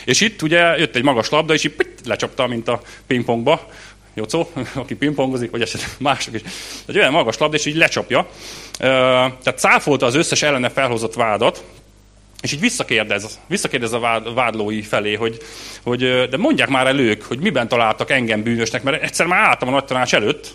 És 0.04 0.20
itt 0.20 0.42
ugye 0.42 0.78
jött 0.78 0.96
egy 0.96 1.02
magas 1.02 1.28
labda, 1.28 1.54
és 1.54 1.64
így 1.64 1.74
lecsapta, 2.04 2.46
mint 2.46 2.68
a 2.68 2.80
pingpongba. 3.06 3.70
Jocó, 4.16 4.50
aki 4.74 4.94
pingpongozik, 4.94 5.50
vagy 5.50 5.62
esetleg 5.62 5.90
mások 5.98 6.34
is. 6.34 6.40
Egy 6.86 6.98
olyan 6.98 7.12
magas 7.12 7.38
labda, 7.38 7.56
és 7.56 7.66
így 7.66 7.76
lecsapja. 7.76 8.28
Tehát 8.78 9.58
cáfolta 9.58 10.06
az 10.06 10.14
összes 10.14 10.42
ellene 10.42 10.68
felhozott 10.68 11.14
vádat, 11.14 11.64
és 12.40 12.52
így 12.52 12.60
visszakérdez, 12.60 13.38
visszakérdez 13.46 13.92
a 13.92 13.98
vád, 13.98 14.34
vádlói 14.34 14.82
felé, 14.82 15.14
hogy, 15.14 15.38
hogy 15.82 16.28
de 16.30 16.36
mondják 16.36 16.68
már 16.68 16.86
el 16.86 16.98
ők, 16.98 17.22
hogy 17.22 17.38
miben 17.38 17.68
találtak 17.68 18.10
engem 18.10 18.42
bűnösnek, 18.42 18.82
mert 18.82 19.02
egyszer 19.02 19.26
már 19.26 19.44
álltam 19.44 19.68
a 19.68 19.70
nagy 19.70 19.84
tanács 19.84 20.14
előtt, 20.14 20.54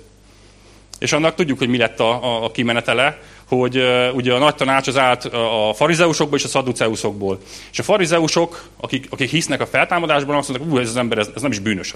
és 1.00 1.12
annak 1.12 1.36
tudjuk, 1.36 1.58
hogy 1.58 1.68
mi 1.68 1.78
lett 1.78 2.00
a, 2.00 2.24
a, 2.24 2.44
a 2.44 2.52
kimenetele, 2.52 3.20
hogy 3.48 3.78
uh, 3.78 4.16
ugye 4.16 4.34
a 4.34 4.38
nagy 4.38 4.56
tanács 4.56 4.88
az 4.88 4.98
állt 4.98 5.26
a 5.26 5.74
farizeusokból 5.76 6.38
és 6.38 6.44
a 6.44 6.48
szaduceusokból. 6.48 7.40
És 7.72 7.80
a 7.80 7.84
farizeusok, 7.84 8.64
akik, 8.78 9.08
akik 9.10 9.30
hisznek 9.30 9.62
a 9.62 9.66
feltámadásban, 9.66 10.36
azt 10.36 10.50
mondják, 10.50 10.72
hogy 10.72 10.82
ez 10.82 10.90
az 10.90 10.96
ember, 10.96 11.18
ez, 11.18 11.30
ez 11.36 11.42
nem 11.42 11.52
is 11.52 11.60
bűnös. 11.60 11.96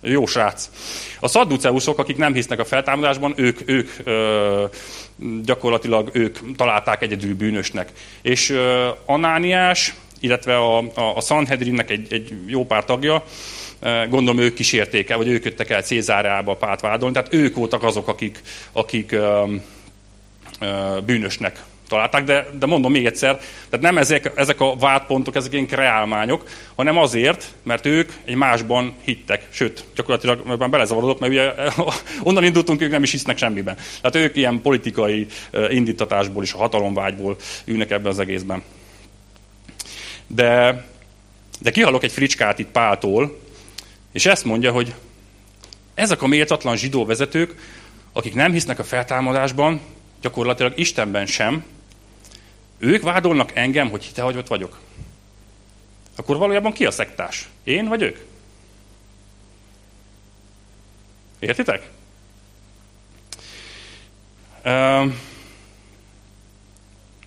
Jó 0.00 0.26
srác. 0.26 0.70
A 1.20 1.28
szadduceusok, 1.28 1.98
akik 1.98 2.16
nem 2.16 2.34
hisznek 2.34 2.58
a 2.58 2.64
feltámadásban, 2.64 3.32
ők, 3.36 3.60
ők 3.64 3.90
ö, 4.04 4.64
gyakorlatilag 5.42 6.10
ők 6.12 6.56
találták 6.56 7.02
egyedül 7.02 7.34
bűnösnek. 7.34 7.92
És 8.22 8.50
ö, 8.50 8.88
Anániás, 9.06 9.94
illetve 10.20 10.56
a, 10.56 10.78
a, 10.78 11.16
a 11.16 11.20
Sanhedrinnek 11.20 11.90
egy, 11.90 12.12
egy 12.12 12.32
jó 12.46 12.66
pár 12.66 12.84
tagja, 12.84 13.24
gondolom 14.08 14.38
ők 14.38 14.54
kísérték 14.54 15.10
el, 15.10 15.16
vagy 15.16 15.28
ők 15.28 15.44
jöttek 15.44 15.70
el 15.70 15.82
Cézárába 15.82 16.54
párt 16.54 16.80
vádolni, 16.80 17.14
tehát 17.14 17.34
ők 17.34 17.56
voltak 17.56 17.82
azok, 17.82 18.08
akik, 18.08 18.42
akik 18.72 19.12
ö, 19.12 19.54
ö, 20.60 20.98
bűnösnek 21.06 21.62
találták, 21.88 22.24
de, 22.24 22.46
de 22.58 22.66
mondom 22.66 22.92
még 22.92 23.06
egyszer, 23.06 23.38
tehát 23.68 23.80
nem 23.80 23.98
ezek, 23.98 24.32
ezek 24.34 24.60
a 24.60 24.76
vádpontok, 24.76 25.36
ezek 25.36 25.52
ilyen 25.52 25.66
kreálmányok, 25.66 26.48
hanem 26.74 26.98
azért, 26.98 27.54
mert 27.62 27.86
ők 27.86 28.12
egy 28.24 28.34
másban 28.34 28.94
hittek. 29.04 29.46
Sőt, 29.50 29.84
gyakorlatilag 29.94 30.58
már 30.58 30.70
belezavarodok, 30.70 31.18
mert 31.20 31.32
ugye 31.32 31.52
onnan 32.28 32.44
indultunk, 32.44 32.80
ők 32.80 32.90
nem 32.90 33.02
is 33.02 33.10
hisznek 33.10 33.38
semmiben. 33.38 33.76
Tehát 34.00 34.16
ők 34.28 34.36
ilyen 34.36 34.62
politikai 34.62 35.26
indítatásból 35.68 36.42
és 36.42 36.52
a 36.52 36.58
hatalomvágyból 36.58 37.36
ülnek 37.64 37.90
ebben 37.90 38.12
az 38.12 38.18
egészben. 38.18 38.62
De, 40.26 40.84
de 41.60 41.70
kihallok 41.70 42.02
egy 42.02 42.12
fricskát 42.12 42.58
itt 42.58 42.70
Páltól, 42.70 43.38
és 44.12 44.26
ezt 44.26 44.44
mondja, 44.44 44.72
hogy 44.72 44.94
ezek 45.94 46.22
a 46.22 46.26
méltatlan 46.26 46.76
zsidó 46.76 47.04
vezetők, 47.04 47.54
akik 48.12 48.34
nem 48.34 48.52
hisznek 48.52 48.78
a 48.78 48.84
feltámadásban, 48.84 49.80
gyakorlatilag 50.20 50.72
Istenben 50.76 51.26
sem, 51.26 51.64
ők 52.78 53.02
vádolnak 53.02 53.50
engem, 53.54 53.90
hogy 53.90 54.04
hitehagyott 54.04 54.46
vagyok. 54.46 54.78
Akkor 56.16 56.36
valójában 56.36 56.72
ki 56.72 56.86
a 56.86 56.90
szektás? 56.90 57.48
Én 57.64 57.88
vagy 57.88 58.02
ők? 58.02 58.18
Értitek? 61.38 61.90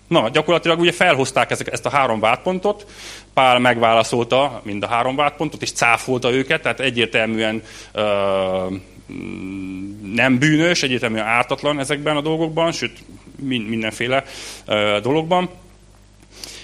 Na, 0.06 0.28
gyakorlatilag 0.28 0.80
ugye 0.80 0.92
felhozták 0.92 1.50
ezek, 1.50 1.72
ezt 1.72 1.86
a 1.86 1.90
három 1.90 2.20
vádpontot, 2.20 2.86
Pál 3.34 3.58
megválaszolta 3.58 4.60
mind 4.64 4.82
a 4.82 4.86
három 4.86 5.16
vádpontot, 5.16 5.62
és 5.62 5.72
cáfolta 5.72 6.30
őket, 6.30 6.62
tehát 6.62 6.80
egyértelműen 6.80 7.62
nem 10.02 10.38
bűnös, 10.38 10.82
egyértelműen 10.82 11.26
ártatlan 11.26 11.78
ezekben 11.78 12.16
a 12.16 12.20
dolgokban, 12.20 12.72
sőt 12.72 12.98
mindenféle 13.42 14.24
dologban. 15.02 15.50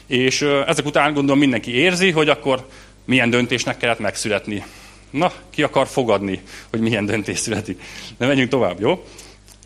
És 0.06 0.42
ezek 0.66 0.86
után 0.86 1.12
gondolom 1.12 1.38
mindenki 1.38 1.74
érzi, 1.74 2.10
hogy 2.10 2.28
akkor 2.28 2.68
milyen 3.04 3.30
döntésnek 3.30 3.76
kellett 3.76 3.98
megszületni. 3.98 4.64
Na, 5.10 5.32
ki 5.50 5.62
akar 5.62 5.86
fogadni, 5.86 6.40
hogy 6.70 6.80
milyen 6.80 7.06
döntés 7.06 7.38
születik. 7.38 7.80
De 8.18 8.26
menjünk 8.26 8.50
tovább, 8.50 8.80
jó? 8.80 9.04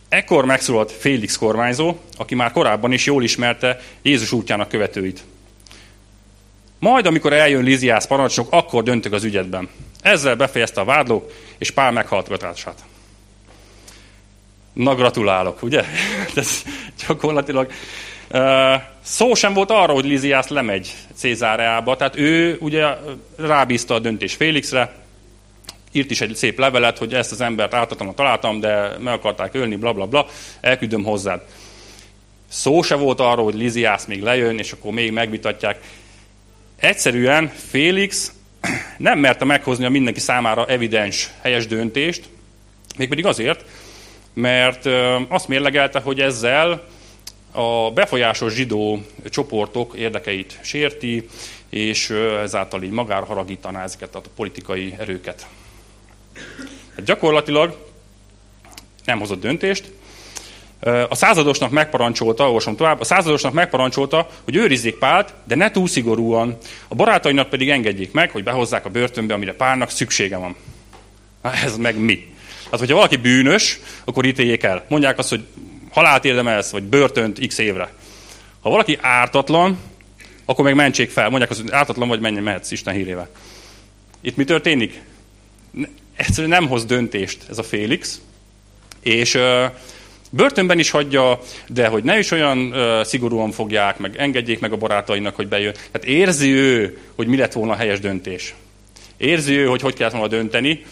Ekkor 0.09 0.45
megszólalt 0.45 0.93
Félix 0.93 1.37
kormányzó, 1.37 1.97
aki 2.17 2.35
már 2.35 2.53
korábban 2.53 2.93
is 2.93 3.07
jól 3.07 3.23
ismerte 3.23 3.81
Jézus 4.03 4.33
útjának 4.33 4.69
követőit. 4.69 5.25
Majd, 6.79 7.07
amikor 7.07 7.33
eljön 7.33 7.63
Liziász 7.63 8.07
parancsnok, 8.07 8.47
akkor 8.51 8.83
döntök 8.83 9.13
az 9.13 9.25
ügyetben. 9.25 9.69
Ezzel 10.01 10.37
befejezte 10.37 10.81
a 10.81 10.85
vádlók, 10.85 11.33
és 11.59 11.71
Pál 11.71 11.93
meghallgatását. 11.93 12.85
Na, 14.73 14.95
gratulálok, 14.95 15.63
ugye? 15.63 15.85
Ez 16.35 16.63
gyakorlatilag 17.07 17.71
Szó 19.03 19.35
sem 19.35 19.53
volt 19.53 19.71
arra, 19.71 19.93
hogy 19.93 20.05
Liziász 20.05 20.49
lemegy 20.49 20.95
Cézáreába, 21.15 21.97
tehát 21.97 22.17
ő 22.17 22.57
ugye 22.61 22.87
rábízta 23.37 23.95
a 23.95 23.99
döntés 23.99 24.35
Félixre, 24.35 24.93
írt 25.93 26.11
is 26.11 26.21
egy 26.21 26.35
szép 26.35 26.59
levelet, 26.59 26.99
hogy 26.99 27.15
ezt 27.15 27.33
az 27.33 27.41
embert 27.41 27.75
ártatlanul 27.75 28.15
találtam, 28.15 28.61
de 28.61 28.97
meg 28.99 29.15
akarták 29.15 29.55
ölni, 29.55 29.77
bla 29.77 29.93
bla 29.93 30.07
bla, 30.07 30.27
elküldöm 30.61 31.05
hozzád. 31.05 31.41
Szó 32.49 32.83
se 32.83 32.95
volt 32.95 33.21
arról, 33.21 33.45
hogy 33.45 33.55
Liziász 33.55 34.05
még 34.05 34.23
lejön, 34.23 34.59
és 34.59 34.73
akkor 34.73 34.93
még 34.93 35.13
megvitatják. 35.13 35.81
Egyszerűen 36.77 37.53
Félix 37.71 38.33
nem 38.97 39.19
merte 39.19 39.45
meghozni 39.45 39.85
a 39.85 39.91
mindenki 39.91 40.21
számára 40.21 40.67
evidens, 40.67 41.31
helyes 41.43 41.67
döntést, 41.67 42.29
mégpedig 42.97 43.27
azért, 43.27 43.65
mert 44.35 44.87
azt 45.29 45.49
mérlegelte, 45.49 46.01
hogy 46.01 46.21
ezzel 46.21 46.89
a 47.53 47.91
befolyásos 47.91 48.53
zsidó 48.55 49.03
csoportok 49.25 49.95
érdekeit 49.95 50.59
sérti, 50.63 51.29
és 51.69 52.11
ezáltal 52.43 52.83
így 52.83 52.91
magára 52.91 53.25
haragítaná 53.25 53.83
ezeket 53.83 54.15
a 54.15 54.21
politikai 54.37 54.95
erőket. 54.99 55.47
Hát 56.97 57.05
gyakorlatilag 57.05 57.91
nem 59.05 59.19
hozott 59.19 59.41
döntést. 59.41 59.93
A 61.09 61.15
századosnak 61.15 61.71
megparancsolta, 61.71 62.47
olvasom 62.47 62.77
tovább, 62.77 63.01
a 63.01 63.05
századosnak 63.05 63.53
megparancsolta, 63.53 64.29
hogy 64.45 64.57
őrizzék 64.57 64.99
Pált, 64.99 65.35
de 65.45 65.55
ne 65.55 65.71
túl 65.71 65.89
szigorúan. 65.89 66.57
A 66.89 66.95
barátainak 66.95 67.49
pedig 67.49 67.71
engedjék 67.71 68.13
meg, 68.13 68.31
hogy 68.31 68.43
behozzák 68.43 68.85
a 68.85 68.91
börtönbe, 68.91 69.35
amire 69.35 69.55
Pálnak 69.55 69.91
szüksége 69.91 70.37
van. 70.37 70.57
Na, 71.43 71.53
ez 71.55 71.77
meg 71.77 71.97
mi? 71.99 72.32
Hát, 72.73 72.81
hogyha 72.81 72.97
valaki 72.97 73.17
bűnös, 73.17 73.79
akkor 74.05 74.25
ítéljék 74.25 74.63
el. 74.63 74.85
Mondják 74.89 75.19
azt, 75.19 75.29
hogy 75.29 75.45
halált 75.91 76.25
érdemelsz, 76.25 76.71
vagy 76.71 76.83
börtönt 76.83 77.47
x 77.47 77.59
évre. 77.59 77.93
Ha 78.61 78.71
valaki 78.71 78.99
ártatlan, 79.01 79.79
akkor 80.45 80.65
meg 80.65 80.75
mentsék 80.75 81.11
fel. 81.11 81.29
Mondják 81.29 81.51
azt, 81.51 81.61
hogy 81.61 81.71
ártatlan 81.71 82.09
vagy, 82.09 82.21
menjen, 82.21 82.43
mehetsz 82.43 82.71
Isten 82.71 82.95
hírével. 82.95 83.29
Itt 84.21 84.37
mi 84.37 84.45
történik? 84.45 85.03
Egyszerűen 86.17 86.49
nem 86.49 86.69
hoz 86.69 86.85
döntést 86.85 87.39
ez 87.51 87.59
a 87.59 87.63
Félix, 87.63 88.21
és 89.03 89.35
uh, 89.35 89.65
börtönben 90.31 90.79
is 90.79 90.91
hagyja, 90.91 91.41
de 91.69 91.87
hogy 91.87 92.05
ne 92.05 92.19
is 92.19 92.31
olyan 92.31 92.59
uh, 92.59 93.05
szigorúan 93.05 93.51
fogják, 93.51 93.99
meg 93.99 94.17
engedjék 94.17 94.61
meg 94.61 94.73
a 94.73 94.77
barátainak, 94.77 95.37
hogy 95.37 95.49
bejön. 95.49 95.73
Tehát 95.73 96.09
érzi 96.09 96.51
ő, 96.51 96.99
hogy 97.15 97.27
mi 97.27 97.37
lett 97.37 97.53
volna 97.53 97.73
a 97.73 97.77
helyes 97.77 98.01
döntés. 98.01 98.55
Érzi 99.17 99.57
ő, 99.57 99.67
hogy 99.67 99.81
hogy 99.81 99.95
kellett 99.95 100.13
volna 100.13 100.29
dönteni, 100.29 100.85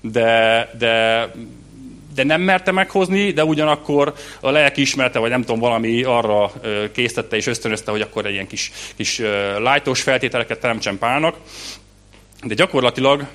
de, 0.00 0.70
de 0.78 1.26
de 2.18 2.24
nem 2.24 2.40
merte 2.40 2.70
meghozni, 2.70 3.30
de 3.30 3.44
ugyanakkor 3.44 4.14
a 4.40 4.50
lelki 4.50 4.80
ismerte, 4.80 5.18
vagy 5.18 5.30
nem 5.30 5.40
tudom, 5.40 5.60
valami 5.60 6.02
arra 6.02 6.52
késztette 6.92 7.36
és 7.36 7.46
ösztönözte, 7.46 7.90
hogy 7.90 8.00
akkor 8.00 8.26
egy 8.26 8.32
ilyen 8.32 8.46
kis, 8.46 8.72
kis 8.96 9.18
lájtos 9.58 10.02
feltételeket 10.02 10.60
teremtsen 10.60 10.98
Pálnak. 10.98 11.36
De 12.42 12.54
gyakorlatilag 12.54 13.26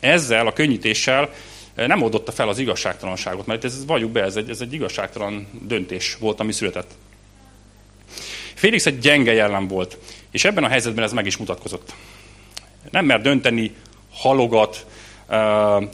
ezzel 0.00 0.46
a 0.46 0.52
könnyítéssel 0.52 1.30
nem 1.74 2.02
oldotta 2.02 2.32
fel 2.32 2.48
az 2.48 2.58
igazságtalanságot, 2.58 3.46
mert 3.46 3.64
ez, 3.64 3.86
valljuk 3.86 4.10
be, 4.10 4.22
ez 4.22 4.36
egy, 4.36 4.50
ez 4.50 4.60
egy 4.60 4.72
igazságtalan 4.72 5.48
döntés 5.62 6.16
volt, 6.20 6.40
ami 6.40 6.52
született. 6.52 6.90
Félix 8.54 8.86
egy 8.86 8.98
gyenge 8.98 9.32
jellem 9.32 9.68
volt, 9.68 9.98
és 10.30 10.44
ebben 10.44 10.64
a 10.64 10.68
helyzetben 10.68 11.04
ez 11.04 11.12
meg 11.12 11.26
is 11.26 11.36
mutatkozott. 11.36 11.94
Nem 12.90 13.04
mer 13.04 13.20
dönteni, 13.20 13.74
halogat, 14.12 14.86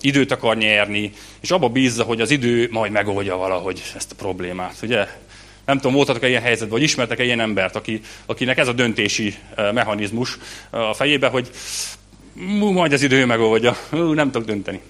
időt 0.01 0.33
akar 0.33 0.57
nyerni, 0.57 1.13
és 1.41 1.51
abba 1.51 1.69
bízza, 1.69 2.05
hogy 2.05 2.21
az 2.21 2.31
idő 2.31 2.69
majd 2.71 2.93
megoldja 2.93 3.37
valahogy 3.37 3.83
ezt 3.97 4.13
a 4.13 4.15
problémát. 4.15 4.77
Ugye? 4.83 5.07
Nem 5.67 5.77
tudom, 5.77 5.97
voltatok-e 5.97 6.29
ilyen 6.29 6.43
helyzetben, 6.43 6.71
vagy 6.71 6.83
ismertek-e 6.83 7.25
ilyen 7.25 7.41
embert, 7.41 7.77
aki, 7.77 8.01
akinek 8.27 8.59
ez 8.59 8.69
a 8.69 8.73
döntési 8.73 9.35
mechanizmus 9.57 10.39
a 10.71 10.95
fejébe, 10.95 11.29
hogy 11.29 11.51
majd 12.59 12.93
az 12.93 13.03
idő 13.03 13.27
megoldja, 13.27 13.77
nem 13.91 14.31
tudok 14.31 14.47
dönteni. 14.47 14.81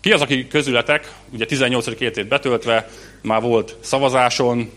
Ki 0.00 0.12
az, 0.12 0.20
aki 0.20 0.46
közületek, 0.46 1.12
ugye 1.32 1.46
18. 1.46 1.86
évét 1.86 2.28
betöltve, 2.28 2.88
már 3.22 3.42
volt 3.42 3.76
szavazáson, 3.80 4.72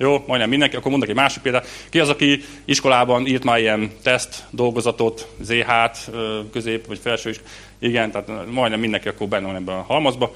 jó, 0.00 0.24
majdnem 0.26 0.48
mindenki, 0.48 0.76
akkor 0.76 0.90
mondok 0.90 1.08
egy 1.08 1.14
másik 1.14 1.42
példát. 1.42 1.66
Ki 1.88 1.98
az, 1.98 2.08
aki 2.08 2.44
iskolában 2.64 3.26
írt 3.26 3.44
már 3.44 3.58
ilyen 3.58 3.92
teszt, 4.02 4.44
dolgozatot, 4.50 5.28
ZH-t, 5.40 6.10
közép 6.52 6.86
vagy 6.86 6.98
felső 6.98 7.30
is? 7.30 7.40
Igen, 7.78 8.10
tehát 8.10 8.50
majdnem 8.50 8.80
mindenki 8.80 9.08
akkor 9.08 9.28
benne 9.28 9.46
van 9.46 9.56
ebben 9.56 9.76
a 9.76 9.82
halmazba. 9.82 10.34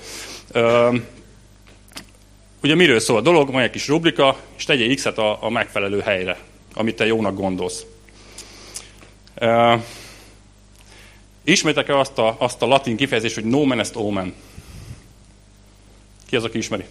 Ugye 2.63 2.75
miről 2.75 3.01
szól 3.01 3.17
a 3.17 3.21
dolog? 3.21 3.53
Van 3.53 3.63
egy 3.63 3.71
kis 3.71 3.89
rubrika, 3.89 4.37
és 4.57 4.65
tegye 4.65 4.95
X-et 4.95 5.19
a, 5.19 5.43
a 5.43 5.51
megfelelő 5.51 6.01
helyre, 6.01 6.39
amit 6.75 6.97
te 6.97 7.07
jónak 7.07 7.35
gondolsz. 7.35 7.85
Ismétek-e 11.45 11.99
azt 11.99 12.19
a, 12.19 12.37
azt 12.39 12.63
a 12.63 12.67
latin 12.67 12.97
kifejezést, 12.97 13.35
hogy 13.35 13.45
nomen 13.45 13.79
est 13.79 13.97
omen? 13.97 14.35
Ki 16.27 16.37
az, 16.37 16.45
aki 16.45 16.59
ismeri? 16.59 16.85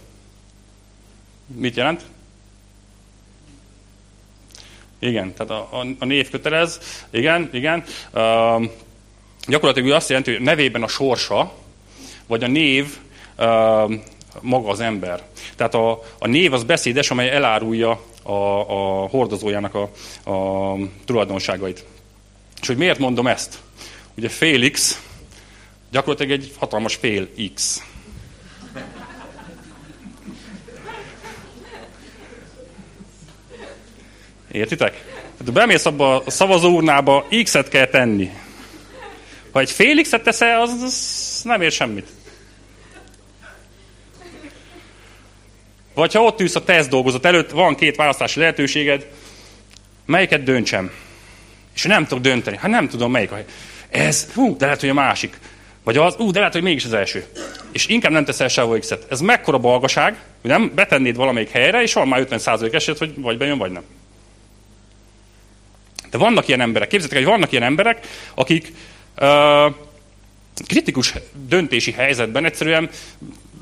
Mit 1.46 1.76
jelent? 1.76 2.02
Igen, 5.02 5.34
tehát 5.34 5.52
a, 5.52 5.78
a, 5.80 5.86
a 5.98 6.04
név 6.04 6.30
kötelez. 6.30 6.80
Igen, 7.10 7.48
igen. 7.52 7.84
Uh, 8.14 8.64
gyakorlatilag 9.46 9.90
azt 9.90 10.08
jelenti, 10.08 10.32
hogy 10.32 10.40
nevében 10.40 10.82
a 10.82 10.88
sorsa, 10.88 11.52
vagy 12.26 12.44
a 12.44 12.46
név 12.46 12.96
uh, 13.38 13.92
maga 14.40 14.68
az 14.68 14.80
ember. 14.80 15.22
Tehát 15.56 15.74
a, 15.74 16.02
a 16.18 16.26
név 16.26 16.52
az 16.52 16.64
beszédes, 16.64 17.10
amely 17.10 17.30
elárulja 17.30 18.00
a, 18.22 18.32
a 18.32 19.08
hordozójának 19.08 19.74
a, 19.74 19.90
a 20.30 20.76
tulajdonságait. 21.04 21.84
És 22.60 22.66
hogy 22.66 22.76
miért 22.76 22.98
mondom 22.98 23.26
ezt? 23.26 23.58
Ugye 24.16 24.28
Félix 24.28 25.02
gyakorlatilag 25.90 26.32
egy 26.32 26.52
hatalmas 26.58 26.94
fél 26.94 27.28
X. 27.54 27.84
Értitek? 34.52 35.04
Hát 35.38 35.52
bemész 35.52 35.86
abba 35.86 36.22
a 36.24 36.30
szavazóurnába, 36.30 37.26
X-et 37.42 37.68
kell 37.68 37.86
tenni. 37.86 38.30
Ha 39.52 39.60
egy 39.60 39.70
fél 39.70 40.02
X-et 40.02 40.22
teszel, 40.22 40.60
az, 40.60 40.70
az 40.82 41.40
nem 41.44 41.60
ér 41.60 41.72
semmit. 41.72 42.06
Vagy 45.94 46.12
ha 46.12 46.22
ott 46.22 46.40
ülsz 46.40 46.54
a 46.54 46.64
teszt 46.64 46.88
dolgozat 46.88 47.24
előtt, 47.24 47.50
van 47.50 47.74
két 47.74 47.96
választási 47.96 48.40
lehetőséged, 48.40 49.06
melyiket 50.06 50.42
döntsem? 50.42 50.90
És 51.74 51.82
nem 51.82 52.06
tudok 52.06 52.24
dönteni. 52.24 52.56
Hát 52.56 52.70
nem 52.70 52.88
tudom, 52.88 53.10
melyik. 53.10 53.30
Ez, 53.90 54.32
hú, 54.34 54.56
de 54.56 54.64
lehet, 54.64 54.80
hogy 54.80 54.88
a 54.88 54.94
másik. 54.94 55.38
Vagy 55.84 55.96
az, 55.96 56.14
ú, 56.18 56.30
de 56.30 56.38
lehet, 56.38 56.54
hogy 56.54 56.62
mégis 56.62 56.84
az 56.84 56.92
első. 56.92 57.24
És 57.72 57.86
inkább 57.86 58.12
nem 58.12 58.24
teszel 58.24 58.48
sehol 58.48 58.78
X-et. 58.78 59.06
Ez 59.10 59.20
mekkora 59.20 59.58
balgaság, 59.58 60.20
hogy 60.40 60.50
nem 60.50 60.72
betennéd 60.74 61.16
valamelyik 61.16 61.50
helyre, 61.50 61.82
és 61.82 61.92
van 61.92 62.08
már 62.08 62.26
50% 62.30 62.74
eset, 62.74 62.98
hogy 62.98 63.14
vagy 63.16 63.38
bejön, 63.38 63.58
vagy 63.58 63.70
nem. 63.70 63.82
De 66.12 66.18
vannak 66.18 66.48
ilyen 66.48 66.60
emberek, 66.60 66.88
képzeljétek, 66.88 67.22
hogy 67.24 67.32
vannak 67.32 67.52
ilyen 67.52 67.64
emberek, 67.64 68.06
akik 68.34 68.72
uh, 69.20 69.74
kritikus 70.66 71.14
döntési 71.48 71.92
helyzetben 71.92 72.44
egyszerűen 72.44 72.90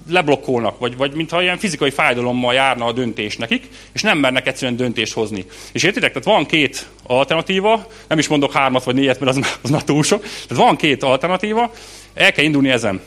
leblokkolnak, 0.09 0.79
vagy, 0.79 0.97
vagy 0.97 1.15
mintha 1.15 1.43
ilyen 1.43 1.59
fizikai 1.59 1.91
fájdalommal 1.91 2.55
járna 2.55 2.85
a 2.85 2.93
döntés 2.93 3.37
nekik, 3.37 3.69
és 3.93 4.03
nem 4.03 4.19
mernek 4.19 4.47
egyszerűen 4.47 4.77
döntést 4.77 5.13
hozni. 5.13 5.45
És 5.73 5.83
értitek, 5.83 6.13
tehát 6.13 6.25
van 6.25 6.47
két 6.47 6.89
alternatíva, 7.07 7.87
nem 8.09 8.19
is 8.19 8.29
mondok 8.29 8.53
hármat 8.53 8.85
vagy 8.85 8.95
négyet, 8.95 9.21
mert 9.21 9.37
az, 9.37 9.59
az 9.63 9.71
már 9.71 9.85
túl 9.85 10.03
sok, 10.03 10.23
tehát 10.23 10.65
van 10.65 10.77
két 10.77 11.03
alternatíva, 11.03 11.73
el 12.15 12.33
kell 12.33 12.45
indulni 12.45 12.71
ezen, 12.71 13.01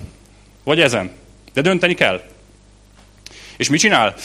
vagy 0.64 0.82
ezen, 0.82 1.12
de 1.54 1.62
dönteni 1.62 1.94
kell. 1.94 2.22
És 3.58 3.70
mit 3.70 3.80
csinál? 3.80 4.16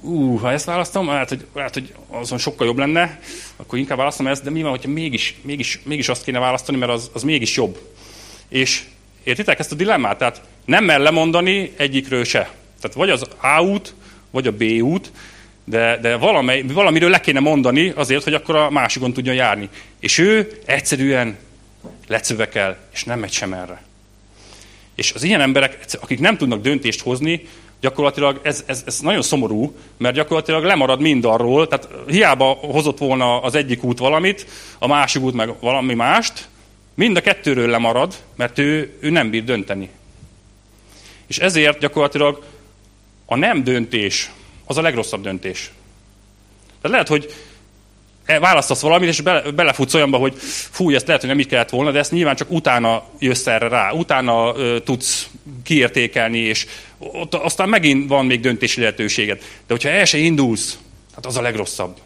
Ú, 0.00 0.36
ha 0.36 0.52
ezt 0.52 0.64
választom, 0.64 1.08
hát 1.08 1.28
hogy, 1.28 1.46
hát, 1.56 1.74
hogy 1.74 1.94
azon 2.08 2.38
sokkal 2.38 2.66
jobb 2.66 2.78
lenne, 2.78 3.20
akkor 3.56 3.78
inkább 3.78 3.98
választom 3.98 4.26
ezt, 4.26 4.42
de 4.42 4.50
mi 4.50 4.62
van, 4.62 4.70
hogyha 4.70 4.90
mégis, 4.90 5.36
mégis, 5.42 5.80
mégis 5.84 6.08
azt 6.08 6.24
kéne 6.24 6.38
választani, 6.38 6.78
mert 6.78 6.92
az, 6.92 7.10
az 7.12 7.22
mégis 7.22 7.56
jobb. 7.56 7.78
És 8.48 8.82
értitek 9.22 9.58
ezt 9.58 9.72
a 9.72 9.74
dilemmát? 9.74 10.18
Tehát 10.18 10.42
nem 10.64 10.84
mer 10.84 11.00
lemondani 11.00 11.72
egyikről 11.76 12.24
se. 12.24 12.50
Tehát 12.80 12.96
vagy 12.96 13.10
az 13.10 13.26
A 13.40 13.62
út, 13.62 13.94
vagy 14.30 14.46
a 14.46 14.52
B 14.52 14.62
út, 14.62 15.12
de, 15.64 15.98
de 16.00 16.16
valamely, 16.16 16.62
valamiről 16.62 17.10
le 17.10 17.20
kéne 17.20 17.40
mondani 17.40 17.92
azért, 17.96 18.24
hogy 18.24 18.34
akkor 18.34 18.56
a 18.56 18.70
másikon 18.70 19.12
tudjon 19.12 19.34
járni. 19.34 19.68
És 20.00 20.18
ő 20.18 20.58
egyszerűen 20.64 21.36
lecövekel, 22.06 22.78
és 22.92 23.04
nem 23.04 23.18
megy 23.18 23.32
sem 23.32 23.52
erre. 23.52 23.82
És 24.94 25.12
az 25.12 25.22
ilyen 25.22 25.40
emberek, 25.40 25.78
akik 26.00 26.20
nem 26.20 26.36
tudnak 26.36 26.62
döntést 26.62 27.00
hozni, 27.00 27.48
gyakorlatilag 27.84 28.40
ez, 28.42 28.64
ez, 28.66 28.82
ez 28.86 28.98
nagyon 29.00 29.22
szomorú, 29.22 29.74
mert 29.96 30.14
gyakorlatilag 30.14 30.64
lemarad 30.64 31.00
mind 31.00 31.24
arról, 31.24 31.68
tehát 31.68 31.88
hiába 32.06 32.44
hozott 32.44 32.98
volna 32.98 33.40
az 33.40 33.54
egyik 33.54 33.84
út 33.84 33.98
valamit, 33.98 34.46
a 34.78 34.86
másik 34.86 35.22
út 35.22 35.34
meg 35.34 35.54
valami 35.60 35.94
mást, 35.94 36.48
mind 36.94 37.16
a 37.16 37.20
kettőről 37.20 37.68
lemarad, 37.68 38.14
mert 38.36 38.58
ő, 38.58 38.98
ő 39.00 39.10
nem 39.10 39.30
bír 39.30 39.44
dönteni. 39.44 39.90
És 41.26 41.38
ezért 41.38 41.78
gyakorlatilag 41.78 42.42
a 43.26 43.36
nem 43.36 43.64
döntés 43.64 44.30
az 44.64 44.76
a 44.76 44.82
legrosszabb 44.82 45.22
döntés. 45.22 45.72
Tehát 46.80 46.90
lehet, 46.90 47.08
hogy 47.08 47.32
választasz 48.26 48.80
valamit, 48.80 49.08
és 49.08 49.20
bele, 49.20 49.50
belefutsz 49.50 49.94
olyanba, 49.94 50.18
hogy 50.18 50.34
fú, 50.70 50.90
ezt 50.90 51.06
lehet, 51.06 51.20
hogy 51.20 51.30
nem 51.30 51.40
így 51.40 51.46
kellett 51.46 51.70
volna, 51.70 51.90
de 51.90 51.98
ezt 51.98 52.12
nyilván 52.12 52.36
csak 52.36 52.50
utána 52.50 53.04
jössz 53.18 53.46
erre 53.46 53.68
rá, 53.68 53.90
utána 53.90 54.56
ö, 54.56 54.80
tudsz 54.80 55.28
kiértékelni, 55.62 56.38
és 56.38 56.66
ott 56.98 57.34
aztán 57.34 57.68
megint 57.68 58.08
van 58.08 58.26
még 58.26 58.40
döntési 58.40 58.80
lehetőséged. 58.80 59.38
De 59.38 59.44
hogyha 59.74 59.88
el 59.88 60.04
se 60.04 60.18
indulsz, 60.18 60.78
hát 61.14 61.26
az 61.26 61.36
a 61.36 61.42
legrosszabb. 61.42 61.96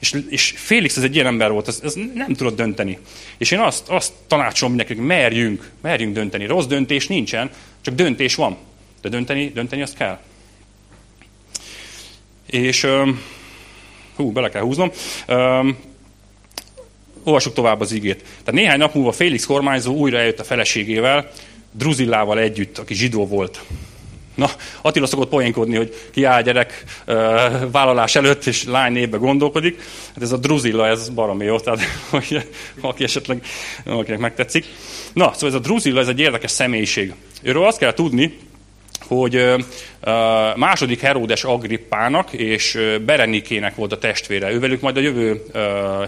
És, 0.00 0.14
és 0.28 0.54
Félix 0.56 0.96
ez 0.96 1.02
egy 1.02 1.14
ilyen 1.14 1.26
ember 1.26 1.50
volt, 1.50 1.68
ez, 1.68 1.80
ez 1.84 1.94
nem 2.14 2.34
tudott 2.34 2.56
dönteni. 2.56 2.98
És 3.38 3.50
én 3.50 3.58
azt, 3.58 3.88
azt 3.88 4.12
tanácsolom 4.26 4.74
mindenkinek, 4.74 5.06
merjünk, 5.06 5.70
merjünk 5.82 6.14
dönteni. 6.14 6.46
Rossz 6.46 6.66
döntés 6.66 7.06
nincsen, 7.06 7.50
csak 7.80 7.94
döntés 7.94 8.34
van. 8.34 8.56
De 9.00 9.08
dönteni, 9.08 9.50
dönteni 9.54 9.82
azt 9.82 9.96
kell. 9.96 10.18
És 12.46 12.86
hú, 14.20 14.32
bele 14.32 14.48
kell 14.48 14.62
húznom. 14.62 14.90
Um, 15.28 15.78
olvassuk 17.24 17.52
tovább 17.52 17.80
az 17.80 17.92
igét. 17.92 18.16
Tehát 18.18 18.60
néhány 18.60 18.78
nap 18.78 18.94
múlva 18.94 19.12
Félix 19.12 19.46
kormányzó 19.46 19.94
újra 19.94 20.18
eljött 20.18 20.40
a 20.40 20.44
feleségével, 20.44 21.30
Druzillával 21.72 22.38
együtt, 22.38 22.78
aki 22.78 22.94
zsidó 22.94 23.26
volt. 23.26 23.60
Na, 24.34 24.50
Attila 24.82 25.06
szokott 25.06 25.28
poénkodni, 25.28 25.76
hogy 25.76 25.94
kiáll 26.10 26.42
gyerek 26.42 26.84
uh, 27.06 27.14
vállalás 27.70 28.14
előtt, 28.14 28.46
és 28.46 28.64
lány 28.64 28.92
névbe 28.92 29.16
gondolkodik. 29.16 29.82
Hát 30.14 30.22
ez 30.22 30.32
a 30.32 30.36
Druzilla, 30.36 30.86
ez 30.86 31.08
baromi 31.08 31.44
jó, 31.44 31.58
tehát 31.60 31.80
hogy, 32.10 32.46
aki 32.80 33.04
esetleg 33.04 33.44
akinek 33.84 34.18
megtetszik. 34.18 34.64
Na, 35.12 35.32
szóval 35.32 35.48
ez 35.48 35.54
a 35.54 35.58
Druzilla, 35.58 36.00
ez 36.00 36.08
egy 36.08 36.20
érdekes 36.20 36.50
személyiség. 36.50 37.14
Őről 37.42 37.66
azt 37.66 37.78
kell 37.78 37.92
tudni, 37.92 38.38
hogy 39.14 39.54
második 40.56 41.00
Heródes 41.00 41.44
Agrippának 41.44 42.32
és 42.32 42.78
Berenikének 43.04 43.74
volt 43.74 43.92
a 43.92 43.98
testvére. 43.98 44.52
Ővelük 44.52 44.80
majd 44.80 44.96
a 44.96 45.00
jövő 45.00 45.42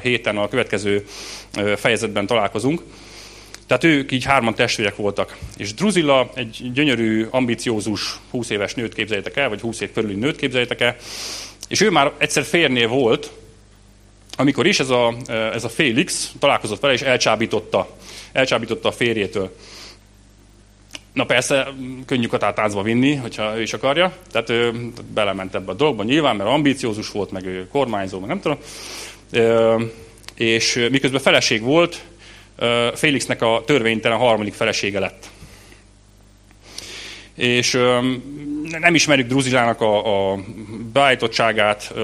héten, 0.02 0.36
a 0.36 0.48
következő 0.48 1.04
fejezetben 1.76 2.26
találkozunk. 2.26 2.82
Tehát 3.66 3.84
ők 3.84 4.12
így 4.12 4.24
hárman 4.24 4.54
testvérek 4.54 4.96
voltak. 4.96 5.36
És 5.56 5.74
Druzilla 5.74 6.30
egy 6.34 6.70
gyönyörű, 6.72 7.26
ambiciózus 7.30 8.18
20 8.30 8.50
éves 8.50 8.74
nőt 8.74 8.94
képzeljétek 8.94 9.36
el, 9.36 9.48
vagy 9.48 9.60
20 9.60 9.80
év 9.80 9.92
körüli 9.92 10.14
nőt 10.14 10.36
képzeljétek 10.36 10.80
el, 10.80 10.96
és 11.68 11.80
ő 11.80 11.90
már 11.90 12.12
egyszer 12.18 12.44
férnél 12.44 12.88
volt, 12.88 13.30
amikor 14.36 14.66
is 14.66 14.80
ez 14.80 14.90
a, 14.90 15.14
ez 15.26 15.64
a 15.64 15.68
Félix 15.68 16.32
találkozott 16.38 16.80
vele, 16.80 16.92
és 16.92 17.02
elcsábította, 17.02 17.96
elcsábította 18.32 18.88
a 18.88 18.92
férjétől. 18.92 19.56
Na 21.12 21.24
persze, 21.24 21.68
könnyű 22.06 22.26
katátázba 22.26 22.82
vinni, 22.82 23.14
hogyha 23.14 23.56
ő 23.56 23.62
is 23.62 23.72
akarja. 23.72 24.12
Tehát 24.30 24.50
ő 24.50 24.90
belement 25.14 25.54
ebbe 25.54 25.70
a 25.70 25.74
dologba 25.74 26.02
nyilván, 26.02 26.36
mert 26.36 26.50
ambíciózus 26.50 27.10
volt, 27.10 27.30
meg 27.30 27.46
ő 27.46 27.68
kormányzó, 27.68 28.18
meg 28.18 28.28
nem 28.28 28.40
tudom. 28.40 28.58
És 30.34 30.86
miközben 30.90 31.20
feleség 31.20 31.62
volt, 31.62 32.02
Félixnek 32.94 33.42
a 33.42 33.62
törvénytelen 33.66 34.18
harmadik 34.18 34.54
felesége 34.54 34.98
lett. 34.98 35.26
És 37.34 37.72
nem 38.80 38.94
ismerjük 38.94 39.28
Druzilának 39.28 39.80
a, 39.80 40.32
a 40.32 40.38
beállítottságát, 40.92 41.94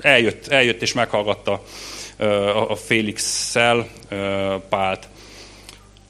eljött, 0.00 0.46
eljött 0.46 0.82
és 0.82 0.92
meghallgatta 0.92 1.62
a 2.68 2.76
Félix-szel 2.76 3.88
Pált. 4.68 5.08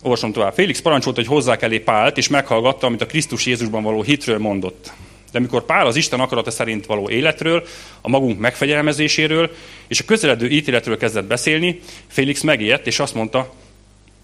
Olvasom 0.03 0.33
tovább. 0.33 0.55
Félix 0.55 0.81
parancsolt, 0.81 1.17
hogy 1.17 1.27
hozzák 1.27 1.63
elé 1.63 1.79
Pált, 1.79 2.17
és 2.17 2.29
meghallgatta, 2.29 2.87
amit 2.87 3.01
a 3.01 3.07
Krisztus 3.07 3.47
Jézusban 3.47 3.83
való 3.83 4.03
hitről 4.03 4.39
mondott. 4.39 4.93
De 5.33 5.39
amikor 5.39 5.65
Pál 5.65 5.87
az 5.87 5.97
Isten 5.97 6.21
akarata 6.21 6.51
szerint 6.51 6.87
való 6.87 7.11
életről, 7.11 7.67
a 8.01 8.09
magunk 8.09 8.39
megfegyelmezéséről 8.39 9.51
és 9.87 10.01
a 10.01 10.05
közeledő 10.05 10.49
ítéletről 10.49 10.97
kezdett 10.97 11.25
beszélni, 11.25 11.81
Félix 12.07 12.41
megijedt, 12.41 12.87
és 12.87 12.99
azt 12.99 13.15
mondta, 13.15 13.53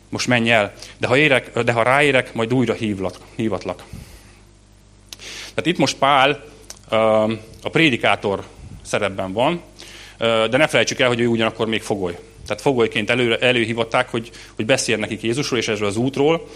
most 0.09 0.27
menj 0.27 0.51
el, 0.51 0.75
de 0.99 1.07
ha, 1.07 1.17
érek, 1.17 1.59
de 1.59 1.73
ha 1.73 1.83
ráérek, 1.83 2.35
majd 2.35 2.55
újra 2.55 2.75
hívlak, 2.75 3.17
hívatlak. 3.37 3.85
Tehát 5.55 5.67
itt 5.67 5.79
most 5.79 5.97
Pál 5.97 6.45
a 7.63 7.69
prédikátor 7.71 8.45
szerepben 8.83 9.33
van, 9.33 9.63
de 10.19 10.57
ne 10.57 10.67
felejtsük 10.67 11.01
el, 11.01 11.09
hogy 11.09 11.21
ő 11.21 11.27
ugyanakkor 11.27 11.67
még 11.67 11.83
fogoly. 11.83 12.19
Tehát 12.49 12.63
fogolyként 12.63 13.11
elő, 13.11 13.35
előhívatták, 13.35 14.09
hogy, 14.09 14.31
hogy 14.57 14.67
beszél 14.67 14.97
nekik 14.97 15.23
Jézusról 15.23 15.59
és 15.59 15.69
erről 15.69 15.89
az 15.89 15.97
útról, 15.97 16.49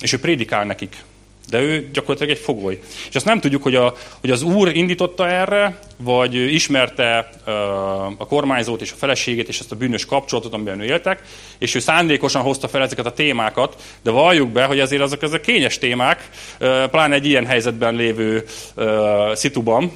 és 0.00 0.12
ő 0.12 0.18
prédikál 0.18 0.64
nekik. 0.64 0.96
De 1.48 1.60
ő 1.60 1.88
gyakorlatilag 1.92 2.36
egy 2.36 2.42
fogoly. 2.42 2.80
És 3.08 3.14
azt 3.14 3.24
nem 3.24 3.40
tudjuk, 3.40 3.62
hogy, 3.62 3.74
a, 3.74 3.94
hogy 4.20 4.30
az 4.30 4.42
úr 4.42 4.76
indította 4.76 5.28
erre, 5.28 5.78
vagy 5.96 6.34
ismerte 6.34 7.30
a 8.16 8.26
kormányzót 8.26 8.80
és 8.80 8.92
a 8.92 8.96
feleségét 8.96 9.48
és 9.48 9.60
ezt 9.60 9.72
a 9.72 9.76
bűnös 9.76 10.04
kapcsolatot, 10.04 10.52
amiben 10.52 10.80
ő 10.80 10.84
éltek, 10.84 11.22
és 11.58 11.74
ő 11.74 11.78
szándékosan 11.78 12.42
hozta 12.42 12.68
fel 12.68 12.82
ezeket 12.82 13.06
a 13.06 13.12
témákat, 13.12 13.82
de 14.02 14.10
valljuk 14.10 14.48
be, 14.48 14.64
hogy 14.64 14.80
azért 14.80 15.02
azok 15.02 15.22
ezek 15.22 15.40
kényes 15.40 15.78
témák, 15.78 16.28
pláne 16.90 17.14
egy 17.14 17.26
ilyen 17.26 17.46
helyzetben 17.46 17.94
lévő 17.94 18.44
szituban, 19.32 19.92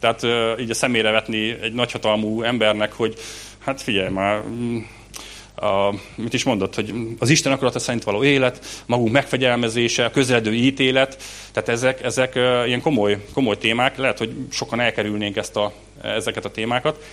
tehát 0.00 0.22
így 0.60 0.70
a 0.70 0.74
szemére 0.74 1.10
vetni 1.10 1.56
egy 1.62 1.72
nagyhatalmú 1.72 2.42
embernek, 2.42 2.92
hogy 2.92 3.14
hát 3.58 3.82
figyelj 3.82 4.10
már, 4.10 4.42
a, 5.60 5.94
mit 6.14 6.32
is 6.32 6.44
mondott, 6.44 6.74
hogy 6.74 6.94
az 7.18 7.30
Isten 7.30 7.52
akarata 7.52 7.78
szerint 7.78 8.04
való 8.04 8.24
élet, 8.24 8.82
magunk 8.86 9.12
megfegyelmezése, 9.12 10.10
közeledő 10.10 10.54
ítélet, 10.54 11.22
tehát 11.52 11.68
ezek, 11.68 12.02
ezek 12.02 12.34
ilyen 12.66 12.80
komoly, 12.80 13.24
komoly 13.32 13.58
témák, 13.58 13.96
lehet, 13.96 14.18
hogy 14.18 14.34
sokan 14.50 14.80
elkerülnénk 14.80 15.36
ezt 15.36 15.56
a, 15.56 15.72
ezeket 16.02 16.44
a 16.44 16.50
témákat, 16.50 17.04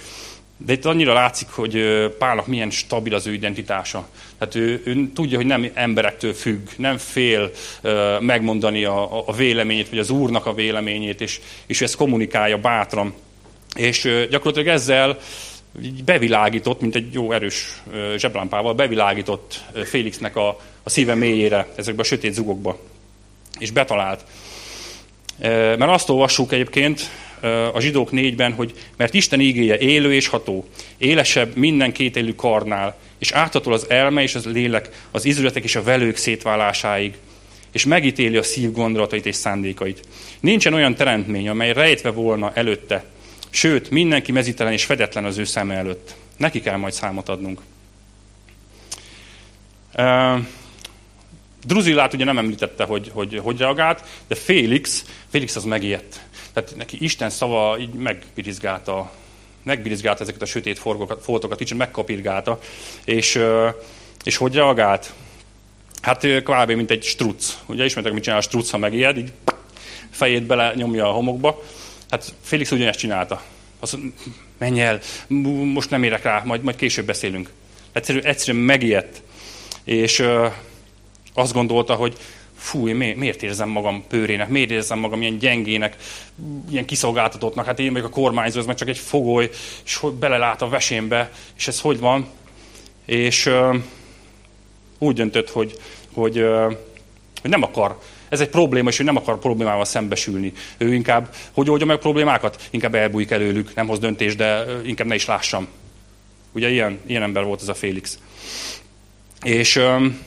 de 0.58 0.74
itt 0.74 0.86
annyira 0.86 1.14
látszik, 1.14 1.50
hogy 1.50 2.08
Pálnak 2.18 2.48
milyen 2.48 2.70
stabil 2.70 3.14
az 3.14 3.28
ő 3.28 3.34
identitása. 3.34 4.08
Tehát 4.38 4.56
ő, 4.56 4.82
ő 4.86 5.12
tudja, 5.14 5.38
hogy 5.38 5.46
nem 5.46 5.72
emberektől 5.74 6.34
függ, 6.34 6.68
nem 6.78 6.98
fél 6.98 7.52
megmondani 8.20 8.84
a, 8.84 9.28
a 9.28 9.34
véleményét, 9.34 9.90
vagy 9.90 10.00
az 10.00 10.10
úrnak 10.10 10.46
a 10.46 10.54
véleményét, 10.54 11.22
és, 11.22 11.40
és 11.66 11.82
ezt 11.82 11.96
kommunikálja 11.96 12.58
bátran. 12.58 13.14
És 13.76 14.28
gyakorlatilag 14.30 14.68
ezzel 14.68 15.18
bevilágított, 16.06 16.82
mint 16.82 16.96
egy 16.96 17.14
jó 17.14 17.32
erős 17.32 17.82
zseblámpával, 18.18 18.74
bevilágított 18.74 19.64
Félixnek 19.84 20.36
a, 20.36 20.48
a 20.84 20.90
szíve 20.90 21.16
mélyére, 21.16 21.68
ezekbe 21.76 22.02
a 22.02 22.06
sötét 22.06 22.34
zugokba. 22.34 22.80
És 23.60 23.72
betalált. 23.72 24.26
Mert 25.40 25.82
azt 25.82 26.10
olvassuk 26.10 26.52
egyébként 26.52 27.10
a 27.74 27.80
zsidók 27.80 28.12
négyben, 28.12 28.54
hogy 28.54 28.74
mert 28.98 29.14
Isten 29.14 29.40
ígéje 29.40 29.78
élő 29.78 30.14
és 30.14 30.28
ható, 30.28 30.66
élesebb 30.98 31.56
minden 31.56 31.92
kétélű 31.92 32.34
karnál, 32.34 32.96
és 33.18 33.32
áthatol 33.32 33.74
az 33.74 33.90
elme 33.90 34.22
és 34.22 34.36
az 34.36 34.46
lélek, 34.46 34.90
az 35.12 35.26
izületek 35.26 35.64
és 35.64 35.76
a 35.76 35.84
velők 35.84 36.16
szétválásáig, 36.16 37.14
és 37.72 37.86
megítéli 37.86 38.38
a 38.38 38.44
szív 38.44 38.72
gondolatait 38.72 39.26
és 39.26 39.36
szándékait. 39.36 40.08
Nincsen 40.40 40.74
olyan 40.74 40.96
teremtmény, 40.96 41.50
amely 41.50 41.74
rejtve 41.74 42.10
volna 42.10 42.52
előtte, 42.54 43.06
Sőt, 43.56 43.90
mindenki 43.90 44.32
mezítelen 44.32 44.74
és 44.74 44.86
fedetlen 44.86 45.26
az 45.26 45.38
ő 45.38 45.44
szeme 45.44 45.76
előtt. 45.76 46.16
Neki 46.38 46.62
kell 46.62 46.78
majd 46.78 46.94
számot 46.94 47.30
adnunk. 47.30 47.62
Druzillát 51.66 52.14
ugye 52.14 52.26
nem 52.26 52.38
említette, 52.38 52.84
hogy, 52.84 53.12
hogy 53.14 53.40
hogy 53.44 53.58
reagált, 53.58 54.04
de 54.28 54.36
Félix, 54.36 55.06
Félix 55.30 55.56
az 55.56 55.64
megijedt. 55.64 56.20
Tehát 56.54 56.76
neki 56.76 56.98
Isten 57.00 57.30
szava 57.30 57.78
így 57.80 57.94
megbirizgálta, 57.94 59.12
megbirizgálta 59.64 60.24
ezeket 60.24 60.42
a 60.42 60.46
sötét 60.46 60.80
foltokat, 61.22 61.58
kicsit 61.58 61.78
megkapirgálta, 61.78 62.60
és, 63.06 63.40
és 64.24 64.38
hogy 64.38 64.54
reagált? 64.54 65.14
Hát 66.02 66.28
kb. 66.44 66.72
mint 66.72 66.92
egy 66.92 67.04
struc. 67.04 67.58
Ugye 67.66 67.86
ismertek, 67.86 68.14
mit 68.14 68.24
csinál 68.24 68.40
a 68.40 68.42
struc, 68.42 68.70
ha 68.70 68.78
megijed, 68.78 69.18
így 69.18 69.32
fejét 70.10 70.44
bele 70.44 70.74
nyomja 70.76 71.10
a 71.10 71.12
homokba. 71.12 71.64
Hát 72.10 72.34
Félix 72.42 72.72
ugyanezt 72.72 73.00
csinálta. 73.00 73.42
Azt 73.80 73.94
mondja, 73.94 74.14
menj 74.58 74.82
el, 74.82 75.00
most 75.74 75.90
nem 75.90 76.04
érek 76.04 76.24
rá, 76.24 76.42
majd, 76.46 76.64
majd 76.64 76.76
később 76.76 77.06
beszélünk. 77.06 77.50
Egyszerűen, 77.92 78.26
egyszerűen 78.26 78.64
megijedt. 78.64 79.22
És 79.84 80.20
ö, 80.20 80.48
azt 81.34 81.54
gondolta, 81.54 81.96
hogy 81.96 82.18
fú, 82.58 82.88
én 82.88 82.96
miért 82.96 83.44
érzem 83.44 83.70
magam 83.70 84.04
pőrének, 84.08 84.50
miért 84.50 84.72
érzem 84.72 85.00
magam 85.00 85.22
ilyen 85.22 85.38
gyengének, 85.38 85.96
ilyen 86.70 86.86
kiszolgáltatottnak, 86.86 87.66
hát 87.66 87.80
én 87.80 87.92
meg 87.92 88.04
a 88.04 88.10
kormányzó, 88.10 88.60
ez 88.60 88.66
meg 88.66 88.76
csak 88.76 88.88
egy 88.88 88.98
fogoly, 88.98 89.50
és 89.86 89.96
hogy 89.96 90.14
belelát 90.14 90.62
a 90.62 90.70
vesémbe, 90.70 91.32
és 91.58 91.68
ez 91.68 91.80
hogy 91.80 92.00
van? 92.00 92.28
És 93.06 93.46
ö, 93.46 93.78
úgy 94.98 95.16
döntött, 95.16 95.50
hogy, 95.50 95.78
hogy, 96.14 96.38
ö, 96.38 96.72
hogy 97.42 97.50
nem 97.50 97.64
akar 97.64 97.98
ez 98.36 98.42
egy 98.42 98.50
probléma, 98.50 98.90
és 98.90 99.00
ő 99.00 99.04
nem 99.04 99.16
akar 99.16 99.40
problémával 99.40 99.86
szembesülni. 99.86 100.54
Ő 100.78 100.94
inkább, 100.94 101.36
hogy 101.52 101.70
oldja 101.70 101.86
meg 101.86 101.96
a 101.96 102.00
problémákat? 102.00 102.68
Inkább 102.70 102.96
elbújik 102.96 103.32
előlük, 103.32 103.76
nem 103.76 103.88
hoz 103.88 104.00
döntést, 104.00 104.38
de 104.38 104.66
inkább 104.86 105.08
ne 105.08 105.16
is 105.16 105.26
lássam. 105.26 105.68
Ugye 106.52 106.70
ilyen, 106.70 107.00
ilyen 107.06 107.24
ember 107.24 107.44
volt 107.44 107.62
ez 107.62 107.68
a 107.68 107.74
Félix. 107.74 108.20
És 109.44 109.76
um, 109.76 110.20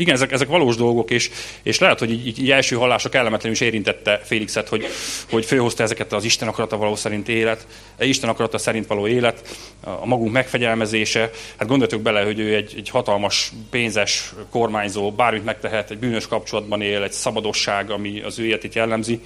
Igen, 0.00 0.14
ezek, 0.14 0.32
ezek 0.32 0.48
valós 0.48 0.76
dolgok, 0.76 1.10
és, 1.10 1.30
és 1.62 1.78
lehet, 1.78 1.98
hogy 1.98 2.10
így, 2.10 2.38
így 2.38 2.50
első 2.50 2.76
hallások 2.76 3.10
kellemetlenül 3.10 3.52
is 3.52 3.60
érintette 3.60 4.20
Félixet, 4.24 4.68
hogy, 4.68 4.86
hogy 5.30 5.44
főhozta 5.44 5.82
ezeket 5.82 6.12
az 6.12 6.24
Isten 6.24 6.48
akarata 6.48 6.76
való 6.76 6.96
szerint 6.96 7.28
élet, 7.28 7.66
Isten 7.98 8.28
akarata 8.28 8.58
szerint 8.58 8.86
való 8.86 9.06
élet, 9.06 9.56
a 9.80 10.06
magunk 10.06 10.32
megfegyelmezése. 10.32 11.30
Hát 11.56 11.68
gondoljatok 11.68 12.02
bele, 12.02 12.22
hogy 12.22 12.38
ő 12.38 12.54
egy, 12.54 12.74
egy 12.76 12.88
hatalmas, 12.88 13.52
pénzes 13.70 14.32
kormányzó, 14.50 15.12
bármit 15.12 15.44
megtehet, 15.44 15.90
egy 15.90 15.98
bűnös 15.98 16.26
kapcsolatban 16.26 16.82
él, 16.82 17.02
egy 17.02 17.12
szabadosság, 17.12 17.90
ami 17.90 18.20
az 18.20 18.38
ő 18.38 18.46
életét 18.46 18.74
jellemzi, 18.74 19.20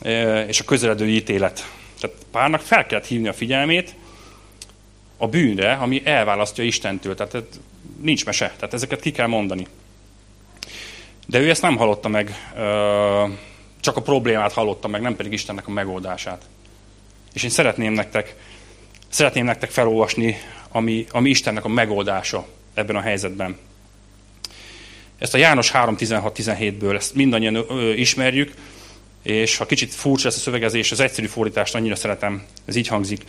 e, 0.00 0.44
és 0.46 0.60
a 0.60 0.64
közeledő 0.64 1.08
ítélet. 1.08 1.66
Tehát 2.00 2.16
párnak 2.30 2.60
fel 2.60 2.86
kellett 2.86 3.06
hívni 3.06 3.28
a 3.28 3.32
figyelmét 3.32 3.94
a 5.16 5.28
bűnre, 5.28 5.72
ami 5.72 6.02
elválasztja 6.04 6.64
Istentől. 6.64 7.14
Tehát 7.14 7.44
nincs 8.00 8.24
mese, 8.24 8.52
tehát 8.56 8.74
ezeket 8.74 9.00
ki 9.00 9.10
kell 9.10 9.26
mondani. 9.26 9.66
De 11.32 11.38
ő 11.38 11.50
ezt 11.50 11.62
nem 11.62 11.76
hallotta 11.76 12.08
meg, 12.08 12.52
csak 13.80 13.96
a 13.96 14.02
problémát 14.02 14.52
hallotta 14.52 14.88
meg, 14.88 15.00
nem 15.00 15.16
pedig 15.16 15.32
Istennek 15.32 15.66
a 15.66 15.70
megoldását. 15.70 16.42
És 17.32 17.42
én 17.42 17.50
szeretném 17.50 17.92
nektek, 17.92 18.36
szeretném 19.08 19.44
nektek 19.44 19.70
felolvasni, 19.70 20.36
ami, 20.68 21.06
ami 21.10 21.30
Istennek 21.30 21.64
a 21.64 21.68
megoldása 21.68 22.46
ebben 22.74 22.96
a 22.96 23.00
helyzetben. 23.00 23.58
Ezt 25.18 25.34
a 25.34 25.38
János 25.38 25.70
3.16-17-ből, 25.70 26.94
ezt 26.94 27.14
mindannyian 27.14 27.66
ismerjük, 27.96 28.52
és 29.22 29.56
ha 29.56 29.66
kicsit 29.66 29.94
furcsa 29.94 30.26
lesz 30.26 30.36
a 30.36 30.40
szövegezés, 30.40 30.92
az 30.92 31.00
egyszerű 31.00 31.26
fordítást 31.26 31.74
annyira 31.74 31.96
szeretem, 31.96 32.44
ez 32.64 32.76
így 32.76 32.88
hangzik, 32.88 33.24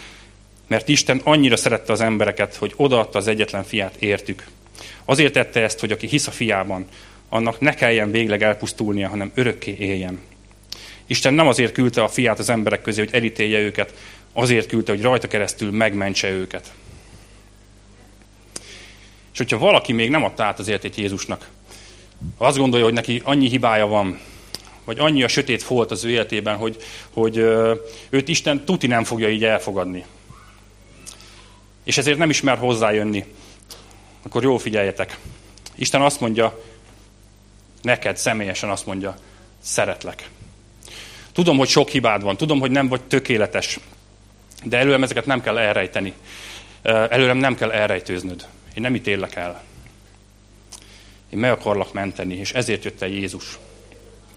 mert 0.68 0.88
Isten 0.88 1.22
annyira 1.24 1.58
szerette 1.58 1.92
az 1.92 2.02
embereket, 2.02 2.56
hogy 2.56 2.74
odaadta 2.76 3.18
az 3.18 3.28
egyetlen 3.28 3.64
fiát 3.64 3.96
értük. 3.96 4.48
Azért 5.06 5.34
tette 5.34 5.62
ezt, 5.62 5.80
hogy 5.80 5.92
aki 5.92 6.08
hisz 6.08 6.28
a 6.28 6.32
fiában, 6.32 6.88
annak 7.34 7.60
ne 7.60 7.74
kelljen 7.74 8.12
végleg 8.12 8.44
elpusztulnia, 8.44 9.10
hanem 9.10 9.32
örökké 9.36 9.76
éljen. 9.80 10.20
Isten 11.06 11.34
nem 11.34 11.48
azért 11.48 11.72
küldte 11.72 12.04
a 12.04 12.08
fiát 12.08 12.40
az 12.40 12.50
emberek 12.50 12.82
közé, 12.82 13.00
hogy 13.00 13.14
elítélje 13.14 13.60
őket, 13.60 13.94
azért 14.34 14.68
küldte, 14.68 14.92
hogy 14.92 15.02
rajta 15.02 15.28
keresztül 15.28 15.72
megmentse 15.72 16.30
őket. 16.30 16.72
És 19.32 19.38
hogyha 19.38 19.58
valaki 19.58 19.94
még 19.94 20.10
nem 20.10 20.24
adta 20.24 20.44
át 20.44 20.60
az 20.60 20.68
értét 20.68 20.96
Jézusnak, 20.96 21.50
azt 22.38 22.58
gondolja, 22.58 22.86
hogy 22.86 22.94
neki 22.94 23.22
annyi 23.24 23.50
hibája 23.50 23.88
van, 23.88 24.20
vagy 24.84 25.00
annyi 25.00 25.24
a 25.24 25.28
sötét 25.28 25.64
volt 25.64 25.92
az 25.92 26.04
ő 26.04 26.10
életében, 26.10 26.56
hogy, 26.56 26.78
hogy 27.10 27.38
őt 28.10 28.28
Isten 28.28 28.66
tuti 28.66 28.88
nem 28.88 29.04
fogja 29.04 29.30
így 29.30 29.44
elfogadni. 29.44 30.06
És 31.84 31.98
ezért 31.98 32.18
nem 32.18 32.30
ismer 32.30 32.58
hozzájönni. 32.58 33.26
Akkor 34.24 34.44
jól 34.44 34.60
figyeljetek. 34.60 35.18
Isten 35.76 36.02
azt 36.02 36.20
mondja, 36.20 36.62
neked 37.84 38.18
személyesen 38.18 38.70
azt 38.70 38.86
mondja, 38.86 39.16
szeretlek. 39.62 40.30
Tudom, 41.32 41.58
hogy 41.58 41.68
sok 41.68 41.90
hibád 41.90 42.24
van, 42.24 42.38
tudom, 42.38 42.60
hogy 42.60 42.72
nem 42.72 42.88
vagy 42.88 43.02
tökéletes, 43.02 43.80
de 44.64 44.78
előlem 44.78 45.04
ezeket 45.04 45.26
nem 45.26 45.42
kell 45.42 45.58
elrejteni. 45.58 46.14
Előlem 46.84 47.38
nem 47.38 47.56
kell 47.56 47.72
elrejtőznöd. 47.72 48.48
Én 48.74 48.82
nem 48.82 48.96
ítélek 48.96 49.36
el. 49.36 49.64
Én 51.30 51.40
meg 51.40 51.52
akarlak 51.52 51.94
menteni, 51.94 52.36
és 52.36 52.54
ezért 52.54 52.84
jött 52.84 53.02
el 53.02 53.10
Jézus. 53.10 53.58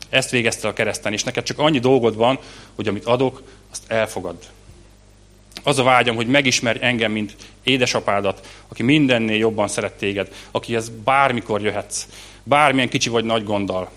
Ezt 0.08 0.30
végezte 0.30 0.68
a 0.68 0.72
kereszten, 0.72 1.12
és 1.12 1.24
neked 1.24 1.44
csak 1.44 1.58
annyi 1.58 1.78
dolgod 1.78 2.16
van, 2.16 2.38
hogy 2.74 2.88
amit 2.88 3.04
adok, 3.04 3.42
azt 3.70 3.82
elfogad. 3.86 4.36
Az 5.62 5.78
a 5.78 5.82
vágyam, 5.82 6.16
hogy 6.16 6.26
megismerj 6.26 6.78
engem, 6.82 7.12
mint 7.12 7.36
édesapádat, 7.62 8.46
aki 8.68 8.82
mindennél 8.82 9.36
jobban 9.36 9.68
szeret 9.68 9.92
téged, 9.92 10.34
akihez 10.50 10.88
bármikor 10.88 11.62
jöhetsz, 11.62 12.06
bármilyen 12.48 12.88
kicsi 12.88 13.08
vagy 13.08 13.24
nagy 13.24 13.44
gonddal. 13.44 13.90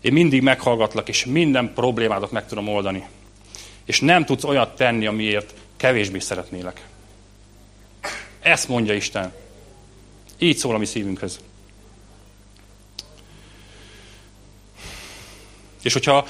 Én 0.00 0.12
mindig 0.12 0.42
meghallgatlak, 0.42 1.08
és 1.08 1.24
minden 1.24 1.72
problémádat 1.74 2.30
meg 2.30 2.46
tudom 2.46 2.68
oldani. 2.68 3.06
És 3.84 4.00
nem 4.00 4.24
tudsz 4.24 4.44
olyat 4.44 4.76
tenni, 4.76 5.06
amiért 5.06 5.54
kevésbé 5.76 6.18
szeretnélek. 6.18 6.86
Ezt 8.40 8.68
mondja 8.68 8.94
Isten. 8.94 9.32
Így 10.38 10.56
szól 10.56 10.74
a 10.74 10.78
mi 10.78 10.84
szívünkhöz. 10.84 11.40
És 15.82 15.92
hogyha 15.92 16.26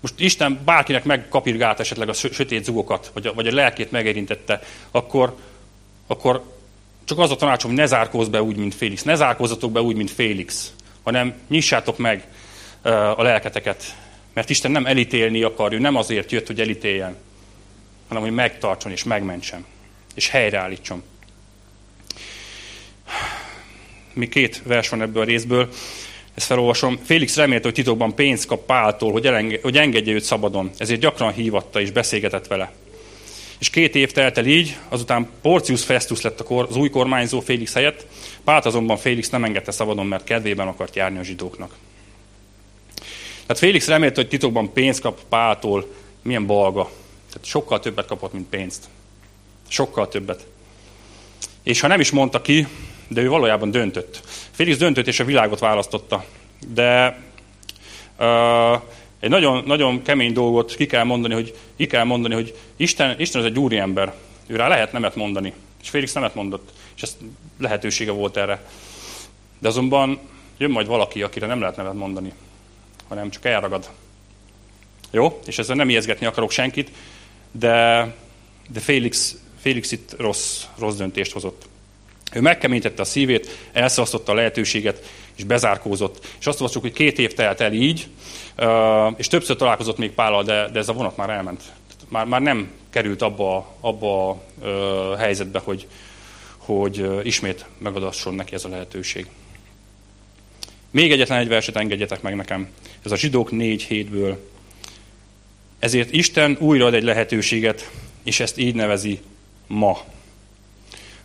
most 0.00 0.14
Isten 0.20 0.60
bárkinek 0.64 1.04
megkapirgált 1.04 1.80
esetleg 1.80 2.08
a 2.08 2.12
sötét 2.12 2.64
zugokat, 2.64 3.10
vagy 3.14 3.26
a, 3.26 3.34
vagy 3.34 3.46
a 3.46 3.54
lelkét 3.54 3.90
megérintette, 3.90 4.62
akkor, 4.90 5.36
akkor 6.06 6.58
csak 7.04 7.18
az 7.18 7.30
a 7.30 7.36
tanácsom, 7.36 7.70
hogy 7.70 7.80
ne 7.80 7.86
zárkózz 7.86 8.28
be 8.28 8.42
úgy, 8.42 8.56
mint 8.56 8.74
Félix. 8.74 9.02
Ne 9.02 9.14
zárkózzatok 9.14 9.72
be 9.72 9.80
úgy, 9.80 9.96
mint 9.96 10.10
Félix, 10.10 10.72
hanem 11.10 11.34
nyissátok 11.48 11.98
meg 11.98 12.26
a 13.16 13.22
lelketeket. 13.22 13.96
Mert 14.32 14.50
Isten 14.50 14.70
nem 14.70 14.86
elítélni 14.86 15.42
akar, 15.42 15.72
ő 15.72 15.78
nem 15.78 15.96
azért 15.96 16.32
jött, 16.32 16.46
hogy 16.46 16.60
elítéljen, 16.60 17.16
hanem 18.08 18.22
hogy 18.22 18.32
megtartson 18.32 18.92
és 18.92 19.04
megmentsen, 19.04 19.64
és 20.14 20.28
helyreállítson. 20.28 21.02
Mi 24.12 24.28
két 24.28 24.62
vers 24.64 24.88
van 24.88 25.02
ebből 25.02 25.22
a 25.22 25.24
részből. 25.24 25.68
Ezt 26.34 26.46
felolvasom. 26.46 27.00
Félix 27.04 27.36
remélte, 27.36 27.64
hogy 27.64 27.74
titokban 27.74 28.14
pénzt 28.14 28.46
kap 28.46 28.66
Páltól, 28.66 29.12
hogy, 29.12 29.26
elenge, 29.26 29.58
hogy 29.62 29.76
engedje 29.76 30.12
őt 30.12 30.22
szabadon. 30.22 30.70
Ezért 30.76 31.00
gyakran 31.00 31.32
hívatta 31.32 31.80
és 31.80 31.90
beszélgetett 31.90 32.46
vele. 32.46 32.72
És 33.58 33.70
két 33.70 33.94
év 33.94 34.12
telt 34.12 34.38
el 34.38 34.46
így, 34.46 34.76
azután 34.88 35.28
Porcius 35.42 35.84
Festus 35.84 36.20
lett 36.20 36.40
az 36.40 36.76
új 36.76 36.90
kormányzó 36.90 37.40
Félix 37.40 37.72
helyett, 37.72 38.06
Pált 38.44 38.66
azonban 38.66 38.96
Félix 38.96 39.28
nem 39.28 39.44
engedte 39.44 39.70
szabadon, 39.70 40.06
mert 40.06 40.24
kedvében 40.24 40.68
akart 40.68 40.96
járni 40.96 41.18
a 41.18 41.22
zsidóknak. 41.22 41.76
Tehát 43.42 43.58
Félix 43.58 43.86
remélte, 43.86 44.20
hogy 44.20 44.28
titokban 44.28 44.72
pénzt 44.72 45.00
kap 45.00 45.20
Páltól, 45.28 45.94
milyen 46.22 46.46
balga. 46.46 46.90
Tehát 47.28 47.46
sokkal 47.46 47.80
többet 47.80 48.06
kapott, 48.06 48.32
mint 48.32 48.48
pénzt. 48.48 48.84
Sokkal 49.68 50.08
többet. 50.08 50.46
És 51.62 51.80
ha 51.80 51.86
nem 51.86 52.00
is 52.00 52.10
mondta 52.10 52.40
ki, 52.40 52.66
de 53.08 53.20
ő 53.20 53.28
valójában 53.28 53.70
döntött. 53.70 54.20
Félix 54.50 54.76
döntött, 54.76 55.06
és 55.06 55.20
a 55.20 55.24
világot 55.24 55.58
választotta. 55.58 56.24
De 56.74 57.20
uh, 58.18 58.80
egy 59.20 59.30
nagyon, 59.30 59.62
nagyon 59.66 60.02
kemény 60.02 60.32
dolgot 60.32 60.74
ki 60.74 60.86
kell 60.86 61.04
mondani, 61.04 61.34
hogy, 61.34 61.54
ki 61.76 61.86
kell 61.86 62.04
mondani, 62.04 62.34
hogy 62.34 62.56
Isten, 62.76 63.20
Isten 63.20 63.40
az 63.40 63.46
egy 63.46 63.58
úriember. 63.58 64.14
Ő 64.46 64.56
rá 64.56 64.68
lehet 64.68 64.92
nemet 64.92 65.14
mondani. 65.14 65.52
És 65.82 65.88
Félix 65.88 66.12
nemet 66.12 66.34
mondott. 66.34 66.72
És 66.96 67.02
ez 67.02 67.16
lehetősége 67.58 68.10
volt 68.10 68.36
erre. 68.36 68.64
De 69.58 69.68
azonban 69.68 70.20
jön 70.58 70.70
majd 70.70 70.86
valaki, 70.86 71.22
akire 71.22 71.46
nem 71.46 71.60
lehet 71.60 71.76
nevet 71.76 71.94
mondani, 71.94 72.32
hanem 73.08 73.30
csak 73.30 73.44
elragad. 73.44 73.90
Jó? 75.10 75.40
És 75.46 75.58
ezzel 75.58 75.76
nem 75.76 75.88
ijeszgetni 75.88 76.26
akarok 76.26 76.50
senkit, 76.50 76.90
de, 77.50 78.06
de 78.68 78.80
Félix, 78.80 79.36
Félix 79.60 79.92
itt 79.92 80.14
rossz, 80.18 80.64
rossz 80.78 80.96
döntést 80.96 81.32
hozott. 81.32 81.68
Ő 82.32 82.40
megkeményítette 82.40 83.02
a 83.02 83.04
szívét, 83.04 83.68
elszalasztotta 83.72 84.32
a 84.32 84.34
lehetőséget, 84.34 85.08
és 85.34 85.44
bezárkózott. 85.44 86.26
És 86.40 86.46
azt 86.46 86.60
olvasjuk, 86.60 86.82
hogy 86.82 86.92
két 86.92 87.18
év 87.18 87.34
telt 87.34 87.60
el 87.60 87.72
így, 87.72 88.08
és 89.16 89.28
többször 89.28 89.56
találkozott 89.56 89.98
még 89.98 90.10
Pállal, 90.10 90.42
de, 90.42 90.68
de 90.68 90.78
ez 90.78 90.88
a 90.88 90.92
vonat 90.92 91.16
már 91.16 91.30
elment. 91.30 91.62
Már, 92.10 92.26
már 92.26 92.40
nem 92.40 92.70
került 92.90 93.22
abba, 93.22 93.76
abba 93.80 94.28
a 94.30 95.16
helyzetbe, 95.16 95.58
hogy, 95.58 95.86
hogy 96.56 97.26
ismét 97.26 97.64
megadasson 97.78 98.34
neki 98.34 98.54
ez 98.54 98.64
a 98.64 98.68
lehetőség. 98.68 99.26
Még 100.90 101.12
egyetlen 101.12 101.38
egy 101.38 101.48
verset 101.48 101.76
engedjetek 101.76 102.22
meg 102.22 102.36
nekem. 102.36 102.68
Ez 103.04 103.12
a 103.12 103.16
zsidók 103.16 103.50
négy 103.50 103.82
hétből. 103.82 104.48
Ezért 105.78 106.12
Isten 106.12 106.56
újra 106.60 106.86
ad 106.86 106.94
egy 106.94 107.02
lehetőséget, 107.02 107.90
és 108.22 108.40
ezt 108.40 108.58
így 108.58 108.74
nevezi 108.74 109.20
ma. 109.66 109.98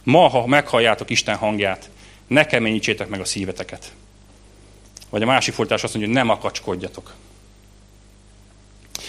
Ma, 0.03 0.27
ha 0.27 0.45
meghalljátok 0.45 1.09
Isten 1.09 1.35
hangját, 1.35 1.89
ne 2.27 2.45
keményítsétek 2.45 3.07
meg 3.07 3.19
a 3.19 3.25
szíveteket. 3.25 3.93
Vagy 5.09 5.21
a 5.21 5.25
másik 5.25 5.53
fordítás 5.53 5.83
azt 5.83 5.93
mondja, 5.93 6.13
hogy 6.13 6.23
nem 6.23 6.35
akacskodjatok. 6.35 7.13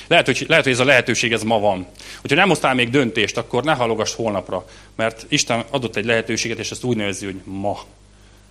Lehet 0.07 0.26
hogy, 0.26 0.45
lehet, 0.49 0.64
hogy 0.64 0.72
ez 0.72 0.80
a 0.80 0.84
lehetőség 0.84 1.32
ez 1.32 1.43
ma 1.43 1.59
van. 1.59 1.87
Hogyha 2.20 2.37
nem 2.37 2.49
hoztál 2.49 2.74
még 2.74 2.91
döntést, 2.91 3.37
akkor 3.37 3.64
ne 3.64 3.74
halogass 3.74 4.14
holnapra, 4.14 4.64
mert 4.95 5.26
Isten 5.28 5.64
adott 5.70 5.97
egy 5.97 6.05
lehetőséget, 6.05 6.59
és 6.59 6.70
ezt 6.70 6.84
úgy 6.84 6.97
nevezi, 6.97 7.24
hogy 7.24 7.41
ma. 7.45 7.78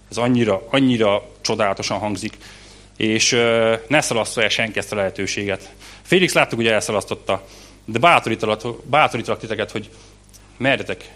Ez 0.09 0.17
annyira, 0.17 0.67
annyira 0.69 1.29
csodálatosan 1.41 1.99
hangzik. 1.99 2.37
És 2.97 3.31
uh, 3.31 3.73
ne 3.87 4.01
szalasszol 4.01 4.43
el 4.43 4.49
senki 4.49 4.79
ezt 4.79 4.91
a 4.91 4.95
lehetőséget. 4.95 5.71
Félix 6.01 6.33
láttuk, 6.33 6.57
hogy 6.57 6.67
elszalasztotta, 6.67 7.47
de 7.85 7.99
bátorítalak, 7.99 8.83
bátorítalak 8.83 9.39
titeket, 9.39 9.71
hogy 9.71 9.89
merjetek 10.57 11.09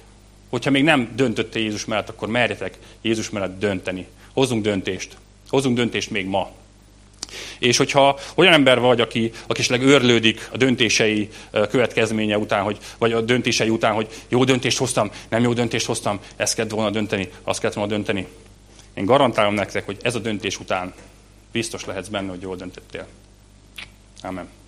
Hogyha 0.50 0.72
még 0.72 0.84
nem 0.84 1.12
döntötte 1.16 1.60
Jézus 1.60 1.86
mellett, 1.86 2.10
akkor 2.10 2.28
merjetek 2.28 2.78
Jézus 3.02 3.30
mellett 3.30 3.60
dönteni. 3.60 4.08
Hozzunk 4.34 4.64
döntést. 4.64 5.18
Hozzunk 5.50 5.76
döntést 5.76 6.10
még 6.10 6.26
ma. 6.26 6.52
És 7.60 7.78
hogyha 7.78 8.20
olyan 8.36 8.54
ember 8.54 8.80
vagy, 8.80 9.02
aki, 9.02 9.32
aki 9.48 9.60
esetleg 9.60 9.88
őrlődik 9.88 10.50
a 10.52 10.58
döntései 10.58 11.30
következménye 11.70 12.38
után, 12.38 12.64
hogy, 12.64 12.78
vagy 12.98 13.12
a 13.12 13.22
döntései 13.22 13.70
után, 13.70 13.94
hogy 13.94 14.08
jó 14.28 14.44
döntést 14.44 14.78
hoztam, 14.78 15.12
nem 15.30 15.42
jó 15.42 15.54
döntést 15.54 15.86
hoztam, 15.86 16.20
ezt 16.36 16.56
kellett 16.56 16.72
volna 16.72 16.90
dönteni, 16.90 17.30
azt 17.44 17.60
kellett 17.60 17.76
volna 17.76 17.92
dönteni. 17.92 18.28
Én 18.94 19.06
garantálom 19.06 19.54
nektek, 19.54 19.86
hogy 19.86 19.98
ez 20.02 20.16
a 20.16 20.20
döntés 20.20 20.60
után 20.60 20.94
biztos 21.52 21.86
lehetsz 21.86 22.08
benne, 22.08 22.30
hogy 22.30 22.42
jól 22.42 22.56
döntöttél. 22.56 23.08
Amen. 24.22 24.59